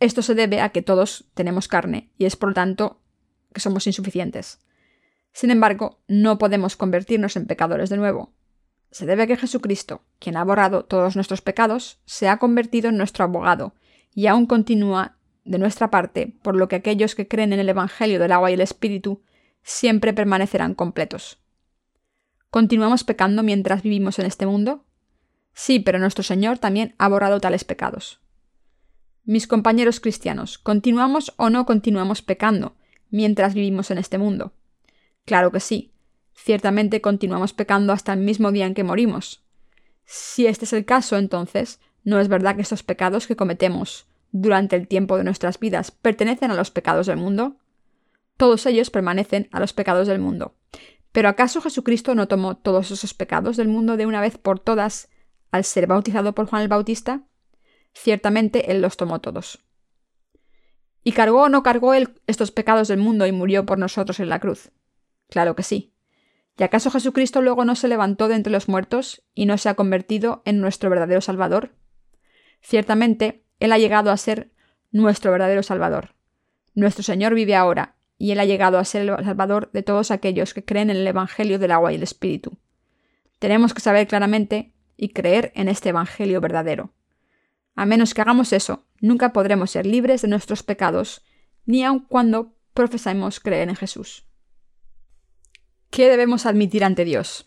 Esto 0.00 0.20
se 0.20 0.34
debe 0.34 0.60
a 0.60 0.70
que 0.70 0.82
todos 0.82 1.26
tenemos 1.34 1.68
carne 1.68 2.10
y 2.18 2.24
es 2.24 2.34
por 2.34 2.48
lo 2.48 2.54
tanto 2.56 2.98
que 3.54 3.60
somos 3.60 3.86
insuficientes. 3.86 4.58
Sin 5.32 5.50
embargo, 5.50 6.00
no 6.08 6.38
podemos 6.38 6.76
convertirnos 6.76 7.36
en 7.36 7.46
pecadores 7.46 7.90
de 7.90 7.96
nuevo. 7.96 8.32
Se 8.90 9.06
debe 9.06 9.22
a 9.22 9.26
que 9.26 9.36
Jesucristo, 9.36 10.02
quien 10.18 10.36
ha 10.36 10.44
borrado 10.44 10.84
todos 10.84 11.16
nuestros 11.16 11.40
pecados, 11.40 11.98
se 12.04 12.28
ha 12.28 12.38
convertido 12.38 12.90
en 12.90 12.98
nuestro 12.98 13.24
abogado 13.24 13.74
y 14.14 14.26
aún 14.26 14.46
continúa 14.46 15.16
de 15.44 15.58
nuestra 15.58 15.90
parte, 15.90 16.36
por 16.42 16.54
lo 16.54 16.68
que 16.68 16.76
aquellos 16.76 17.14
que 17.14 17.26
creen 17.26 17.52
en 17.52 17.60
el 17.60 17.68
Evangelio 17.68 18.20
del 18.20 18.32
agua 18.32 18.50
y 18.50 18.54
el 18.54 18.60
Espíritu 18.60 19.22
siempre 19.62 20.12
permanecerán 20.12 20.74
completos. 20.74 21.38
¿Continuamos 22.50 23.02
pecando 23.02 23.42
mientras 23.42 23.82
vivimos 23.82 24.18
en 24.18 24.26
este 24.26 24.44
mundo? 24.44 24.84
Sí, 25.54 25.80
pero 25.80 25.98
nuestro 25.98 26.22
Señor 26.22 26.58
también 26.58 26.94
ha 26.98 27.08
borrado 27.08 27.40
tales 27.40 27.64
pecados. 27.64 28.20
Mis 29.24 29.46
compañeros 29.46 30.00
cristianos, 30.00 30.58
¿continuamos 30.58 31.32
o 31.36 31.48
no 31.48 31.64
continuamos 31.64 32.22
pecando 32.22 32.76
mientras 33.10 33.54
vivimos 33.54 33.90
en 33.90 33.98
este 33.98 34.18
mundo? 34.18 34.52
Claro 35.24 35.50
que 35.50 35.60
sí. 35.60 35.92
Ciertamente 36.34 37.00
continuamos 37.00 37.52
pecando 37.52 37.92
hasta 37.92 38.12
el 38.12 38.20
mismo 38.20 38.50
día 38.52 38.66
en 38.66 38.74
que 38.74 38.84
morimos. 38.84 39.44
Si 40.04 40.46
este 40.46 40.64
es 40.64 40.72
el 40.72 40.84
caso, 40.84 41.16
entonces, 41.16 41.80
¿no 42.04 42.18
es 42.20 42.28
verdad 42.28 42.56
que 42.56 42.62
estos 42.62 42.82
pecados 42.82 43.26
que 43.26 43.36
cometemos 43.36 44.06
durante 44.32 44.76
el 44.76 44.88
tiempo 44.88 45.16
de 45.16 45.24
nuestras 45.24 45.60
vidas 45.60 45.90
pertenecen 45.90 46.50
a 46.50 46.54
los 46.54 46.70
pecados 46.70 47.06
del 47.06 47.18
mundo? 47.18 47.56
Todos 48.36 48.66
ellos 48.66 48.90
permanecen 48.90 49.48
a 49.52 49.60
los 49.60 49.72
pecados 49.72 50.08
del 50.08 50.18
mundo. 50.18 50.56
Pero 51.12 51.28
¿acaso 51.28 51.60
Jesucristo 51.60 52.14
no 52.14 52.26
tomó 52.26 52.56
todos 52.56 52.90
esos 52.90 53.14
pecados 53.14 53.56
del 53.56 53.68
mundo 53.68 53.96
de 53.96 54.06
una 54.06 54.20
vez 54.20 54.38
por 54.38 54.58
todas 54.58 55.08
al 55.50 55.64
ser 55.64 55.86
bautizado 55.86 56.34
por 56.34 56.46
Juan 56.46 56.62
el 56.62 56.68
Bautista? 56.68 57.22
Ciertamente 57.92 58.72
Él 58.72 58.80
los 58.80 58.96
tomó 58.96 59.20
todos. 59.20 59.60
¿Y 61.04 61.12
cargó 61.12 61.42
o 61.42 61.48
no 61.48 61.62
cargó 61.62 61.94
Él 61.94 62.20
estos 62.26 62.50
pecados 62.50 62.88
del 62.88 62.98
mundo 62.98 63.26
y 63.26 63.32
murió 63.32 63.66
por 63.66 63.78
nosotros 63.78 64.18
en 64.20 64.30
la 64.30 64.40
cruz? 64.40 64.70
Claro 65.32 65.56
que 65.56 65.62
sí. 65.62 65.94
¿Y 66.58 66.62
acaso 66.62 66.90
Jesucristo 66.90 67.40
luego 67.40 67.64
no 67.64 67.74
se 67.74 67.88
levantó 67.88 68.28
de 68.28 68.34
entre 68.34 68.52
los 68.52 68.68
muertos 68.68 69.24
y 69.34 69.46
no 69.46 69.56
se 69.56 69.70
ha 69.70 69.74
convertido 69.74 70.42
en 70.44 70.60
nuestro 70.60 70.90
verdadero 70.90 71.22
Salvador? 71.22 71.70
Ciertamente, 72.60 73.42
Él 73.58 73.72
ha 73.72 73.78
llegado 73.78 74.10
a 74.10 74.16
ser 74.18 74.52
nuestro 74.90 75.32
verdadero 75.32 75.62
Salvador. 75.62 76.14
Nuestro 76.74 77.02
Señor 77.02 77.32
vive 77.32 77.54
ahora 77.54 77.96
y 78.18 78.32
Él 78.32 78.40
ha 78.40 78.44
llegado 78.44 78.78
a 78.78 78.84
ser 78.84 79.08
el 79.08 79.24
Salvador 79.24 79.70
de 79.72 79.82
todos 79.82 80.10
aquellos 80.10 80.52
que 80.52 80.66
creen 80.66 80.90
en 80.90 80.98
el 80.98 81.06
Evangelio 81.06 81.58
del 81.58 81.70
agua 81.70 81.92
y 81.92 81.94
el 81.94 82.02
Espíritu. 82.02 82.58
Tenemos 83.38 83.72
que 83.72 83.80
saber 83.80 84.06
claramente 84.06 84.74
y 84.98 85.14
creer 85.14 85.50
en 85.54 85.68
este 85.68 85.88
Evangelio 85.88 86.42
verdadero. 86.42 86.92
A 87.74 87.86
menos 87.86 88.12
que 88.12 88.20
hagamos 88.20 88.52
eso, 88.52 88.84
nunca 89.00 89.32
podremos 89.32 89.70
ser 89.70 89.86
libres 89.86 90.20
de 90.20 90.28
nuestros 90.28 90.62
pecados, 90.62 91.24
ni 91.64 91.84
aun 91.84 92.00
cuando 92.00 92.54
profesemos 92.74 93.40
creer 93.40 93.70
en 93.70 93.76
Jesús. 93.76 94.26
¿Qué 95.92 96.08
debemos 96.08 96.46
admitir 96.46 96.84
ante 96.84 97.04
Dios? 97.04 97.46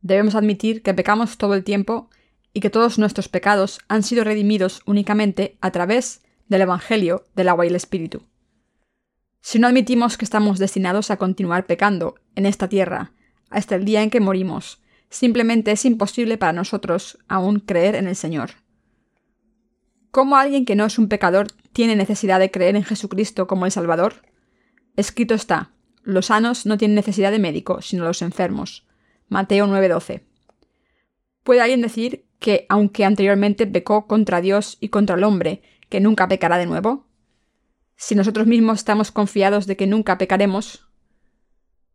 Debemos 0.00 0.34
admitir 0.34 0.80
que 0.80 0.94
pecamos 0.94 1.36
todo 1.36 1.52
el 1.52 1.64
tiempo 1.64 2.08
y 2.54 2.60
que 2.60 2.70
todos 2.70 2.98
nuestros 2.98 3.28
pecados 3.28 3.80
han 3.88 4.02
sido 4.02 4.24
redimidos 4.24 4.80
únicamente 4.86 5.58
a 5.60 5.70
través 5.70 6.22
del 6.48 6.62
Evangelio 6.62 7.26
del 7.36 7.50
agua 7.50 7.66
y 7.66 7.68
el 7.68 7.74
Espíritu. 7.74 8.22
Si 9.42 9.58
no 9.58 9.66
admitimos 9.66 10.16
que 10.16 10.24
estamos 10.24 10.58
destinados 10.58 11.10
a 11.10 11.18
continuar 11.18 11.66
pecando 11.66 12.14
en 12.36 12.46
esta 12.46 12.70
tierra 12.70 13.12
hasta 13.50 13.74
el 13.74 13.84
día 13.84 14.02
en 14.02 14.08
que 14.08 14.20
morimos, 14.20 14.80
simplemente 15.10 15.70
es 15.70 15.84
imposible 15.84 16.38
para 16.38 16.54
nosotros 16.54 17.18
aún 17.28 17.60
creer 17.60 17.96
en 17.96 18.08
el 18.08 18.16
Señor. 18.16 18.52
¿Cómo 20.10 20.36
alguien 20.36 20.64
que 20.64 20.74
no 20.74 20.86
es 20.86 20.98
un 20.98 21.08
pecador 21.08 21.48
tiene 21.74 21.96
necesidad 21.96 22.40
de 22.40 22.50
creer 22.50 22.76
en 22.76 22.84
Jesucristo 22.84 23.46
como 23.46 23.66
el 23.66 23.72
Salvador? 23.72 24.22
Escrito 24.96 25.34
está, 25.34 25.70
los 26.12 26.26
sanos 26.26 26.66
no 26.66 26.78
tienen 26.78 26.94
necesidad 26.94 27.30
de 27.30 27.38
médico, 27.38 27.82
sino 27.82 28.04
los 28.04 28.22
enfermos. 28.22 28.86
Mateo 29.28 29.66
9:12. 29.66 30.22
¿Puede 31.42 31.60
alguien 31.60 31.82
decir 31.82 32.26
que, 32.38 32.66
aunque 32.68 33.04
anteriormente 33.04 33.66
pecó 33.66 34.06
contra 34.06 34.40
Dios 34.40 34.78
y 34.80 34.88
contra 34.88 35.16
el 35.16 35.24
hombre, 35.24 35.62
que 35.88 36.00
nunca 36.00 36.28
pecará 36.28 36.58
de 36.58 36.66
nuevo? 36.66 37.08
si 37.98 38.14
nosotros 38.14 38.46
mismos 38.46 38.78
estamos 38.78 39.10
confiados 39.10 39.66
de 39.66 39.76
que 39.76 39.88
nunca 39.88 40.18
pecaremos, 40.18 40.88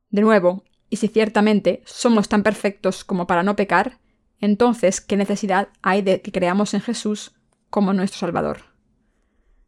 de 0.09 0.21
nuevo, 0.21 0.65
y 0.89 0.97
si 0.97 1.07
ciertamente 1.07 1.81
somos 1.85 2.27
tan 2.27 2.43
perfectos 2.43 3.05
como 3.05 3.25
para 3.25 3.41
no 3.41 3.55
pecar, 3.55 3.99
entonces, 4.39 4.99
¿qué 4.99 5.15
necesidad 5.15 5.69
hay 5.81 6.01
de 6.01 6.21
que 6.21 6.33
creamos 6.33 6.73
en 6.73 6.81
Jesús 6.81 7.31
como 7.69 7.93
nuestro 7.93 8.19
Salvador? 8.19 8.65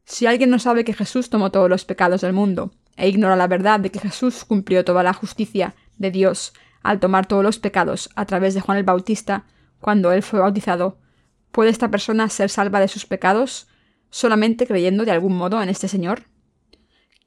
Si 0.03 0.25
alguien 0.25 0.49
no 0.49 0.59
sabe 0.59 0.83
que 0.83 0.93
Jesús 0.93 1.29
tomó 1.29 1.51
todos 1.51 1.69
los 1.69 1.85
pecados 1.85 2.19
del 2.21 2.33
mundo, 2.33 2.73
e 2.97 3.09
ignora 3.09 3.35
la 3.35 3.47
verdad 3.47 3.79
de 3.79 3.91
que 3.91 3.99
Jesús 3.99 4.45
cumplió 4.45 4.85
toda 4.85 5.03
la 5.03 5.13
justicia 5.13 5.75
de 5.97 6.11
Dios 6.11 6.53
al 6.83 6.99
tomar 6.99 7.25
todos 7.25 7.43
los 7.43 7.59
pecados 7.59 8.09
a 8.15 8.25
través 8.25 8.53
de 8.53 8.61
Juan 8.61 8.77
el 8.77 8.83
Bautista 8.83 9.45
cuando 9.79 10.11
él 10.11 10.23
fue 10.23 10.39
bautizado, 10.39 10.97
¿puede 11.51 11.69
esta 11.69 11.91
persona 11.91 12.29
ser 12.29 12.49
salva 12.49 12.79
de 12.79 12.87
sus 12.87 13.05
pecados 13.05 13.67
solamente 14.09 14.67
creyendo 14.67 15.05
de 15.05 15.11
algún 15.11 15.35
modo 15.35 15.61
en 15.61 15.69
este 15.69 15.87
Señor? 15.87 16.23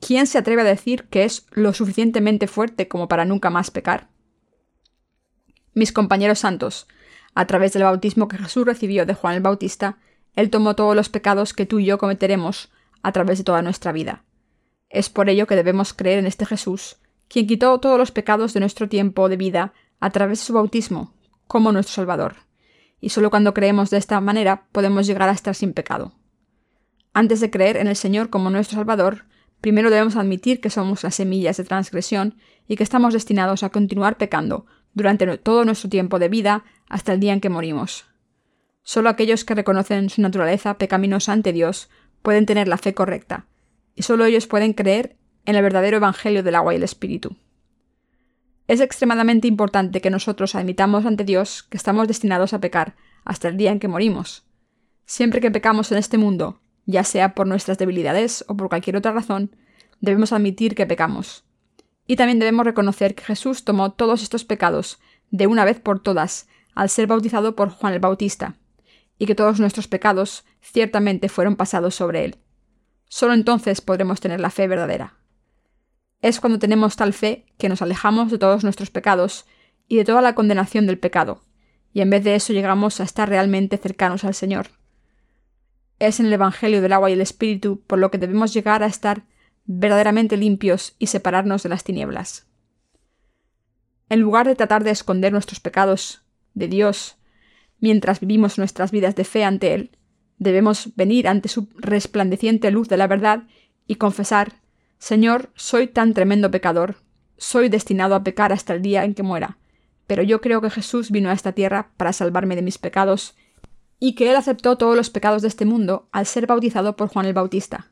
¿Quién 0.00 0.26
se 0.26 0.38
atreve 0.38 0.62
a 0.62 0.64
decir 0.64 1.08
que 1.08 1.24
es 1.24 1.46
lo 1.50 1.72
suficientemente 1.72 2.46
fuerte 2.46 2.88
como 2.88 3.08
para 3.08 3.24
nunca 3.24 3.50
más 3.50 3.70
pecar? 3.70 4.08
Mis 5.74 5.92
compañeros 5.92 6.40
santos, 6.40 6.86
a 7.34 7.46
través 7.46 7.72
del 7.72 7.82
bautismo 7.82 8.28
que 8.28 8.38
Jesús 8.38 8.64
recibió 8.64 9.06
de 9.06 9.14
Juan 9.14 9.34
el 9.34 9.42
Bautista, 9.42 9.98
Él 10.34 10.50
tomó 10.50 10.74
todos 10.76 10.96
los 10.96 11.08
pecados 11.08 11.52
que 11.52 11.66
tú 11.66 11.78
y 11.78 11.84
yo 11.84 11.98
cometeremos 11.98 12.70
a 13.02 13.12
través 13.12 13.38
de 13.38 13.44
toda 13.44 13.62
nuestra 13.62 13.92
vida. 13.92 14.24
Es 14.90 15.10
por 15.10 15.28
ello 15.28 15.46
que 15.46 15.56
debemos 15.56 15.92
creer 15.92 16.18
en 16.18 16.26
este 16.26 16.46
Jesús, 16.46 16.96
quien 17.28 17.46
quitó 17.46 17.78
todos 17.78 17.98
los 17.98 18.10
pecados 18.10 18.54
de 18.54 18.60
nuestro 18.60 18.88
tiempo 18.88 19.28
de 19.28 19.36
vida 19.36 19.72
a 20.00 20.10
través 20.10 20.40
de 20.40 20.44
su 20.46 20.52
bautismo, 20.52 21.14
como 21.46 21.72
nuestro 21.72 21.94
Salvador. 21.94 22.36
y 23.00 23.10
solo 23.10 23.30
cuando 23.30 23.54
creemos 23.54 23.90
de 23.90 23.98
esta 23.98 24.20
manera 24.20 24.66
podemos 24.72 25.06
llegar 25.06 25.28
a 25.28 25.32
estar 25.32 25.54
sin 25.54 25.72
pecado. 25.72 26.12
Antes 27.12 27.40
de 27.40 27.50
creer 27.50 27.76
en 27.76 27.86
el 27.86 27.96
Señor 27.96 28.30
como 28.30 28.50
nuestro 28.50 28.76
Salvador, 28.76 29.24
primero 29.60 29.90
debemos 29.90 30.16
admitir 30.16 30.60
que 30.60 30.70
somos 30.70 31.02
las 31.02 31.14
semillas 31.14 31.56
de 31.56 31.64
transgresión 31.64 32.36
y 32.66 32.76
que 32.76 32.82
estamos 32.82 33.12
destinados 33.12 33.62
a 33.62 33.70
continuar 33.70 34.16
pecando 34.16 34.66
durante 34.94 35.38
todo 35.38 35.64
nuestro 35.64 35.88
tiempo 35.88 36.18
de 36.18 36.28
vida 36.28 36.64
hasta 36.88 37.12
el 37.12 37.20
día 37.20 37.32
en 37.32 37.40
que 37.40 37.48
morimos. 37.50 38.06
Solo 38.82 39.10
aquellos 39.10 39.44
que 39.44 39.54
reconocen 39.54 40.10
su 40.10 40.22
naturaleza 40.22 40.78
pecaminosa 40.78 41.32
ante 41.32 41.52
Dios 41.52 41.88
pueden 42.22 42.46
tener 42.46 42.68
la 42.68 42.78
fe 42.78 42.94
correcta, 42.94 43.46
y 43.98 44.02
solo 44.04 44.24
ellos 44.24 44.46
pueden 44.46 44.74
creer 44.74 45.16
en 45.44 45.56
el 45.56 45.62
verdadero 45.62 45.96
Evangelio 45.96 46.44
del 46.44 46.54
agua 46.54 46.72
y 46.72 46.76
el 46.76 46.84
Espíritu. 46.84 47.36
Es 48.68 48.80
extremadamente 48.80 49.48
importante 49.48 50.00
que 50.00 50.10
nosotros 50.10 50.54
admitamos 50.54 51.04
ante 51.04 51.24
Dios 51.24 51.64
que 51.64 51.76
estamos 51.76 52.06
destinados 52.06 52.52
a 52.52 52.60
pecar 52.60 52.94
hasta 53.24 53.48
el 53.48 53.56
día 53.56 53.72
en 53.72 53.80
que 53.80 53.88
morimos. 53.88 54.46
Siempre 55.04 55.40
que 55.40 55.50
pecamos 55.50 55.90
en 55.90 55.98
este 55.98 56.16
mundo, 56.16 56.60
ya 56.86 57.02
sea 57.02 57.34
por 57.34 57.48
nuestras 57.48 57.76
debilidades 57.76 58.44
o 58.46 58.56
por 58.56 58.68
cualquier 58.68 58.96
otra 58.96 59.10
razón, 59.10 59.56
debemos 60.00 60.32
admitir 60.32 60.76
que 60.76 60.86
pecamos. 60.86 61.44
Y 62.06 62.14
también 62.14 62.38
debemos 62.38 62.66
reconocer 62.66 63.16
que 63.16 63.24
Jesús 63.24 63.64
tomó 63.64 63.92
todos 63.92 64.22
estos 64.22 64.44
pecados 64.44 65.00
de 65.30 65.48
una 65.48 65.64
vez 65.64 65.80
por 65.80 66.00
todas 66.00 66.46
al 66.76 66.88
ser 66.88 67.08
bautizado 67.08 67.56
por 67.56 67.70
Juan 67.70 67.94
el 67.94 68.00
Bautista, 68.00 68.54
y 69.18 69.26
que 69.26 69.34
todos 69.34 69.58
nuestros 69.58 69.88
pecados 69.88 70.44
ciertamente 70.60 71.28
fueron 71.28 71.56
pasados 71.56 71.96
sobre 71.96 72.24
él. 72.24 72.38
Solo 73.08 73.32
entonces 73.32 73.80
podremos 73.80 74.20
tener 74.20 74.40
la 74.40 74.50
fe 74.50 74.68
verdadera. 74.68 75.14
Es 76.20 76.40
cuando 76.40 76.58
tenemos 76.58 76.96
tal 76.96 77.12
fe 77.12 77.46
que 77.58 77.68
nos 77.68 77.82
alejamos 77.82 78.30
de 78.30 78.38
todos 78.38 78.64
nuestros 78.64 78.90
pecados 78.90 79.46
y 79.88 79.96
de 79.96 80.04
toda 80.04 80.20
la 80.20 80.34
condenación 80.34 80.86
del 80.86 80.98
pecado, 80.98 81.42
y 81.92 82.00
en 82.00 82.10
vez 82.10 82.24
de 82.24 82.34
eso 82.34 82.52
llegamos 82.52 83.00
a 83.00 83.04
estar 83.04 83.28
realmente 83.28 83.78
cercanos 83.78 84.24
al 84.24 84.34
Señor. 84.34 84.68
Es 85.98 86.20
en 86.20 86.26
el 86.26 86.32
Evangelio 86.32 86.82
del 86.82 86.92
agua 86.92 87.10
y 87.10 87.14
el 87.14 87.20
Espíritu 87.20 87.82
por 87.86 87.98
lo 87.98 88.10
que 88.10 88.18
debemos 88.18 88.52
llegar 88.52 88.82
a 88.82 88.86
estar 88.86 89.22
verdaderamente 89.64 90.36
limpios 90.36 90.94
y 90.98 91.08
separarnos 91.08 91.62
de 91.62 91.68
las 91.68 91.84
tinieblas. 91.84 92.46
En 94.08 94.20
lugar 94.20 94.46
de 94.46 94.54
tratar 94.54 94.84
de 94.84 94.90
esconder 94.90 95.32
nuestros 95.32 95.60
pecados 95.60 96.22
de 96.54 96.68
Dios 96.68 97.16
mientras 97.80 98.20
vivimos 98.20 98.58
nuestras 98.58 98.90
vidas 98.90 99.14
de 99.14 99.24
fe 99.24 99.44
ante 99.44 99.74
Él, 99.74 99.97
debemos 100.38 100.94
venir 100.96 101.28
ante 101.28 101.48
su 101.48 101.68
resplandeciente 101.76 102.70
luz 102.70 102.88
de 102.88 102.96
la 102.96 103.06
verdad 103.06 103.44
y 103.86 103.96
confesar 103.96 104.60
Señor, 104.98 105.50
soy 105.54 105.86
tan 105.86 106.12
tremendo 106.12 106.50
pecador, 106.50 106.96
soy 107.36 107.68
destinado 107.68 108.16
a 108.16 108.24
pecar 108.24 108.52
hasta 108.52 108.74
el 108.74 108.82
día 108.82 109.04
en 109.04 109.14
que 109.14 109.22
muera, 109.22 109.58
pero 110.08 110.24
yo 110.24 110.40
creo 110.40 110.60
que 110.60 110.70
Jesús 110.70 111.10
vino 111.12 111.30
a 111.30 111.32
esta 111.32 111.52
tierra 111.52 111.92
para 111.96 112.12
salvarme 112.12 112.56
de 112.56 112.62
mis 112.62 112.78
pecados, 112.78 113.36
y 114.00 114.14
que 114.14 114.30
Él 114.30 114.36
aceptó 114.36 114.76
todos 114.76 114.96
los 114.96 115.10
pecados 115.10 115.42
de 115.42 115.48
este 115.48 115.64
mundo 115.64 116.08
al 116.12 116.26
ser 116.26 116.46
bautizado 116.46 116.96
por 116.96 117.08
Juan 117.08 117.26
el 117.26 117.32
Bautista. 117.32 117.90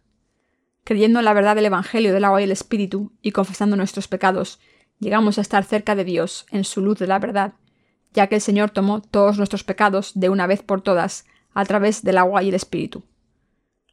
Creyendo 0.84 1.18
en 1.18 1.24
la 1.24 1.32
verdad 1.32 1.57
del 1.57 1.66
Evangelio 1.66 2.12
del 2.12 2.24
agua 2.24 2.40
y 2.40 2.44
el 2.44 2.53
Espíritu, 2.53 3.12
y 3.22 3.32
confesando 3.32 3.76
nuestros 3.76 4.09
pecados, 4.09 4.61
llegamos 4.99 5.38
a 5.38 5.40
estar 5.40 5.64
cerca 5.64 5.94
de 5.94 6.05
Dios 6.05 6.47
en 6.51 6.64
su 6.64 6.80
luz 6.80 6.99
de 6.99 7.07
la 7.07 7.18
verdad, 7.18 7.55
ya 8.12 8.28
que 8.28 8.36
el 8.36 8.40
Señor 8.40 8.70
tomó 8.70 9.01
todos 9.01 9.36
nuestros 9.36 9.64
pecados 9.64 10.12
de 10.14 10.28
una 10.28 10.47
vez 10.47 10.62
por 10.62 10.80
todas 10.80 11.26
a 11.57 11.65
través 11.65 12.03
del 12.03 12.19
agua 12.19 12.43
y 12.43 12.51
el 12.51 12.55
Espíritu. 12.55 13.03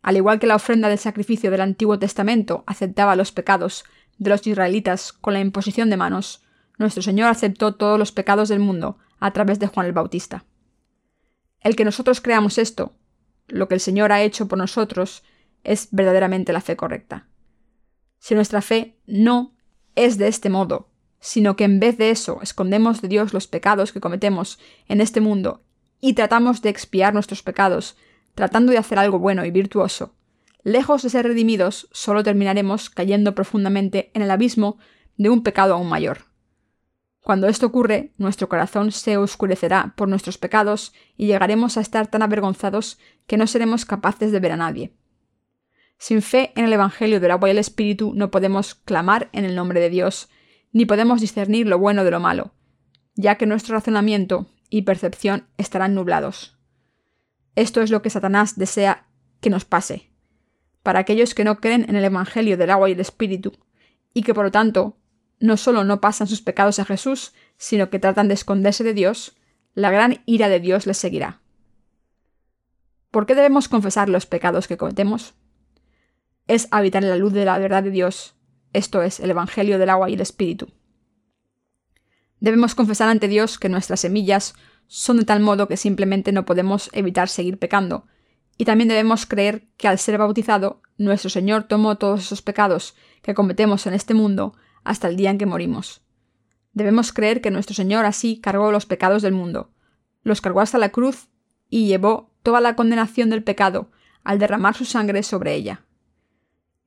Al 0.02 0.18
igual 0.18 0.38
que 0.38 0.48
la 0.48 0.58
ofrenda 0.58 0.90
del 0.90 0.98
sacrificio 0.98 1.50
del 1.50 1.62
Antiguo 1.62 1.98
Testamento 1.98 2.66
aceptaba 2.68 3.16
los 3.16 3.32
pecados 3.32 3.86
de 4.18 4.30
los 4.30 4.46
israelitas 4.46 5.14
con 5.14 5.34
la 5.34 5.40
imposición 5.40 5.90
de 5.90 5.96
manos, 5.96 6.44
nuestro 6.78 7.02
Señor 7.02 7.30
aceptó 7.30 7.76
todos 7.76 7.98
los 7.98 8.12
pecados 8.12 8.50
del 8.50 8.60
mundo 8.60 8.98
a 9.22 9.32
través 9.32 9.60
de 9.60 9.68
Juan 9.68 9.86
el 9.86 9.94
Bautista. 9.94 10.44
El 11.62 11.78
que 11.78 11.86
nosotros 11.86 12.20
creamos 12.20 12.58
esto, 12.58 12.98
lo 13.48 13.70
que 13.70 13.76
el 13.76 13.80
Señor 13.80 14.12
ha 14.12 14.22
hecho 14.24 14.50
por 14.50 14.58
nosotros, 14.58 15.24
es 15.64 15.88
verdaderamente 15.92 16.52
la 16.52 16.60
fe 16.60 16.76
correcta. 16.76 17.28
Si 18.20 18.36
nuestra 18.36 18.62
fe 18.62 18.98
no 19.06 19.56
es 19.96 20.18
de 20.18 20.28
este 20.28 20.50
modo, 20.50 20.90
sino 21.22 21.56
que 21.56 21.64
en 21.64 21.80
vez 21.80 21.98
de 21.98 22.10
eso 22.10 22.40
escondemos 22.42 23.02
de 23.02 23.08
Dios 23.08 23.34
los 23.34 23.48
pecados 23.48 23.94
que 23.94 24.02
cometemos 24.02 24.60
en 24.90 25.00
este 25.00 25.22
mundo 25.22 25.64
y 26.06 26.16
tratamos 26.16 26.62
de 26.62 26.68
expiar 26.68 27.14
nuestros 27.14 27.44
pecados 27.44 27.96
tratando 28.36 28.74
de 28.74 28.78
hacer 28.78 29.00
algo 29.00 29.20
bueno 29.20 29.46
y 29.46 29.52
virtuoso, 29.52 30.16
lejos 30.64 31.02
de 31.02 31.10
ser 31.10 31.26
redimidos, 31.26 31.88
solo 31.94 32.24
terminaremos 32.24 32.90
cayendo 32.90 33.34
profundamente 33.36 34.12
en 34.14 34.22
el 34.22 34.30
abismo 34.30 34.78
de 35.16 35.30
un 35.30 35.44
pecado 35.44 35.76
aún 35.76 35.88
mayor. 35.88 36.26
Cuando 37.22 37.48
esto 37.48 37.68
ocurre, 37.68 38.12
nuestro 38.18 38.50
corazón 38.50 38.92
se 38.92 39.16
oscurecerá 39.16 39.94
por 39.96 40.10
nuestros 40.10 40.38
pecados 40.38 40.92
y 41.16 41.28
llegaremos 41.28 41.78
a 41.78 41.82
estar 41.82 42.08
tan 42.08 42.22
avergonzados 42.22 43.00
que 43.26 43.38
no 43.38 43.48
seremos 43.48 43.86
capaces 43.86 44.34
de 44.34 44.42
ver 44.42 44.52
a 44.52 44.58
nadie. 44.58 44.94
Sin 45.98 46.22
fe 46.22 46.52
en 46.58 46.66
el 46.66 46.74
Evangelio 46.74 47.22
del 47.22 47.32
agua 47.32 47.48
y 47.48 47.52
el 47.52 47.60
Espíritu 47.60 48.12
no 48.14 48.30
podemos 48.30 48.76
clamar 48.76 49.30
en 49.32 49.46
el 49.46 49.56
nombre 49.56 49.80
de 49.80 49.90
Dios, 49.90 50.28
ni 50.74 50.86
podemos 50.86 51.22
discernir 51.22 51.66
lo 51.66 51.80
bueno 51.80 52.04
de 52.04 52.12
lo 52.12 52.20
malo, 52.20 52.52
ya 53.16 53.36
que 53.36 53.46
nuestro 53.46 53.76
razonamiento 53.76 54.50
y 54.74 54.82
percepción 54.82 55.46
estarán 55.60 55.94
nublados. 55.94 56.58
Esto 57.56 57.84
es 57.84 57.92
lo 57.92 58.02
que 58.02 58.10
Satanás 58.10 58.58
desea 58.58 59.06
que 59.40 59.52
nos 59.52 59.66
pase. 59.66 60.10
Para 60.82 60.98
aquellos 60.98 61.36
que 61.36 61.44
no 61.44 61.60
creen 61.60 61.86
en 61.88 61.96
el 61.96 62.04
Evangelio 62.04 62.58
del 62.58 62.72
agua 62.72 62.90
y 62.90 62.94
el 62.94 63.00
Espíritu, 63.00 63.54
y 64.16 64.24
que 64.24 64.34
por 64.34 64.46
lo 64.46 64.52
tanto 64.52 64.98
no 65.40 65.58
solo 65.58 65.84
no 65.84 66.02
pasan 66.02 66.26
sus 66.26 66.42
pecados 66.42 66.80
a 66.80 66.86
Jesús, 66.86 67.34
sino 67.56 67.92
que 67.92 68.00
tratan 68.00 68.28
de 68.28 68.34
esconderse 68.34 68.84
de 68.84 68.96
Dios, 68.96 69.38
la 69.76 69.92
gran 69.92 70.24
ira 70.26 70.50
de 70.50 70.60
Dios 70.60 70.88
les 70.88 70.98
seguirá. 70.98 71.40
¿Por 73.12 73.28
qué 73.28 73.36
debemos 73.36 73.68
confesar 73.68 74.10
los 74.10 74.26
pecados 74.26 74.68
que 74.68 74.78
cometemos? 74.78 75.36
Es 76.48 76.68
habitar 76.72 77.04
en 77.04 77.12
la 77.12 77.18
luz 77.18 77.32
de 77.32 77.46
la 77.46 77.60
verdad 77.60 77.84
de 77.84 77.92
Dios, 77.92 78.34
esto 78.74 79.04
es, 79.04 79.20
el 79.20 79.30
Evangelio 79.30 79.78
del 79.78 79.92
agua 79.92 80.10
y 80.10 80.16
el 80.16 80.22
Espíritu. 80.22 80.70
Debemos 82.44 82.76
confesar 82.76 83.08
ante 83.08 83.30
Dios 83.30 83.58
que 83.58 83.70
nuestras 83.70 84.02
semillas 84.02 84.54
son 84.88 85.16
de 85.16 85.24
tal 85.24 85.40
modo 85.40 85.70
que 85.70 85.78
simplemente 85.78 86.34
no 86.34 86.44
podemos 86.44 86.90
evitar 86.92 87.30
seguir 87.30 87.58
pecando, 87.58 88.06
y 88.58 88.66
también 88.66 88.90
debemos 88.90 89.26
creer 89.26 89.70
que 89.78 89.88
al 89.88 89.98
ser 89.98 90.18
bautizado, 90.18 90.82
nuestro 90.98 91.30
Señor 91.30 91.64
tomó 91.64 91.98
todos 91.98 92.20
esos 92.20 92.42
pecados 92.42 92.96
que 93.22 93.34
cometemos 93.34 93.88
en 93.88 93.94
este 93.94 94.14
mundo 94.14 94.58
hasta 94.84 95.08
el 95.08 95.16
día 95.16 95.30
en 95.30 95.38
que 95.38 95.46
morimos. 95.46 96.02
Debemos 96.74 97.14
creer 97.14 97.40
que 97.40 97.50
nuestro 97.50 97.76
Señor 97.76 98.04
así 98.04 98.42
cargó 98.42 98.74
los 98.74 98.86
pecados 98.86 99.22
del 99.22 99.32
mundo, 99.32 99.72
los 100.24 100.42
cargó 100.42 100.60
hasta 100.60 100.78
la 100.78 100.90
cruz 100.90 101.30
y 101.70 101.88
llevó 101.88 102.30
toda 102.44 102.60
la 102.60 102.76
condenación 102.76 103.30
del 103.30 103.46
pecado 103.46 103.90
al 104.26 104.38
derramar 104.38 104.76
su 104.76 104.84
sangre 104.84 105.24
sobre 105.24 105.54
ella. 105.54 105.86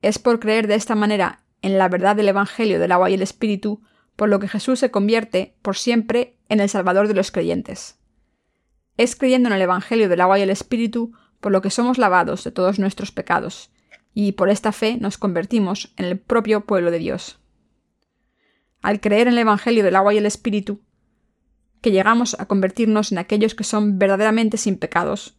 Es 0.03 0.19
por 0.19 0.39
creer 0.39 0.67
de 0.67 0.75
esta 0.75 0.93
manera 0.93 1.45
en 1.63 1.79
la 1.79 1.89
verdad 1.89 2.15
del 2.15 2.29
Evangelio 2.29 2.79
del 2.79 2.91
agua 2.91 3.09
y 3.09 3.15
el 3.15 3.23
Espíritu 3.23 3.81
por 4.17 4.27
lo 4.27 4.39
que 4.39 4.49
Jesús 4.49 4.79
se 4.79 4.91
convierte 4.91 5.55
por 5.61 5.77
siempre 5.77 6.35
en 6.49 6.59
el 6.59 6.67
Salvador 6.67 7.07
de 7.07 7.13
los 7.13 7.31
creyentes. 7.31 7.97
Es 8.97 9.15
creyendo 9.15 9.47
en 9.47 9.55
el 9.55 9.61
Evangelio 9.61 10.09
del 10.09 10.21
agua 10.21 10.39
y 10.39 10.41
el 10.41 10.49
Espíritu 10.49 11.13
por 11.39 11.51
lo 11.51 11.61
que 11.61 11.69
somos 11.69 11.99
lavados 11.99 12.43
de 12.43 12.51
todos 12.51 12.79
nuestros 12.79 13.11
pecados, 13.11 13.69
y 14.15 14.31
por 14.31 14.49
esta 14.49 14.71
fe 14.71 14.97
nos 14.99 15.19
convertimos 15.19 15.93
en 15.97 16.05
el 16.05 16.17
propio 16.17 16.65
pueblo 16.65 16.89
de 16.89 16.97
Dios. 16.97 17.39
Al 18.81 18.99
creer 18.99 19.27
en 19.27 19.33
el 19.33 19.39
Evangelio 19.39 19.83
del 19.83 19.95
agua 19.95 20.15
y 20.15 20.17
el 20.17 20.25
Espíritu, 20.25 20.81
que 21.81 21.91
llegamos 21.91 22.35
a 22.39 22.47
convertirnos 22.47 23.11
en 23.11 23.19
aquellos 23.19 23.53
que 23.53 23.63
son 23.63 23.99
verdaderamente 23.99 24.57
sin 24.57 24.77
pecados, 24.77 25.37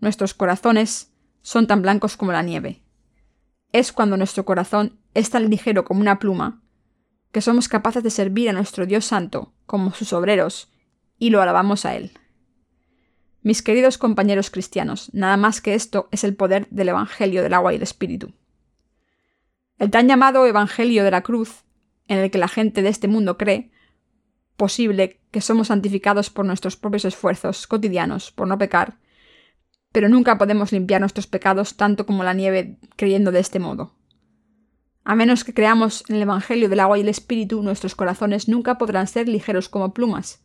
nuestros 0.00 0.34
corazones 0.34 1.14
son 1.40 1.66
tan 1.66 1.80
blancos 1.80 2.18
como 2.18 2.32
la 2.32 2.42
nieve. 2.42 2.82
Es 3.72 3.90
cuando 3.90 4.18
nuestro 4.18 4.44
corazón 4.44 4.98
es 5.14 5.30
tan 5.30 5.48
ligero 5.48 5.86
como 5.86 6.02
una 6.02 6.18
pluma 6.18 6.61
que 7.32 7.40
somos 7.40 7.68
capaces 7.68 8.02
de 8.02 8.10
servir 8.10 8.48
a 8.48 8.52
nuestro 8.52 8.86
Dios 8.86 9.06
Santo 9.06 9.52
como 9.66 9.92
sus 9.92 10.12
obreros, 10.12 10.68
y 11.18 11.30
lo 11.30 11.40
alabamos 11.40 11.84
a 11.86 11.94
Él. 11.94 12.12
Mis 13.42 13.62
queridos 13.62 13.98
compañeros 13.98 14.50
cristianos, 14.50 15.10
nada 15.12 15.36
más 15.36 15.60
que 15.60 15.74
esto 15.74 16.08
es 16.12 16.24
el 16.24 16.36
poder 16.36 16.68
del 16.70 16.90
Evangelio 16.90 17.42
del 17.42 17.54
agua 17.54 17.72
y 17.72 17.76
el 17.76 17.82
Espíritu. 17.82 18.32
El 19.78 19.90
tan 19.90 20.06
llamado 20.06 20.46
Evangelio 20.46 21.02
de 21.02 21.10
la 21.10 21.22
cruz, 21.22 21.64
en 22.06 22.18
el 22.18 22.30
que 22.30 22.38
la 22.38 22.48
gente 22.48 22.82
de 22.82 22.88
este 22.88 23.08
mundo 23.08 23.38
cree, 23.38 23.72
posible 24.56 25.20
que 25.30 25.40
somos 25.40 25.68
santificados 25.68 26.30
por 26.30 26.44
nuestros 26.44 26.76
propios 26.76 27.04
esfuerzos 27.04 27.66
cotidianos 27.66 28.30
por 28.30 28.46
no 28.46 28.58
pecar, 28.58 28.98
pero 29.90 30.08
nunca 30.08 30.38
podemos 30.38 30.70
limpiar 30.70 31.00
nuestros 31.00 31.26
pecados 31.26 31.76
tanto 31.76 32.06
como 32.06 32.24
la 32.24 32.34
nieve 32.34 32.78
creyendo 32.96 33.32
de 33.32 33.40
este 33.40 33.58
modo. 33.58 33.94
A 35.04 35.14
menos 35.14 35.44
que 35.44 35.54
creamos 35.54 36.04
en 36.08 36.16
el 36.16 36.22
Evangelio 36.22 36.68
del 36.68 36.80
agua 36.80 36.98
y 36.98 37.00
el 37.00 37.08
Espíritu, 37.08 37.62
nuestros 37.62 37.94
corazones 37.94 38.48
nunca 38.48 38.78
podrán 38.78 39.06
ser 39.06 39.28
ligeros 39.28 39.68
como 39.68 39.92
plumas. 39.92 40.44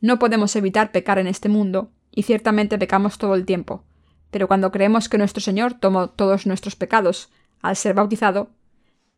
No 0.00 0.18
podemos 0.18 0.56
evitar 0.56 0.92
pecar 0.92 1.18
en 1.18 1.26
este 1.26 1.48
mundo, 1.48 1.92
y 2.10 2.22
ciertamente 2.24 2.78
pecamos 2.78 3.18
todo 3.18 3.34
el 3.34 3.46
tiempo, 3.46 3.84
pero 4.30 4.48
cuando 4.48 4.70
creemos 4.70 5.08
que 5.08 5.18
nuestro 5.18 5.40
Señor 5.40 5.74
tomó 5.74 6.10
todos 6.10 6.46
nuestros 6.46 6.76
pecados 6.76 7.30
al 7.60 7.76
ser 7.76 7.94
bautizado, 7.94 8.50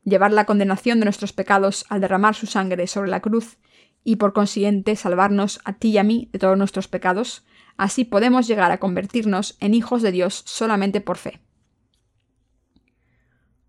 llevar 0.02 0.32
la 0.32 0.44
condenación 0.44 0.98
de 0.98 1.06
nuestros 1.06 1.32
pecados 1.32 1.86
al 1.88 2.00
derramar 2.00 2.34
su 2.34 2.46
sangre 2.46 2.86
sobre 2.86 3.10
la 3.10 3.20
cruz, 3.20 3.58
y 4.04 4.16
por 4.16 4.32
consiguiente 4.32 4.96
salvarnos 4.96 5.60
a 5.64 5.72
ti 5.74 5.90
y 5.90 5.98
a 5.98 6.04
mí 6.04 6.28
de 6.32 6.38
todos 6.38 6.58
nuestros 6.58 6.88
pecados, 6.88 7.44
Así 7.76 8.04
podemos 8.04 8.46
llegar 8.46 8.70
a 8.70 8.78
convertirnos 8.78 9.56
en 9.60 9.74
hijos 9.74 10.02
de 10.02 10.12
Dios 10.12 10.42
solamente 10.46 11.00
por 11.00 11.16
fe. 11.16 11.40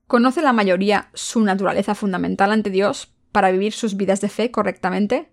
¿Conoce 0.07 0.41
la 0.41 0.53
mayoría 0.53 1.09
su 1.13 1.41
naturaleza 1.41 1.95
fundamental 1.95 2.51
ante 2.51 2.69
Dios 2.69 3.13
para 3.31 3.51
vivir 3.51 3.73
sus 3.73 3.97
vidas 3.97 4.21
de 4.21 4.29
fe 4.29 4.51
correctamente? 4.51 5.31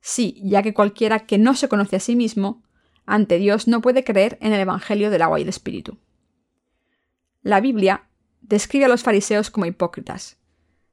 Sí, 0.00 0.40
ya 0.44 0.62
que 0.62 0.74
cualquiera 0.74 1.20
que 1.20 1.38
no 1.38 1.54
se 1.54 1.68
conoce 1.68 1.96
a 1.96 2.00
sí 2.00 2.16
mismo, 2.16 2.62
ante 3.06 3.38
Dios 3.38 3.68
no 3.68 3.80
puede 3.80 4.04
creer 4.04 4.38
en 4.40 4.52
el 4.52 4.60
Evangelio 4.60 5.10
del 5.10 5.22
agua 5.22 5.38
y 5.38 5.42
el 5.42 5.48
Espíritu. 5.48 5.98
La 7.42 7.60
Biblia 7.60 8.08
describe 8.40 8.84
a 8.84 8.88
los 8.88 9.02
fariseos 9.02 9.50
como 9.50 9.66
hipócritas. 9.66 10.38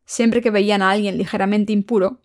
Siempre 0.06 0.42
que 0.42 0.50
veían 0.50 0.82
a 0.82 0.92
alguien 0.92 1.18
ligeramente 1.18 1.74
impuro, 1.74 2.22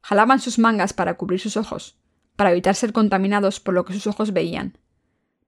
jalaban 0.00 0.40
sus 0.40 0.58
mangas 0.58 0.92
para 0.92 1.14
cubrir 1.14 1.40
sus 1.40 1.56
ojos, 1.56 1.96
para 2.36 2.50
evitar 2.50 2.74
ser 2.74 2.92
contaminados 2.92 3.60
por 3.60 3.74
lo 3.74 3.84
que 3.84 3.92
sus 3.92 4.06
ojos 4.06 4.32
veían. 4.32 4.78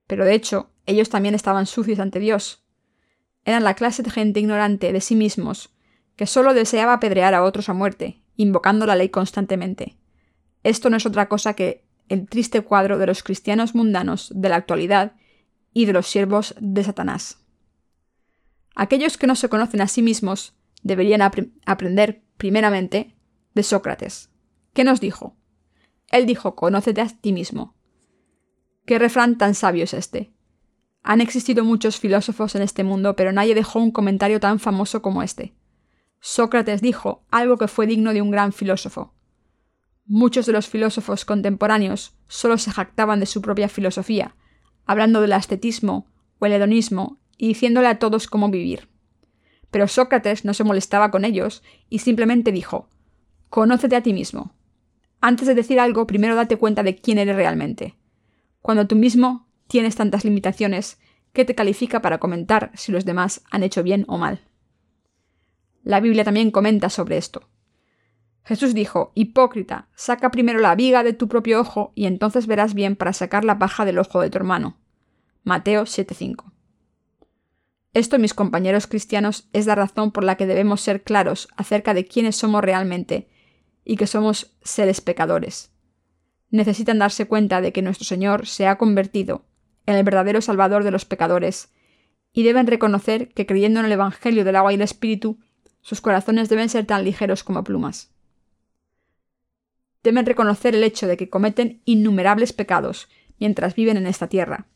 Pero 0.07 0.25
de 0.25 0.35
hecho, 0.35 0.69
ellos 0.85 1.09
también 1.09 1.35
estaban 1.35 1.65
sucios 1.65 1.99
ante 1.99 2.19
Dios. 2.19 2.62
Eran 3.45 3.63
la 3.63 3.73
clase 3.73 4.03
de 4.03 4.11
gente 4.11 4.39
ignorante 4.39 4.93
de 4.93 5.01
sí 5.01 5.15
mismos, 5.15 5.73
que 6.15 6.27
solo 6.27 6.53
deseaba 6.53 6.93
apedrear 6.93 7.33
a 7.33 7.43
otros 7.43 7.69
a 7.69 7.73
muerte, 7.73 8.21
invocando 8.35 8.85
la 8.85 8.95
ley 8.95 9.09
constantemente. 9.09 9.97
Esto 10.63 10.89
no 10.89 10.97
es 10.97 11.05
otra 11.05 11.27
cosa 11.27 11.53
que 11.53 11.85
el 12.09 12.27
triste 12.27 12.61
cuadro 12.61 12.97
de 12.97 13.07
los 13.07 13.23
cristianos 13.23 13.75
mundanos 13.75 14.31
de 14.35 14.49
la 14.49 14.55
actualidad 14.55 15.13
y 15.73 15.85
de 15.85 15.93
los 15.93 16.07
siervos 16.07 16.55
de 16.59 16.83
Satanás. 16.83 17.39
Aquellos 18.75 19.17
que 19.17 19.27
no 19.27 19.35
se 19.35 19.49
conocen 19.49 19.81
a 19.81 19.87
sí 19.87 20.01
mismos 20.01 20.55
deberían 20.81 21.21
aprender 21.21 22.23
primeramente 22.37 23.15
de 23.53 23.63
Sócrates. 23.63 24.29
¿Qué 24.73 24.83
nos 24.83 24.99
dijo? 24.99 25.37
Él 26.11 26.25
dijo, 26.25 26.55
conócete 26.55 27.01
a 27.01 27.07
ti 27.07 27.33
mismo. 27.33 27.75
¿Qué 28.85 28.99
refrán 28.99 29.37
tan 29.37 29.55
sabio 29.55 29.85
es 29.85 29.93
este? 29.93 30.32
Han 31.03 31.19
existido 31.19 31.65
muchos 31.65 31.99
filósofos 31.99 32.55
en 32.55 32.61
este 32.61 32.83
mundo, 32.85 33.15
pero 33.15 33.33
nadie 33.33 33.55
dejó 33.55 33.79
un 33.79 33.91
comentario 33.91 34.39
tan 34.39 34.59
famoso 34.59 35.01
como 35.01 35.21
este. 35.21 35.53
Sócrates 36.21 36.81
dijo 36.81 37.25
algo 37.29 37.57
que 37.57 37.67
fue 37.67 37.85
digno 37.85 38.13
de 38.13 38.21
un 38.21 38.31
gran 38.31 38.53
filósofo. 38.53 39.13
Muchos 40.05 40.45
de 40.45 40.53
los 40.53 40.69
filósofos 40.69 41.25
contemporáneos 41.25 42.15
solo 42.27 42.57
se 42.57 42.71
jactaban 42.71 43.19
de 43.19 43.25
su 43.25 43.41
propia 43.41 43.67
filosofía, 43.67 44.35
hablando 44.85 45.19
del 45.19 45.33
ascetismo 45.33 46.07
o 46.39 46.45
el 46.45 46.53
hedonismo 46.53 47.19
y 47.37 47.49
diciéndole 47.49 47.87
a 47.87 47.99
todos 47.99 48.27
cómo 48.27 48.49
vivir. 48.49 48.87
Pero 49.71 49.89
Sócrates 49.89 50.45
no 50.45 50.53
se 50.53 50.63
molestaba 50.63 51.11
con 51.11 51.25
ellos 51.25 51.63
y 51.89 51.99
simplemente 51.99 52.53
dijo 52.53 52.89
Conócete 53.49 53.97
a 53.97 54.03
ti 54.03 54.13
mismo. 54.13 54.55
Antes 55.19 55.47
de 55.47 55.55
decir 55.55 55.79
algo, 55.79 56.07
primero 56.07 56.35
date 56.35 56.57
cuenta 56.57 56.83
de 56.83 56.95
quién 56.95 57.17
eres 57.17 57.35
realmente. 57.35 57.95
Cuando 58.61 58.87
tú 58.87 58.95
mismo 58.95 59.47
tienes 59.73 59.95
tantas 59.95 60.23
limitaciones, 60.23 60.99
¿qué 61.31 61.45
te 61.45 61.55
califica 61.55 62.03
para 62.03 62.19
comentar 62.19 62.69
si 62.75 62.91
los 62.91 63.05
demás 63.05 63.41
han 63.49 63.63
hecho 63.63 63.81
bien 63.81 64.05
o 64.07 64.19
mal? 64.19 64.41
La 65.81 65.99
Biblia 65.99 66.23
también 66.23 66.51
comenta 66.51 66.91
sobre 66.91 67.17
esto. 67.17 67.49
Jesús 68.43 68.75
dijo, 68.75 69.11
Hipócrita, 69.15 69.87
saca 69.95 70.29
primero 70.29 70.59
la 70.59 70.75
viga 70.75 71.01
de 71.01 71.13
tu 71.13 71.27
propio 71.27 71.59
ojo 71.59 71.91
y 71.95 72.05
entonces 72.05 72.45
verás 72.45 72.75
bien 72.75 72.95
para 72.95 73.13
sacar 73.13 73.45
la 73.45 73.57
paja 73.57 73.83
del 73.83 73.97
ojo 73.97 74.21
de 74.21 74.29
tu 74.29 74.37
hermano. 74.37 74.77
Mateo 75.43 75.87
7:5. 75.87 76.53
Esto, 77.95 78.19
mis 78.19 78.35
compañeros 78.35 78.85
cristianos, 78.85 79.49
es 79.53 79.65
la 79.65 79.73
razón 79.73 80.11
por 80.11 80.23
la 80.23 80.37
que 80.37 80.45
debemos 80.45 80.81
ser 80.81 81.01
claros 81.01 81.47
acerca 81.57 81.95
de 81.95 82.05
quiénes 82.05 82.35
somos 82.35 82.63
realmente 82.63 83.27
y 83.83 83.97
que 83.97 84.05
somos 84.05 84.55
seres 84.61 85.01
pecadores. 85.01 85.71
Necesitan 86.51 86.99
darse 86.99 87.25
cuenta 87.25 87.59
de 87.59 87.73
que 87.73 87.81
nuestro 87.81 88.05
Señor 88.05 88.45
se 88.45 88.67
ha 88.67 88.77
convertido 88.77 89.45
en 89.85 89.95
el 89.95 90.03
verdadero 90.03 90.41
Salvador 90.41 90.83
de 90.83 90.91
los 90.91 91.05
pecadores 91.05 91.69
y 92.33 92.43
deben 92.43 92.67
reconocer 92.67 93.29
que 93.29 93.45
creyendo 93.45 93.79
en 93.79 93.85
el 93.85 93.91
Evangelio 93.91 94.43
del 94.43 94.55
agua 94.55 94.71
y 94.71 94.75
el 94.75 94.81
Espíritu, 94.81 95.39
sus 95.81 96.01
corazones 96.01 96.49
deben 96.49 96.69
ser 96.69 96.85
tan 96.85 97.03
ligeros 97.03 97.43
como 97.43 97.63
plumas. 97.63 98.11
Deben 100.01 100.25
reconocer 100.25 100.75
el 100.75 100.83
hecho 100.83 101.07
de 101.07 101.15
que 101.15 101.29
cometen 101.29 101.81
innumerables 101.85 102.51
pecados 102.51 103.07
mientras 103.39 103.75
viven 103.75 103.97
en 103.97 104.07
esta 104.07 104.27
tierra, 104.27 104.67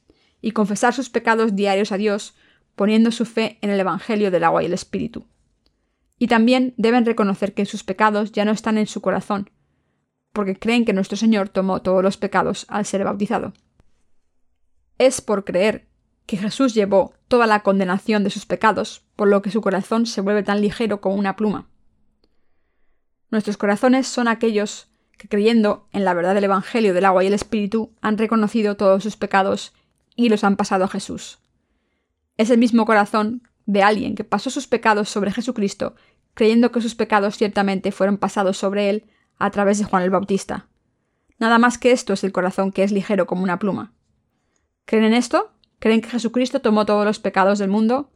y 0.42 0.52
confesar 0.52 0.94
sus 0.94 1.10
pecados 1.10 1.56
diarios 1.56 1.92
a 1.92 1.98
Dios 1.98 2.36
poniendo 2.76 3.12
su 3.12 3.26
fe 3.26 3.58
en 3.62 3.72
el 3.72 3.80
Evangelio 3.80 4.30
del 4.30 4.44
agua 4.44 4.62
y 4.62 4.68
el 4.68 4.74
Espíritu. 4.74 5.26
Y 6.20 6.28
también 6.28 6.74
deben 6.78 7.06
reconocer 7.06 7.54
que 7.54 7.66
sus 7.66 7.84
pecados 7.84 8.32
ya 8.32 8.46
no 8.46 8.52
están 8.52 8.78
en 8.78 8.88
su 8.88 9.02
corazón, 9.02 9.50
porque 10.32 10.58
creen 10.58 10.86
que 10.86 10.94
nuestro 10.94 11.18
Señor 11.18 11.50
tomó 11.50 11.82
todos 11.82 12.04
los 12.04 12.18
pecados 12.18 12.66
al 12.70 12.86
ser 12.86 13.04
bautizado. 13.04 13.54
Es 14.98 15.22
por 15.22 15.44
creer 15.44 15.88
que 16.26 16.38
Jesús 16.38 16.74
llevó 16.74 17.14
toda 17.28 17.48
la 17.48 17.62
condenación 17.62 18.24
de 18.24 18.30
sus 18.30 18.46
pecados, 18.46 19.04
por 19.16 19.28
lo 19.28 19.42
que 19.42 19.52
su 19.52 19.62
corazón 19.62 20.06
se 20.06 20.22
vuelve 20.22 20.44
tan 20.44 20.62
ligero 20.62 21.02
como 21.02 21.16
una 21.16 21.36
pluma. 21.36 21.68
Nuestros 23.30 23.58
corazones 23.58 24.08
son 24.08 24.28
aquellos 24.28 24.90
que 25.18 25.28
creyendo 25.28 25.88
en 25.92 26.06
la 26.06 26.14
verdad 26.14 26.36
del 26.36 26.44
Evangelio 26.44 26.94
del 26.94 27.06
agua 27.06 27.24
y 27.24 27.28
el 27.28 27.34
Espíritu 27.34 27.92
han 28.02 28.18
reconocido 28.18 28.78
todos 28.78 29.04
sus 29.04 29.18
pecados 29.18 29.74
y 30.16 30.30
los 30.30 30.44
han 30.44 30.56
pasado 30.56 30.86
a 30.86 30.90
Jesús. 30.90 31.40
Es 32.38 32.50
el 32.50 32.60
mismo 32.60 32.86
corazón 32.86 33.44
de 33.66 33.84
alguien 33.84 34.16
que 34.16 34.24
pasó 34.24 34.50
sus 34.50 34.68
pecados 34.68 35.10
sobre 35.10 35.32
Jesucristo, 35.32 35.96
creyendo 36.34 36.72
que 36.72 36.82
sus 36.82 36.96
pecados 36.96 37.38
ciertamente 37.38 37.92
fueron 37.92 38.18
pasados 38.18 38.58
sobre 38.58 38.90
él 38.90 39.06
a 39.38 39.50
través 39.52 39.80
de 39.80 39.86
Juan 39.86 40.04
el 40.04 40.10
Bautista. 40.10 40.68
Nada 41.40 41.58
más 41.58 41.78
que 41.78 41.92
esto 41.92 42.14
es 42.14 42.24
el 42.24 42.32
corazón 42.32 42.72
que 42.72 42.84
es 42.84 42.92
ligero 42.92 43.28
como 43.28 43.44
una 43.44 43.60
pluma. 43.60 43.94
¿Creen 44.88 45.04
en 45.04 45.16
esto? 45.16 45.52
¿Creen 45.80 46.00
que 46.00 46.10
Jesucristo 46.10 46.62
tomó 46.62 46.86
todos 46.86 47.04
los 47.04 47.20
pecados 47.20 47.60
del 47.60 47.70
mundo? 47.70 48.10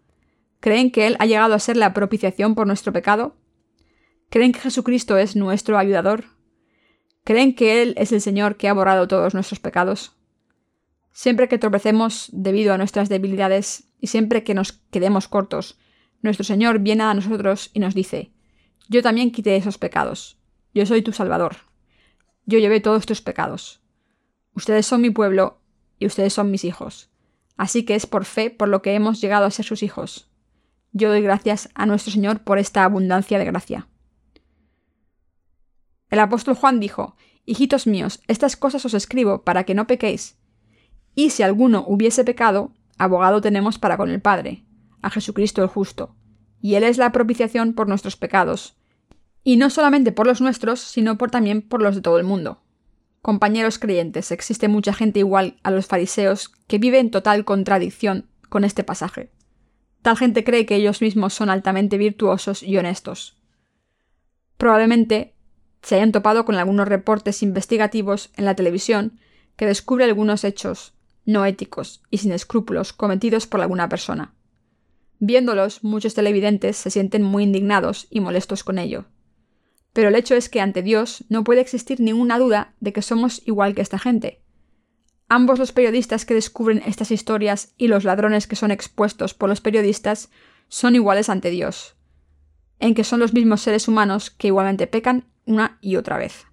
¿Creen 0.61 0.89
que 0.89 1.05
Él 1.05 1.17
ha 1.19 1.26
llegado 1.26 1.53
a 1.53 1.59
ser 1.59 1.76
la 1.76 1.93
propiciación 1.93 2.55
por 2.55 2.65
nuestro 2.65 2.93
pecado? 2.93 3.36
¿Creen 4.30 4.53
que 4.53 4.61
Jesucristo 4.61 5.17
es 5.17 5.36
nuestro 5.36 5.78
ayudador? 5.78 6.24
¿Creen 7.26 7.55
que 7.55 7.82
Él 7.82 7.93
es 7.97 8.13
el 8.13 8.22
Señor 8.22 8.55
que 8.55 8.69
ha 8.69 8.74
borrado 8.74 9.09
todos 9.09 9.34
nuestros 9.34 9.59
pecados? 9.59 10.15
Siempre 11.11 11.49
que 11.49 11.57
tropecemos 11.57 12.30
debido 12.32 12.74
a 12.74 12.78
nuestras 12.78 13.09
debilidades 13.09 13.91
y 13.99 14.07
siempre 14.07 14.45
que 14.45 14.53
nos 14.53 14.72
quedemos 14.72 15.28
cortos, 15.28 15.78
nuestro 16.22 16.45
Señor 16.45 16.80
viene 16.80 17.03
a 17.03 17.13
nosotros 17.13 17.69
y 17.74 17.82
nos 17.82 17.95
dice, 17.95 18.32
Yo 18.88 19.03
también 19.03 19.34
quité 19.34 19.57
esos 19.57 19.78
pecados. 19.78 20.39
Yo 20.74 20.86
soy 20.86 21.01
tu 21.01 21.11
Salvador. 21.11 21.57
Yo 22.45 22.59
llevé 22.59 22.80
todos 22.80 23.05
tus 23.05 23.22
pecados. 23.22 23.82
Ustedes 24.53 24.86
son 24.86 25.01
mi 25.01 25.09
pueblo 25.09 25.61
y 26.02 26.08
ustedes 26.08 26.34
son 26.34 26.49
mis 26.49 26.66
hijos. 26.66 27.12
Así 27.58 27.84
que 27.84 27.93
es 27.93 28.08
por 28.08 28.26
fe 28.26 28.49
por 28.49 28.68
lo 28.68 28.82
que 28.82 28.95
hemos 28.95 29.22
llegado 29.22 29.45
a 29.45 29.52
ser 29.52 29.66
sus 29.66 29.84
hijos. 29.84 30.28
Yo 30.93 31.10
doy 31.10 31.22
gracias 31.22 31.70
a 31.76 31.86
nuestro 31.86 32.12
Señor 32.12 32.39
por 32.39 32.58
esta 32.58 32.84
abundancia 32.84 33.38
de 33.38 33.45
gracia. 33.45 33.88
El 36.10 36.20
apóstol 36.20 36.56
Juan 36.56 36.80
dijo, 36.80 37.16
Hijitos 37.45 37.86
míos, 37.86 38.20
estas 38.28 38.56
cosas 38.56 38.84
os 38.84 38.95
escribo 38.95 39.43
para 39.43 39.64
que 39.64 39.76
no 39.76 39.86
pequéis. 39.86 40.38
Y 41.14 41.30
si 41.30 41.43
alguno 41.43 41.86
hubiese 41.88 42.24
pecado, 42.24 42.74
abogado 42.97 43.39
tenemos 43.39 43.78
para 43.78 43.95
con 43.95 44.10
el 44.10 44.22
Padre, 44.22 44.66
a 45.04 45.12
Jesucristo 45.12 45.62
el 45.62 45.68
justo, 45.68 46.16
y 46.62 46.76
Él 46.76 46.84
es 46.84 46.97
la 46.97 47.12
propiciación 47.12 47.74
por 47.74 47.88
nuestros 47.88 48.18
pecados, 48.18 48.76
y 49.43 49.58
no 49.58 49.70
solamente 49.70 50.12
por 50.12 50.26
los 50.26 50.41
nuestros, 50.41 50.80
sino 50.80 51.20
por 51.20 51.30
también 51.30 51.62
por 51.62 51.84
los 51.84 51.93
de 51.93 52.02
todo 52.02 52.18
el 52.18 52.24
mundo. 52.24 52.64
Compañeros 53.22 53.78
creyentes, 53.78 54.32
existe 54.32 54.67
mucha 54.67 54.93
gente 54.93 55.19
igual 55.19 55.59
a 55.63 55.72
los 55.72 55.86
fariseos 55.86 56.49
que 56.67 56.80
vive 56.80 56.99
en 56.99 57.11
total 57.11 57.45
contradicción 57.45 58.28
con 58.49 58.63
este 58.63 58.84
pasaje. 58.84 59.32
Tal 60.01 60.17
gente 60.17 60.43
cree 60.43 60.65
que 60.65 60.76
ellos 60.76 61.01
mismos 61.01 61.34
son 61.34 61.49
altamente 61.49 61.97
virtuosos 61.97 62.63
y 62.63 62.78
honestos. 62.78 63.38
Probablemente 64.57 65.36
se 65.84 65.95
hayan 65.95 66.11
topado 66.11 66.45
con 66.45 66.55
algunos 66.55 66.88
reportes 66.88 67.43
investigativos 67.43 68.32
en 68.36 68.45
la 68.45 68.55
televisión 68.55 69.19
que 69.55 69.65
descubre 69.67 70.05
algunos 70.05 70.43
hechos 70.43 70.93
no 71.26 71.45
éticos 71.45 72.01
y 72.09 72.17
sin 72.17 72.32
escrúpulos 72.32 72.93
cometidos 72.93 73.45
por 73.45 73.61
alguna 73.61 73.89
persona. 73.89 74.34
Viéndolos, 75.19 75.84
muchos 75.84 76.15
televidentes 76.15 76.78
se 76.78 76.89
sienten 76.89 77.22
muy 77.22 77.43
indignados 77.43 78.07
y 78.09 78.22
molestos 78.22 78.63
con 78.63 78.80
ello. 78.80 79.05
Pero 79.94 80.10
el 80.10 80.16
hecho 80.16 80.36
es 80.36 80.50
que 80.50 80.62
ante 80.62 80.82
Dios 80.82 81.26
no 81.30 81.44
puede 81.44 81.62
existir 81.62 82.00
ninguna 82.00 82.39
duda 82.39 82.74
de 82.80 82.94
que 82.94 83.02
somos 83.02 83.42
igual 83.46 83.76
que 83.76 83.82
esta 83.82 84.00
gente. 84.00 84.42
Ambos 85.28 85.60
los 85.60 85.72
periodistas 85.72 86.26
que 86.26 86.34
descubren 86.34 86.84
estas 86.86 87.12
historias 87.12 87.74
y 87.78 87.88
los 87.88 88.04
ladrones 88.04 88.48
que 88.48 88.56
son 88.56 88.72
expuestos 88.72 89.34
por 89.34 89.50
los 89.50 89.62
periodistas 89.62 90.30
son 90.68 90.96
iguales 90.96 91.30
ante 91.30 91.50
Dios, 91.50 91.96
en 92.80 92.96
que 92.96 93.04
son 93.04 93.20
los 93.20 93.34
mismos 93.34 93.62
seres 93.62 93.88
humanos 93.88 94.30
que 94.30 94.48
igualmente 94.48 94.88
pecan 94.88 95.26
una 95.46 95.78
y 95.82 95.96
otra 95.96 96.18
vez. 96.18 96.46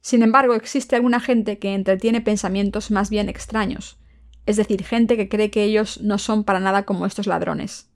Sin 0.00 0.22
embargo, 0.22 0.54
existe 0.54 0.96
alguna 0.96 1.20
gente 1.20 1.58
que 1.58 1.74
entretiene 1.74 2.22
pensamientos 2.22 2.90
más 2.90 3.10
bien 3.10 3.28
extraños, 3.28 3.98
es 4.46 4.56
decir, 4.56 4.82
gente 4.84 5.16
que 5.16 5.28
cree 5.28 5.50
que 5.50 5.64
ellos 5.64 6.00
no 6.00 6.18
son 6.18 6.44
para 6.44 6.60
nada 6.60 6.84
como 6.84 7.06
estos 7.06 7.26
ladrones. 7.26 7.89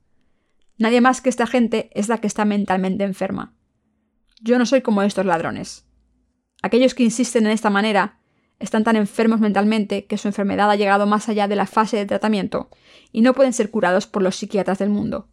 Nadie 0.77 1.01
más 1.01 1.21
que 1.21 1.29
esta 1.29 1.47
gente 1.47 1.89
es 1.93 2.09
la 2.09 2.17
que 2.17 2.27
está 2.27 2.43
mentalmente 2.43 3.03
enferma. 3.03 3.55
Yo 4.41 4.57
no 4.59 4.65
soy 4.65 4.81
como 4.81 5.01
estos 5.01 5.25
ladrones. 5.25 5.85
Aquellos 6.61 6.93
que 6.93 7.03
insisten 7.03 7.45
en 7.45 7.53
esta 7.53 7.69
manera 7.69 8.19
están 8.59 8.83
tan 8.83 8.95
enfermos 8.95 9.39
mentalmente 9.39 10.05
que 10.05 10.17
su 10.17 10.27
enfermedad 10.27 10.69
ha 10.69 10.75
llegado 10.75 11.05
más 11.05 11.29
allá 11.29 11.47
de 11.47 11.55
la 11.55 11.65
fase 11.65 11.97
de 11.97 12.05
tratamiento 12.05 12.69
y 13.11 13.21
no 13.21 13.33
pueden 13.33 13.53
ser 13.53 13.69
curados 13.69 14.07
por 14.07 14.21
los 14.21 14.35
psiquiatras 14.35 14.79
del 14.79 14.89
mundo. 14.89 15.29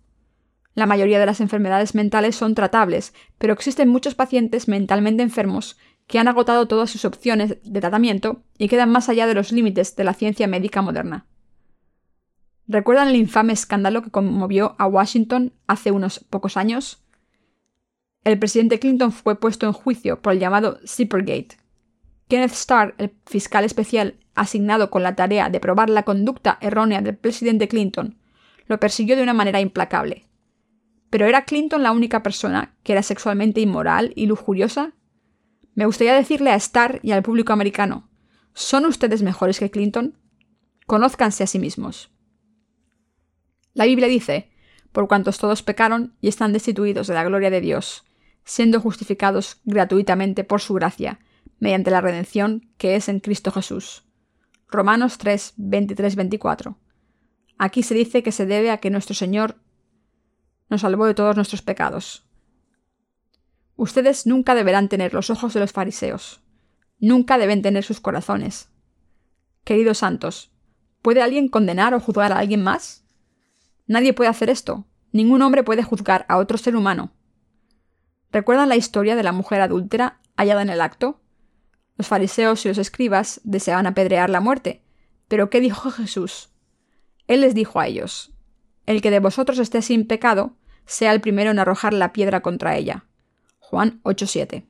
La 0.74 0.86
mayoría 0.86 1.20
de 1.20 1.26
las 1.26 1.40
enfermedades 1.40 1.94
mentales 1.94 2.36
son 2.36 2.54
tratables, 2.54 3.12
pero 3.38 3.52
existen 3.52 3.88
muchos 3.88 4.14
pacientes 4.14 4.68
mentalmente 4.68 5.22
enfermos 5.22 5.76
que 6.06 6.18
han 6.18 6.28
agotado 6.28 6.66
todas 6.66 6.90
sus 6.90 7.04
opciones 7.04 7.58
de 7.62 7.80
tratamiento 7.80 8.42
y 8.58 8.68
quedan 8.68 8.90
más 8.90 9.08
allá 9.08 9.26
de 9.26 9.34
los 9.34 9.52
límites 9.52 9.96
de 9.96 10.04
la 10.04 10.14
ciencia 10.14 10.46
médica 10.46 10.82
moderna. 10.82 11.26
¿Recuerdan 12.68 13.08
el 13.08 13.16
infame 13.16 13.52
escándalo 13.52 14.02
que 14.02 14.10
conmovió 14.10 14.76
a 14.78 14.86
Washington 14.86 15.52
hace 15.66 15.90
unos 15.90 16.20
pocos 16.20 16.56
años? 16.56 17.02
El 18.24 18.38
presidente 18.38 18.78
Clinton 18.78 19.10
fue 19.10 19.38
puesto 19.38 19.66
en 19.66 19.72
juicio 19.72 20.22
por 20.22 20.32
el 20.32 20.38
llamado 20.38 20.78
Zippergate. 20.86 21.56
Kenneth 22.28 22.52
Starr, 22.52 22.94
el 22.98 23.12
fiscal 23.26 23.64
especial 23.64 24.16
asignado 24.34 24.90
con 24.90 25.02
la 25.02 25.16
tarea 25.16 25.50
de 25.50 25.60
probar 25.60 25.90
la 25.90 26.04
conducta 26.04 26.56
errónea 26.60 27.02
del 27.02 27.16
presidente 27.16 27.66
Clinton, 27.68 28.16
lo 28.66 28.78
persiguió 28.78 29.16
de 29.16 29.22
una 29.22 29.34
manera 29.34 29.60
implacable. 29.60 30.28
¿Pero 31.10 31.26
era 31.26 31.44
Clinton 31.44 31.82
la 31.82 31.92
única 31.92 32.22
persona 32.22 32.74
que 32.84 32.92
era 32.92 33.02
sexualmente 33.02 33.60
inmoral 33.60 34.12
y 34.14 34.26
lujuriosa? 34.26 34.92
Me 35.74 35.84
gustaría 35.84 36.14
decirle 36.14 36.52
a 36.52 36.56
Starr 36.56 37.00
y 37.02 37.10
al 37.10 37.22
público 37.22 37.52
americano, 37.52 38.08
¿son 38.54 38.86
ustedes 38.86 39.22
mejores 39.22 39.58
que 39.58 39.70
Clinton? 39.70 40.16
Conózcanse 40.86 41.42
a 41.42 41.46
sí 41.46 41.58
mismos. 41.58 42.11
La 43.74 43.86
Biblia 43.86 44.08
dice, 44.08 44.50
por 44.92 45.08
cuantos 45.08 45.38
todos 45.38 45.62
pecaron 45.62 46.14
y 46.20 46.28
están 46.28 46.52
destituidos 46.52 47.06
de 47.06 47.14
la 47.14 47.24
gloria 47.24 47.50
de 47.50 47.60
Dios, 47.60 48.04
siendo 48.44 48.80
justificados 48.80 49.60
gratuitamente 49.64 50.44
por 50.44 50.60
su 50.60 50.74
gracia, 50.74 51.20
mediante 51.58 51.90
la 51.90 52.00
redención 52.00 52.68
que 52.76 52.96
es 52.96 53.08
en 53.08 53.20
Cristo 53.20 53.50
Jesús. 53.50 54.04
Romanos 54.68 55.18
3, 55.18 55.54
23-24. 55.58 56.76
Aquí 57.58 57.82
se 57.82 57.94
dice 57.94 58.22
que 58.22 58.32
se 58.32 58.46
debe 58.46 58.70
a 58.70 58.78
que 58.78 58.90
nuestro 58.90 59.14
Señor 59.14 59.56
nos 60.68 60.80
salvó 60.80 61.06
de 61.06 61.14
todos 61.14 61.36
nuestros 61.36 61.62
pecados. 61.62 62.26
Ustedes 63.76 64.26
nunca 64.26 64.54
deberán 64.54 64.88
tener 64.88 65.14
los 65.14 65.30
ojos 65.30 65.54
de 65.54 65.60
los 65.60 65.72
fariseos. 65.72 66.40
Nunca 66.98 67.38
deben 67.38 67.62
tener 67.62 67.84
sus 67.84 68.00
corazones. 68.00 68.70
Queridos 69.64 69.98
santos, 69.98 70.52
¿puede 71.02 71.22
alguien 71.22 71.48
condenar 71.48 71.94
o 71.94 72.00
juzgar 72.00 72.32
a 72.32 72.38
alguien 72.38 72.62
más? 72.62 73.01
Nadie 73.92 74.14
puede 74.14 74.30
hacer 74.30 74.48
esto. 74.48 74.86
Ningún 75.12 75.42
hombre 75.42 75.64
puede 75.64 75.82
juzgar 75.82 76.24
a 76.30 76.38
otro 76.38 76.56
ser 76.56 76.76
humano. 76.76 77.12
¿Recuerdan 78.30 78.70
la 78.70 78.76
historia 78.76 79.16
de 79.16 79.22
la 79.22 79.32
mujer 79.32 79.60
adúltera 79.60 80.18
hallada 80.34 80.62
en 80.62 80.70
el 80.70 80.80
acto? 80.80 81.20
Los 81.98 82.08
fariseos 82.08 82.64
y 82.64 82.68
los 82.68 82.78
escribas 82.78 83.42
deseaban 83.44 83.86
apedrear 83.86 84.30
la 84.30 84.40
muerte. 84.40 84.82
Pero 85.28 85.50
¿qué 85.50 85.60
dijo 85.60 85.90
Jesús? 85.90 86.48
Él 87.26 87.42
les 87.42 87.54
dijo 87.54 87.80
a 87.80 87.86
ellos, 87.86 88.32
El 88.86 89.02
que 89.02 89.10
de 89.10 89.20
vosotros 89.20 89.58
esté 89.58 89.82
sin 89.82 90.06
pecado, 90.06 90.56
sea 90.86 91.12
el 91.12 91.20
primero 91.20 91.50
en 91.50 91.58
arrojar 91.58 91.92
la 91.92 92.14
piedra 92.14 92.40
contra 92.40 92.76
ella. 92.76 93.04
Juan 93.58 94.00
8:7. 94.04 94.64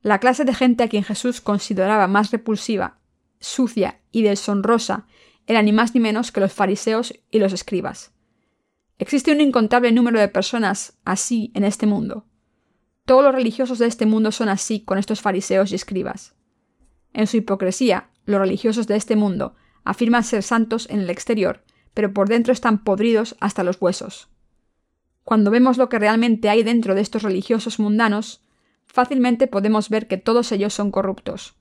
La 0.00 0.20
clase 0.20 0.46
de 0.46 0.54
gente 0.54 0.84
a 0.84 0.88
quien 0.88 1.04
Jesús 1.04 1.42
consideraba 1.42 2.06
más 2.06 2.30
repulsiva, 2.30 2.96
sucia 3.40 4.00
y 4.10 4.22
deshonrosa 4.22 5.06
era 5.46 5.62
ni 5.62 5.72
más 5.72 5.94
ni 5.94 6.00
menos 6.00 6.32
que 6.32 6.40
los 6.40 6.52
fariseos 6.52 7.14
y 7.30 7.38
los 7.38 7.52
escribas. 7.52 8.12
Existe 8.98 9.32
un 9.32 9.40
incontable 9.40 9.92
número 9.92 10.20
de 10.20 10.28
personas 10.28 10.98
así 11.04 11.50
en 11.54 11.64
este 11.64 11.86
mundo. 11.86 12.26
Todos 13.06 13.24
los 13.24 13.34
religiosos 13.34 13.78
de 13.78 13.86
este 13.86 14.06
mundo 14.06 14.30
son 14.30 14.48
así 14.48 14.84
con 14.84 14.98
estos 14.98 15.20
fariseos 15.20 15.72
y 15.72 15.74
escribas. 15.74 16.34
En 17.12 17.26
su 17.26 17.38
hipocresía, 17.38 18.10
los 18.24 18.40
religiosos 18.40 18.86
de 18.86 18.96
este 18.96 19.16
mundo 19.16 19.54
afirman 19.84 20.22
ser 20.22 20.42
santos 20.42 20.86
en 20.90 21.00
el 21.00 21.10
exterior, 21.10 21.64
pero 21.94 22.12
por 22.12 22.28
dentro 22.28 22.52
están 22.52 22.84
podridos 22.84 23.36
hasta 23.40 23.64
los 23.64 23.80
huesos. 23.80 24.28
Cuando 25.24 25.50
vemos 25.50 25.78
lo 25.78 25.88
que 25.88 25.98
realmente 25.98 26.48
hay 26.48 26.62
dentro 26.62 26.94
de 26.94 27.00
estos 27.00 27.22
religiosos 27.22 27.78
mundanos, 27.78 28.42
fácilmente 28.86 29.46
podemos 29.46 29.88
ver 29.88 30.06
que 30.06 30.16
todos 30.16 30.52
ellos 30.52 30.74
son 30.74 30.90
corruptos. 30.90 31.56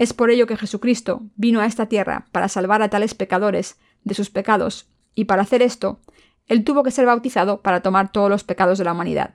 Es 0.00 0.14
por 0.14 0.30
ello 0.30 0.46
que 0.46 0.56
Jesucristo 0.56 1.20
vino 1.36 1.60
a 1.60 1.66
esta 1.66 1.84
tierra 1.84 2.24
para 2.32 2.48
salvar 2.48 2.80
a 2.80 2.88
tales 2.88 3.12
pecadores 3.12 3.78
de 4.02 4.14
sus 4.14 4.30
pecados, 4.30 4.88
y 5.14 5.26
para 5.26 5.42
hacer 5.42 5.60
esto, 5.60 6.00
Él 6.46 6.64
tuvo 6.64 6.82
que 6.82 6.90
ser 6.90 7.04
bautizado 7.04 7.60
para 7.60 7.82
tomar 7.82 8.10
todos 8.10 8.30
los 8.30 8.42
pecados 8.42 8.78
de 8.78 8.84
la 8.84 8.92
humanidad. 8.92 9.34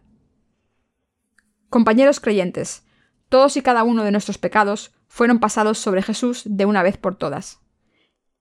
Compañeros 1.69 2.19
creyentes, 2.19 2.83
todos 3.29 3.57
y 3.57 3.61
cada 3.61 3.83
uno 3.83 4.03
de 4.03 4.09
nuestros 4.09 4.39
pecados 4.39 4.91
fueron 5.07 5.37
pasados 5.37 5.77
sobre 5.77 6.01
Jesús 6.01 6.41
de 6.45 6.65
una 6.65 6.81
vez 6.81 6.97
por 6.97 7.15
todas. 7.15 7.59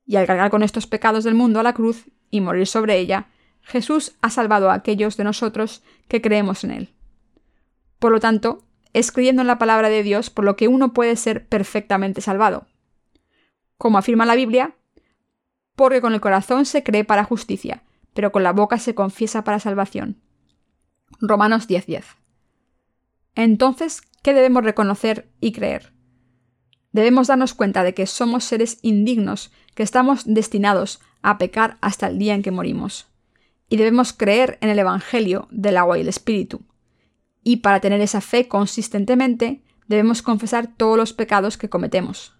Y 0.06 0.16
al 0.16 0.26
cargar 0.26 0.50
con 0.50 0.62
estos 0.62 0.86
pecados 0.86 1.24
del 1.24 1.34
mundo 1.34 1.60
a 1.60 1.62
la 1.62 1.74
cruz 1.74 2.06
y 2.30 2.40
morir 2.40 2.66
sobre 2.66 2.96
ella, 2.96 3.28
Jesús 3.60 4.16
ha 4.22 4.30
salvado 4.30 4.70
a 4.70 4.74
aquellos 4.74 5.18
de 5.18 5.24
nosotros 5.24 5.82
que 6.08 6.22
creemos 6.22 6.64
en 6.64 6.70
Él. 6.70 6.94
Por 7.98 8.12
lo 8.12 8.20
tanto, 8.20 8.63
es 8.94 9.12
creyendo 9.12 9.42
en 9.42 9.48
la 9.48 9.58
palabra 9.58 9.90
de 9.90 10.02
Dios 10.02 10.30
por 10.30 10.44
lo 10.44 10.56
que 10.56 10.68
uno 10.68 10.94
puede 10.94 11.16
ser 11.16 11.46
perfectamente 11.46 12.22
salvado. 12.22 12.66
Como 13.76 13.98
afirma 13.98 14.24
la 14.24 14.34
Biblia, 14.34 14.74
porque 15.76 16.00
con 16.00 16.14
el 16.14 16.22
corazón 16.22 16.64
se 16.64 16.82
cree 16.82 17.04
para 17.04 17.24
justicia, 17.24 17.82
pero 18.14 18.32
con 18.32 18.42
la 18.42 18.52
boca 18.52 18.78
se 18.78 18.94
confiesa 18.94 19.44
para 19.44 19.60
salvación. 19.60 20.22
Romanos 21.20 21.68
10:10. 21.68 22.04
Entonces, 23.34 24.00
¿qué 24.22 24.32
debemos 24.32 24.64
reconocer 24.64 25.28
y 25.40 25.52
creer? 25.52 25.92
Debemos 26.92 27.26
darnos 27.26 27.52
cuenta 27.54 27.82
de 27.82 27.92
que 27.92 28.06
somos 28.06 28.44
seres 28.44 28.78
indignos, 28.80 29.52
que 29.74 29.82
estamos 29.82 30.22
destinados 30.24 31.00
a 31.22 31.36
pecar 31.36 31.76
hasta 31.80 32.06
el 32.06 32.18
día 32.18 32.34
en 32.34 32.42
que 32.42 32.52
morimos 32.52 33.08
y 33.68 33.76
debemos 33.76 34.12
creer 34.12 34.58
en 34.60 34.68
el 34.68 34.78
Evangelio 34.78 35.48
del 35.50 35.76
agua 35.76 35.98
y 35.98 36.02
el 36.02 36.08
Espíritu. 36.08 36.62
Y 37.44 37.58
para 37.58 37.78
tener 37.78 38.00
esa 38.00 38.20
fe 38.20 38.48
consistentemente, 38.48 39.62
debemos 39.86 40.22
confesar 40.22 40.74
todos 40.76 40.96
los 40.96 41.12
pecados 41.12 41.56
que 41.56 41.68
cometemos. 41.68 42.34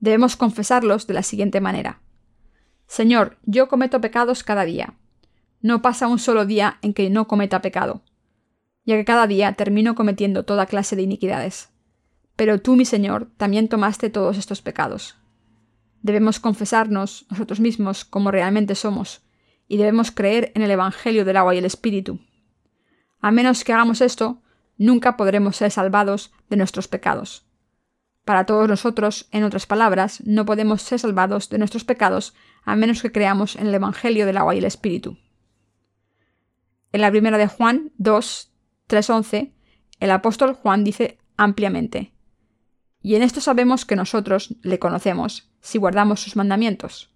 Debemos 0.00 0.36
confesarlos 0.36 1.06
de 1.06 1.14
la 1.14 1.22
siguiente 1.22 1.60
manera. 1.60 2.00
Señor, 2.86 3.38
yo 3.44 3.68
cometo 3.68 4.00
pecados 4.00 4.42
cada 4.42 4.64
día. 4.64 4.94
No 5.60 5.82
pasa 5.82 6.08
un 6.08 6.18
solo 6.18 6.46
día 6.46 6.78
en 6.82 6.94
que 6.94 7.10
no 7.10 7.28
cometa 7.28 7.60
pecado, 7.60 8.02
ya 8.84 8.96
que 8.96 9.04
cada 9.04 9.26
día 9.26 9.52
termino 9.52 9.94
cometiendo 9.94 10.44
toda 10.44 10.66
clase 10.66 10.96
de 10.96 11.02
iniquidades. 11.02 11.68
Pero 12.36 12.60
tú, 12.60 12.76
mi 12.76 12.84
Señor, 12.84 13.30
también 13.36 13.68
tomaste 13.68 14.10
todos 14.10 14.38
estos 14.38 14.62
pecados. 14.62 15.16
Debemos 16.02 16.38
confesarnos 16.38 17.26
nosotros 17.30 17.60
mismos 17.60 18.04
como 18.04 18.30
realmente 18.30 18.74
somos, 18.74 19.22
y 19.66 19.78
debemos 19.78 20.10
creer 20.10 20.52
en 20.54 20.62
el 20.62 20.70
Evangelio 20.70 21.24
del 21.24 21.36
agua 21.36 21.54
y 21.54 21.58
el 21.58 21.64
Espíritu. 21.64 22.20
A 23.20 23.30
menos 23.30 23.64
que 23.64 23.72
hagamos 23.72 24.00
esto, 24.00 24.42
nunca 24.78 25.16
podremos 25.16 25.56
ser 25.56 25.70
salvados 25.70 26.32
de 26.48 26.56
nuestros 26.56 26.88
pecados. 26.88 27.46
Para 28.24 28.44
todos 28.44 28.68
nosotros, 28.68 29.28
en 29.30 29.44
otras 29.44 29.66
palabras, 29.66 30.22
no 30.26 30.44
podemos 30.44 30.82
ser 30.82 30.98
salvados 30.98 31.48
de 31.48 31.58
nuestros 31.58 31.84
pecados 31.84 32.34
a 32.64 32.74
menos 32.74 33.00
que 33.00 33.12
creamos 33.12 33.56
en 33.56 33.68
el 33.68 33.74
Evangelio 33.74 34.26
del 34.26 34.36
agua 34.36 34.54
y 34.54 34.58
el 34.58 34.64
Espíritu. 34.64 35.16
En 36.92 37.00
la 37.00 37.10
primera 37.10 37.38
de 37.38 37.46
Juan 37.46 37.92
2, 37.98 38.52
3.11, 38.88 39.52
el 40.00 40.10
apóstol 40.10 40.54
Juan 40.54 40.82
dice 40.82 41.18
ampliamente, 41.36 42.12
y 43.06 43.14
en 43.14 43.22
esto 43.22 43.40
sabemos 43.40 43.84
que 43.84 43.94
nosotros 43.94 44.56
le 44.62 44.80
conocemos, 44.80 45.48
si 45.60 45.78
guardamos 45.78 46.18
sus 46.18 46.34
mandamientos. 46.34 47.14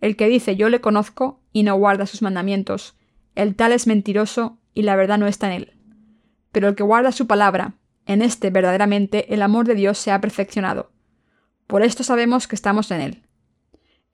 El 0.00 0.16
que 0.16 0.28
dice 0.28 0.56
yo 0.56 0.70
le 0.70 0.80
conozco 0.80 1.42
y 1.52 1.62
no 1.62 1.74
guarda 1.74 2.06
sus 2.06 2.22
mandamientos, 2.22 2.96
el 3.34 3.54
tal 3.54 3.72
es 3.72 3.86
mentiroso 3.86 4.58
y 4.76 4.82
la 4.82 4.94
verdad 4.94 5.18
no 5.18 5.26
está 5.26 5.46
en 5.48 5.62
él. 5.62 5.72
Pero 6.52 6.68
el 6.68 6.74
que 6.76 6.82
guarda 6.84 7.10
su 7.10 7.26
palabra, 7.26 7.74
en 8.04 8.20
este 8.20 8.50
verdaderamente 8.50 9.32
el 9.32 9.40
amor 9.40 9.66
de 9.66 9.74
Dios 9.74 9.96
se 9.98 10.12
ha 10.12 10.20
perfeccionado. 10.20 10.92
Por 11.66 11.82
esto 11.82 12.04
sabemos 12.04 12.46
que 12.46 12.54
estamos 12.54 12.90
en 12.90 13.00
él. 13.00 13.22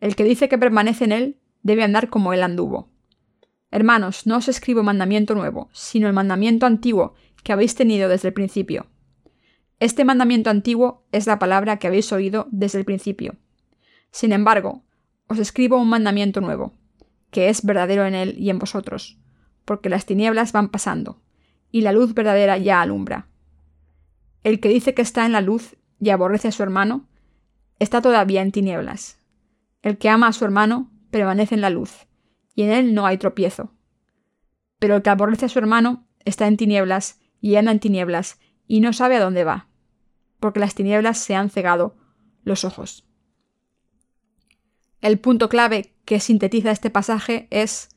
El 0.01 0.15
que 0.15 0.23
dice 0.23 0.49
que 0.49 0.59
permanece 0.59 1.05
en 1.05 1.13
él 1.13 1.41
debe 1.63 1.83
andar 1.83 2.09
como 2.09 2.33
él 2.33 2.45
anduvo. 2.45 2.89
Hermanos, 3.73 4.25
no 4.25 4.37
os 4.37 4.49
escribo 4.49 4.85
mandamiento 4.85 5.35
nuevo, 5.35 5.69
sino 5.73 6.07
el 6.07 6.13
mandamiento 6.13 6.65
antiguo 6.65 7.15
que 7.43 7.53
habéis 7.53 7.75
tenido 7.75 8.09
desde 8.09 8.29
el 8.29 8.35
principio. 8.35 8.87
Este 9.81 10.05
mandamiento 10.05 10.49
antiguo 10.49 11.05
es 11.11 11.27
la 11.27 11.41
palabra 11.41 11.79
que 11.79 11.89
habéis 11.89 12.13
oído 12.13 12.47
desde 12.53 12.79
el 12.79 12.85
principio. 12.85 13.35
Sin 14.13 14.33
embargo, 14.33 14.85
os 15.27 15.41
escribo 15.41 15.77
un 15.77 15.89
mandamiento 15.89 16.41
nuevo, 16.41 16.73
que 17.33 17.49
es 17.49 17.65
verdadero 17.65 18.07
en 18.07 18.15
él 18.15 18.37
y 18.39 18.51
en 18.51 18.61
vosotros, 18.61 19.19
porque 19.65 19.89
las 19.89 20.07
tinieblas 20.07 20.53
van 20.53 20.69
pasando, 20.69 21.21
y 21.71 21.83
la 21.83 21.93
luz 21.93 22.15
verdadera 22.15 22.59
ya 22.59 22.81
alumbra. 22.81 23.29
El 24.43 24.61
que 24.61 24.69
dice 24.69 24.95
que 24.95 25.03
está 25.03 25.25
en 25.25 25.33
la 25.33 25.41
luz 25.41 25.77
y 26.01 26.11
aborrece 26.11 26.49
a 26.49 26.53
su 26.53 26.63
hermano, 26.63 27.09
está 27.79 28.03
todavía 28.03 28.43
en 28.43 28.53
tinieblas. 28.53 29.19
El 29.83 29.99
que 29.99 30.09
ama 30.09 30.29
a 30.29 30.33
su 30.33 30.45
hermano 30.45 30.91
permanece 31.11 31.55
en 31.55 31.61
la 31.61 31.71
luz, 31.71 32.07
y 32.55 32.63
en 32.63 32.71
él 32.71 32.95
no 32.95 33.07
hay 33.07 33.19
tropiezo. 33.19 33.73
Pero 34.79 34.97
el 34.97 35.03
que 35.03 35.11
aborrece 35.11 35.47
a 35.47 35.49
su 35.49 35.59
hermano 35.59 36.07
está 36.25 36.47
en 36.47 36.57
tinieblas 36.57 37.21
y 37.41 37.57
anda 37.57 37.73
en 37.73 37.81
tinieblas, 37.81 38.41
y 38.67 38.81
no 38.81 38.93
sabe 38.93 39.17
a 39.17 39.21
dónde 39.21 39.45
va, 39.45 39.69
porque 40.41 40.61
las 40.61 40.75
tinieblas 40.75 41.19
se 41.19 41.35
han 41.35 41.51
cegado 41.51 41.97
los 42.43 42.65
ojos. 42.65 43.07
El 45.01 45.19
punto 45.19 45.49
clave 45.49 45.95
que 46.05 46.21
sintetiza 46.21 46.71
este 46.71 46.91
pasaje 46.91 47.49
es 47.51 47.89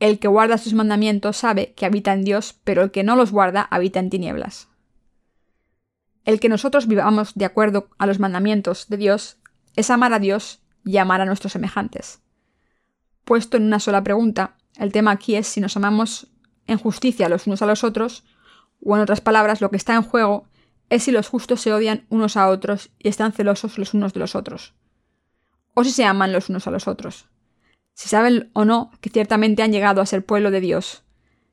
el 0.00 0.18
que 0.18 0.28
guarda 0.28 0.58
sus 0.58 0.72
mandamientos 0.72 1.36
sabe 1.36 1.74
que 1.74 1.84
habita 1.84 2.14
en 2.14 2.24
Dios, 2.24 2.58
pero 2.64 2.82
el 2.82 2.90
que 2.90 3.04
no 3.04 3.16
los 3.16 3.30
guarda 3.30 3.68
habita 3.70 4.00
en 4.00 4.08
tinieblas. 4.08 4.68
El 6.24 6.40
que 6.40 6.48
nosotros 6.48 6.88
vivamos 6.88 7.34
de 7.34 7.44
acuerdo 7.44 7.90
a 7.98 8.06
los 8.06 8.18
mandamientos 8.18 8.88
de 8.88 8.96
Dios 8.96 9.36
es 9.76 9.90
amar 9.90 10.14
a 10.14 10.18
Dios 10.18 10.62
y 10.84 10.96
amar 10.96 11.20
a 11.20 11.26
nuestros 11.26 11.52
semejantes. 11.52 12.22
Puesto 13.24 13.58
en 13.58 13.64
una 13.64 13.78
sola 13.78 14.02
pregunta, 14.02 14.56
el 14.76 14.90
tema 14.90 15.10
aquí 15.10 15.36
es 15.36 15.46
si 15.46 15.60
nos 15.60 15.76
amamos 15.76 16.28
en 16.66 16.78
justicia 16.78 17.28
los 17.28 17.46
unos 17.46 17.60
a 17.60 17.66
los 17.66 17.84
otros, 17.84 18.24
o 18.82 18.96
en 18.96 19.02
otras 19.02 19.20
palabras, 19.20 19.60
lo 19.60 19.70
que 19.70 19.76
está 19.76 19.94
en 19.94 20.02
juego 20.02 20.46
es 20.88 21.02
si 21.02 21.12
los 21.12 21.28
justos 21.28 21.60
se 21.60 21.74
odian 21.74 22.06
unos 22.08 22.38
a 22.38 22.48
otros 22.48 22.90
y 22.98 23.08
están 23.08 23.32
celosos 23.32 23.76
los 23.76 23.92
unos 23.92 24.14
de 24.14 24.20
los 24.20 24.34
otros, 24.34 24.72
o 25.74 25.84
si 25.84 25.90
se 25.90 26.04
aman 26.04 26.32
los 26.32 26.48
unos 26.48 26.66
a 26.66 26.70
los 26.70 26.88
otros 26.88 27.29
si 28.00 28.08
saben 28.08 28.48
o 28.54 28.64
no 28.64 28.92
que 29.02 29.10
ciertamente 29.10 29.62
han 29.62 29.72
llegado 29.72 30.00
a 30.00 30.06
ser 30.06 30.24
pueblo 30.24 30.50
de 30.50 30.62
Dios, 30.62 31.04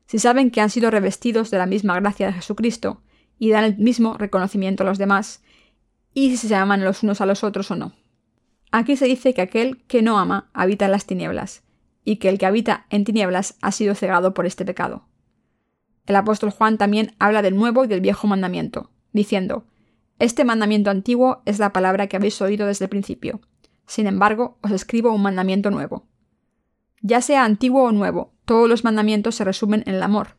si 0.06 0.18
saben 0.18 0.50
que 0.50 0.62
han 0.62 0.70
sido 0.70 0.90
revestidos 0.90 1.50
de 1.50 1.58
la 1.58 1.66
misma 1.66 2.00
gracia 2.00 2.28
de 2.28 2.32
Jesucristo 2.32 3.02
y 3.38 3.50
dan 3.50 3.64
el 3.64 3.76
mismo 3.76 4.14
reconocimiento 4.16 4.82
a 4.82 4.86
los 4.86 4.96
demás, 4.96 5.42
y 6.14 6.34
si 6.38 6.48
se 6.48 6.54
aman 6.54 6.84
los 6.84 7.02
unos 7.02 7.20
a 7.20 7.26
los 7.26 7.44
otros 7.44 7.70
o 7.70 7.76
no. 7.76 7.92
Aquí 8.72 8.96
se 8.96 9.04
dice 9.04 9.34
que 9.34 9.42
aquel 9.42 9.84
que 9.88 10.00
no 10.00 10.18
ama 10.18 10.48
habita 10.54 10.86
en 10.86 10.92
las 10.92 11.04
tinieblas, 11.04 11.64
y 12.02 12.16
que 12.16 12.30
el 12.30 12.38
que 12.38 12.46
habita 12.46 12.86
en 12.88 13.04
tinieblas 13.04 13.58
ha 13.60 13.70
sido 13.70 13.94
cegado 13.94 14.32
por 14.32 14.46
este 14.46 14.64
pecado. 14.64 15.06
El 16.06 16.16
apóstol 16.16 16.48
Juan 16.48 16.78
también 16.78 17.14
habla 17.18 17.42
del 17.42 17.56
nuevo 17.56 17.84
y 17.84 17.88
del 17.88 18.00
viejo 18.00 18.26
mandamiento, 18.26 18.90
diciendo, 19.12 19.66
Este 20.18 20.46
mandamiento 20.46 20.88
antiguo 20.88 21.42
es 21.44 21.58
la 21.58 21.74
palabra 21.74 22.06
que 22.06 22.16
habéis 22.16 22.40
oído 22.40 22.66
desde 22.66 22.86
el 22.86 22.88
principio. 22.88 23.42
Sin 23.86 24.06
embargo, 24.06 24.56
os 24.62 24.70
escribo 24.70 25.12
un 25.12 25.20
mandamiento 25.20 25.70
nuevo 25.70 26.08
ya 27.00 27.20
sea 27.20 27.44
antiguo 27.44 27.84
o 27.84 27.92
nuevo, 27.92 28.32
todos 28.44 28.68
los 28.68 28.84
mandamientos 28.84 29.34
se 29.36 29.44
resumen 29.44 29.82
en 29.86 29.94
el 29.94 30.02
amor. 30.02 30.36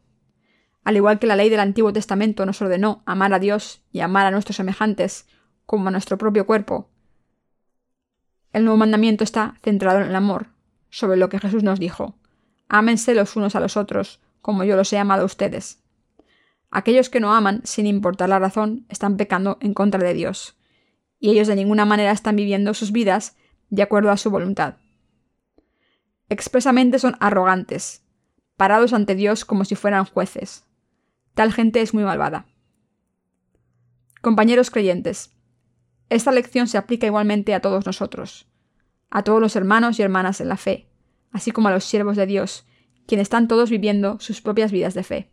Al 0.84 0.96
igual 0.96 1.20
que 1.20 1.28
la 1.28 1.36
ley 1.36 1.50
del 1.50 1.60
Antiguo 1.60 1.94
Testamento 1.94 2.46
nos 2.46 2.62
ordenó 2.62 3.04
amar 3.06 3.34
a 3.34 3.40
Dios 3.40 3.84
y 3.92 4.00
amar 4.00 4.26
a 4.26 4.32
nuestros 4.32 4.58
semejantes 4.58 5.28
como 5.66 5.90
a 5.90 5.92
nuestro 5.92 6.18
propio 6.18 6.46
cuerpo, 6.46 6.90
el 8.52 8.64
nuevo 8.64 8.78
mandamiento 8.78 9.24
está 9.24 9.56
centrado 9.62 10.00
en 10.00 10.08
el 10.08 10.16
amor, 10.16 10.48
sobre 10.90 11.18
lo 11.18 11.30
que 11.30 11.38
Jesús 11.38 11.62
nos 11.62 11.80
dijo. 11.80 12.16
Ámense 12.68 13.14
los 13.14 13.36
unos 13.36 13.56
a 13.56 13.60
los 13.60 13.78
otros, 13.78 14.22
como 14.42 14.64
yo 14.64 14.76
los 14.76 14.92
he 14.92 14.98
amado 14.98 15.22
a 15.22 15.26
ustedes. 15.26 15.84
Aquellos 16.72 17.10
que 17.10 17.20
no 17.20 17.34
aman, 17.34 17.62
sin 17.64 17.86
importar 17.86 18.30
la 18.30 18.40
razón, 18.40 18.86
están 18.90 19.18
pecando 19.18 19.60
en 19.62 19.76
contra 19.76 20.04
de 20.04 20.16
Dios, 20.16 20.58
y 21.20 21.30
ellos 21.30 21.48
de 21.48 21.56
ninguna 21.56 21.86
manera 21.86 22.12
están 22.12 22.36
viviendo 22.36 22.74
sus 22.74 22.92
vidas 22.92 23.38
de 23.70 23.84
acuerdo 23.84 24.10
a 24.10 24.18
su 24.18 24.32
voluntad 24.32 24.76
expresamente 26.30 27.00
son 27.00 27.16
arrogantes, 27.20 28.04
parados 28.56 28.94
ante 28.94 29.16
Dios 29.16 29.46
como 29.46 29.66
si 29.66 29.76
fueran 29.76 30.06
jueces. 30.06 30.66
Tal 31.34 31.52
gente 31.54 31.82
es 31.82 31.94
muy 31.94 32.04
malvada. 32.04 32.46
Compañeros 34.22 34.70
creyentes, 34.70 35.32
esta 36.10 36.32
lección 36.32 36.68
se 36.68 36.78
aplica 36.78 37.08
igualmente 37.08 37.54
a 37.54 37.62
todos 37.62 37.86
nosotros, 37.86 38.48
a 39.10 39.24
todos 39.24 39.40
los 39.40 39.56
hermanos 39.56 40.00
y 40.00 40.02
hermanas 40.02 40.42
en 40.42 40.50
la 40.50 40.58
fe, 40.58 40.90
así 41.32 41.52
como 41.52 41.68
a 41.68 41.72
los 41.72 41.84
siervos 41.84 42.18
de 42.18 42.26
Dios, 42.26 42.66
quienes 43.08 43.26
están 43.26 43.48
todos 43.48 43.70
viviendo 43.70 44.20
sus 44.20 44.42
propias 44.42 44.72
vidas 44.72 44.94
de 44.94 45.04
fe. 45.04 45.32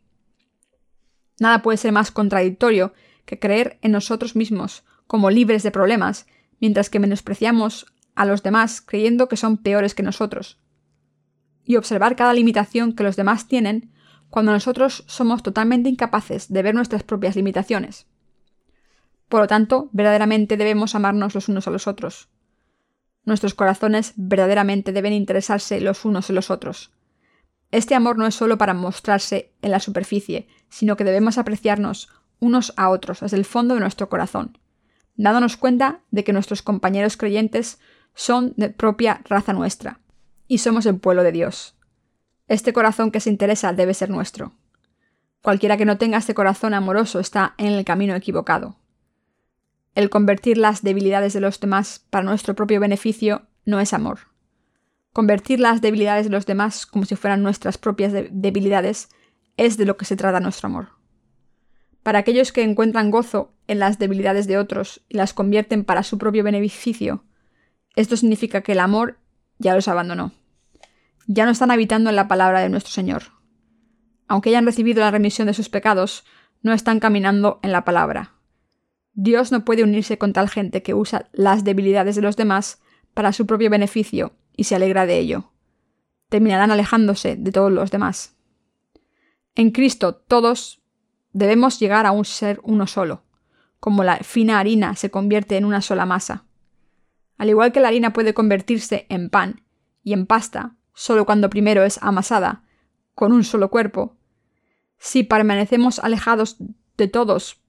Nada 1.40 1.62
puede 1.62 1.78
ser 1.78 1.92
más 1.92 2.10
contradictorio 2.10 2.94
que 3.24 3.38
creer 3.38 3.78
en 3.82 3.92
nosotros 3.92 4.36
mismos 4.36 4.84
como 5.06 5.30
libres 5.30 5.62
de 5.62 5.70
problemas, 5.70 6.26
mientras 6.60 6.90
que 6.90 6.98
menospreciamos 6.98 7.86
a 8.14 8.24
los 8.24 8.42
demás 8.42 8.80
creyendo 8.80 9.28
que 9.28 9.36
son 9.36 9.58
peores 9.58 9.94
que 9.94 10.02
nosotros, 10.02 10.58
y 11.66 11.76
observar 11.76 12.16
cada 12.16 12.32
limitación 12.32 12.94
que 12.94 13.02
los 13.02 13.16
demás 13.16 13.48
tienen 13.48 13.92
cuando 14.30 14.52
nosotros 14.52 15.04
somos 15.06 15.42
totalmente 15.42 15.88
incapaces 15.88 16.50
de 16.50 16.62
ver 16.62 16.74
nuestras 16.74 17.02
propias 17.02 17.36
limitaciones. 17.36 18.06
Por 19.28 19.40
lo 19.40 19.46
tanto, 19.48 19.90
verdaderamente 19.92 20.56
debemos 20.56 20.94
amarnos 20.94 21.34
los 21.34 21.48
unos 21.48 21.66
a 21.66 21.70
los 21.70 21.86
otros. 21.86 22.28
Nuestros 23.24 23.54
corazones 23.54 24.12
verdaderamente 24.16 24.92
deben 24.92 25.12
interesarse 25.12 25.80
los 25.80 26.04
unos 26.04 26.30
en 26.30 26.36
los 26.36 26.50
otros. 26.50 26.92
Este 27.72 27.96
amor 27.96 28.16
no 28.16 28.26
es 28.26 28.36
solo 28.36 28.56
para 28.56 28.72
mostrarse 28.72 29.52
en 29.62 29.72
la 29.72 29.80
superficie, 29.80 30.46
sino 30.68 30.96
que 30.96 31.02
debemos 31.02 31.36
apreciarnos 31.36 32.08
unos 32.38 32.72
a 32.76 32.88
otros 32.90 33.20
desde 33.20 33.36
el 33.36 33.44
fondo 33.44 33.74
de 33.74 33.80
nuestro 33.80 34.08
corazón, 34.08 34.58
dándonos 35.16 35.56
cuenta 35.56 36.02
de 36.12 36.22
que 36.22 36.32
nuestros 36.32 36.62
compañeros 36.62 37.16
creyentes 37.16 37.80
son 38.14 38.54
de 38.56 38.70
propia 38.70 39.22
raza 39.24 39.52
nuestra, 39.52 40.00
y 40.48 40.58
somos 40.58 40.86
el 40.86 40.98
pueblo 40.98 41.22
de 41.22 41.32
Dios. 41.32 41.76
Este 42.48 42.72
corazón 42.72 43.10
que 43.10 43.20
se 43.20 43.30
interesa 43.30 43.72
debe 43.72 43.94
ser 43.94 44.10
nuestro. 44.10 44.52
Cualquiera 45.42 45.76
que 45.76 45.84
no 45.84 45.98
tenga 45.98 46.18
este 46.18 46.34
corazón 46.34 46.74
amoroso 46.74 47.20
está 47.20 47.54
en 47.58 47.66
el 47.68 47.84
camino 47.84 48.14
equivocado. 48.14 48.76
El 49.94 50.10
convertir 50.10 50.58
las 50.58 50.82
debilidades 50.82 51.32
de 51.32 51.40
los 51.40 51.58
demás 51.58 52.04
para 52.10 52.24
nuestro 52.24 52.54
propio 52.54 52.80
beneficio 52.80 53.46
no 53.64 53.80
es 53.80 53.92
amor. 53.92 54.18
Convertir 55.12 55.60
las 55.60 55.80
debilidades 55.80 56.26
de 56.26 56.30
los 56.30 56.46
demás 56.46 56.84
como 56.84 57.06
si 57.06 57.16
fueran 57.16 57.42
nuestras 57.42 57.78
propias 57.78 58.12
debilidades 58.12 59.08
es 59.56 59.76
de 59.76 59.86
lo 59.86 59.96
que 59.96 60.04
se 60.04 60.16
trata 60.16 60.40
nuestro 60.40 60.66
amor. 60.66 60.88
Para 62.02 62.20
aquellos 62.20 62.52
que 62.52 62.62
encuentran 62.62 63.10
gozo 63.10 63.52
en 63.66 63.78
las 63.78 63.98
debilidades 63.98 64.46
de 64.46 64.58
otros 64.58 65.02
y 65.08 65.16
las 65.16 65.32
convierten 65.32 65.84
para 65.84 66.02
su 66.02 66.18
propio 66.18 66.44
beneficio, 66.44 67.24
esto 67.96 68.16
significa 68.16 68.60
que 68.60 68.72
el 68.72 68.80
amor 68.80 69.18
ya 69.58 69.74
los 69.74 69.88
abandonó. 69.88 70.32
Ya 71.26 71.44
no 71.44 71.50
están 71.50 71.70
habitando 71.70 72.10
en 72.10 72.16
la 72.16 72.28
palabra 72.28 72.60
de 72.60 72.68
nuestro 72.68 72.92
Señor. 72.92 73.24
Aunque 74.28 74.50
hayan 74.50 74.66
recibido 74.66 75.00
la 75.00 75.10
remisión 75.10 75.46
de 75.46 75.54
sus 75.54 75.68
pecados, 75.68 76.24
no 76.62 76.72
están 76.72 77.00
caminando 77.00 77.60
en 77.62 77.72
la 77.72 77.84
palabra. 77.84 78.34
Dios 79.12 79.52
no 79.52 79.64
puede 79.64 79.82
unirse 79.82 80.18
con 80.18 80.32
tal 80.32 80.48
gente 80.50 80.82
que 80.82 80.94
usa 80.94 81.28
las 81.32 81.64
debilidades 81.64 82.16
de 82.16 82.22
los 82.22 82.36
demás 82.36 82.80
para 83.14 83.32
su 83.32 83.46
propio 83.46 83.70
beneficio 83.70 84.32
y 84.56 84.64
se 84.64 84.74
alegra 84.74 85.06
de 85.06 85.18
ello. 85.18 85.52
Terminarán 86.28 86.70
alejándose 86.70 87.36
de 87.36 87.52
todos 87.52 87.72
los 87.72 87.90
demás. 87.90 88.36
En 89.54 89.70
Cristo 89.70 90.14
todos 90.14 90.82
debemos 91.32 91.78
llegar 91.78 92.04
a 92.04 92.12
un 92.12 92.24
ser 92.24 92.60
uno 92.62 92.86
solo, 92.86 93.22
como 93.80 94.04
la 94.04 94.18
fina 94.18 94.58
harina 94.58 94.96
se 94.96 95.10
convierte 95.10 95.56
en 95.56 95.64
una 95.64 95.80
sola 95.82 96.04
masa. 96.04 96.45
Al 97.38 97.48
igual 97.48 97.72
que 97.72 97.80
la 97.80 97.88
harina 97.88 98.12
puede 98.12 98.34
convertirse 98.34 99.06
en 99.08 99.30
pan 99.30 99.62
y 100.02 100.12
en 100.12 100.26
pasta 100.26 100.76
solo 100.94 101.26
cuando 101.26 101.50
primero 101.50 101.82
es 101.84 102.02
amasada, 102.02 102.62
con 103.14 103.32
un 103.32 103.44
solo 103.44 103.70
cuerpo, 103.70 104.16
si 104.98 105.22
permanecemos 105.22 105.98
alejados 105.98 106.56
de 106.96 107.08
todos 107.08 107.60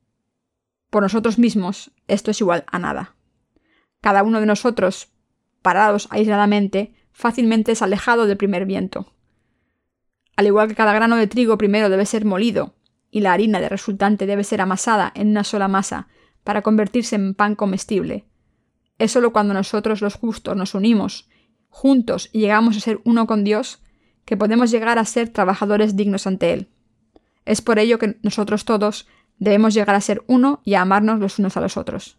por 0.89 1.03
nosotros 1.03 1.37
mismos, 1.37 1.91
esto 2.07 2.31
es 2.31 2.39
igual 2.39 2.63
a 2.67 2.79
nada. 2.79 3.15
Cada 4.01 4.23
uno 4.23 4.39
de 4.39 4.45
nosotros, 4.45 5.11
parados 5.61 6.07
aisladamente, 6.11 6.95
fácilmente 7.11 7.73
es 7.73 7.81
alejado 7.81 8.25
del 8.25 8.37
primer 8.37 8.65
viento. 8.65 9.13
Al 10.37 10.45
igual 10.47 10.67
que 10.67 10.75
cada 10.75 10.93
grano 10.93 11.15
de 11.17 11.27
trigo 11.27 11.57
primero 11.57 11.89
debe 11.89 12.05
ser 12.05 12.23
molido 12.23 12.75
y 13.11 13.21
la 13.21 13.33
harina 13.33 13.59
de 13.59 13.69
resultante 13.69 14.25
debe 14.25 14.43
ser 14.43 14.61
amasada 14.61 15.11
en 15.15 15.29
una 15.29 15.43
sola 15.43 15.67
masa 15.67 16.07
para 16.43 16.61
convertirse 16.61 17.15
en 17.15 17.33
pan 17.33 17.55
comestible, 17.55 18.25
es 18.99 19.11
solo 19.11 19.31
cuando 19.31 19.53
nosotros 19.53 20.01
los 20.01 20.15
justos 20.15 20.55
nos 20.55 20.73
unimos 20.73 21.29
juntos 21.69 22.29
y 22.33 22.39
llegamos 22.39 22.77
a 22.77 22.79
ser 22.79 22.99
uno 23.03 23.27
con 23.27 23.43
Dios 23.43 23.83
que 24.25 24.37
podemos 24.37 24.71
llegar 24.71 24.97
a 24.97 25.05
ser 25.05 25.29
trabajadores 25.29 25.95
dignos 25.95 26.27
ante 26.27 26.53
Él. 26.53 26.69
Es 27.45 27.61
por 27.61 27.79
ello 27.79 27.99
que 27.99 28.17
nosotros 28.23 28.65
todos 28.65 29.07
debemos 29.37 29.73
llegar 29.73 29.95
a 29.95 30.01
ser 30.01 30.23
uno 30.27 30.61
y 30.65 30.73
a 30.73 30.81
amarnos 30.81 31.19
los 31.19 31.39
unos 31.39 31.55
a 31.55 31.61
los 31.61 31.77
otros. 31.77 32.17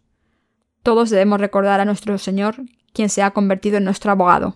Todos 0.81 1.09
debemos 1.09 1.39
recordar 1.41 1.79
a 1.79 1.85
nuestro 1.85 2.17
Señor, 2.17 2.55
quien 2.93 3.09
se 3.09 3.21
ha 3.21 3.31
convertido 3.31 3.77
en 3.77 3.83
nuestro 3.83 4.11
abogado. 4.11 4.55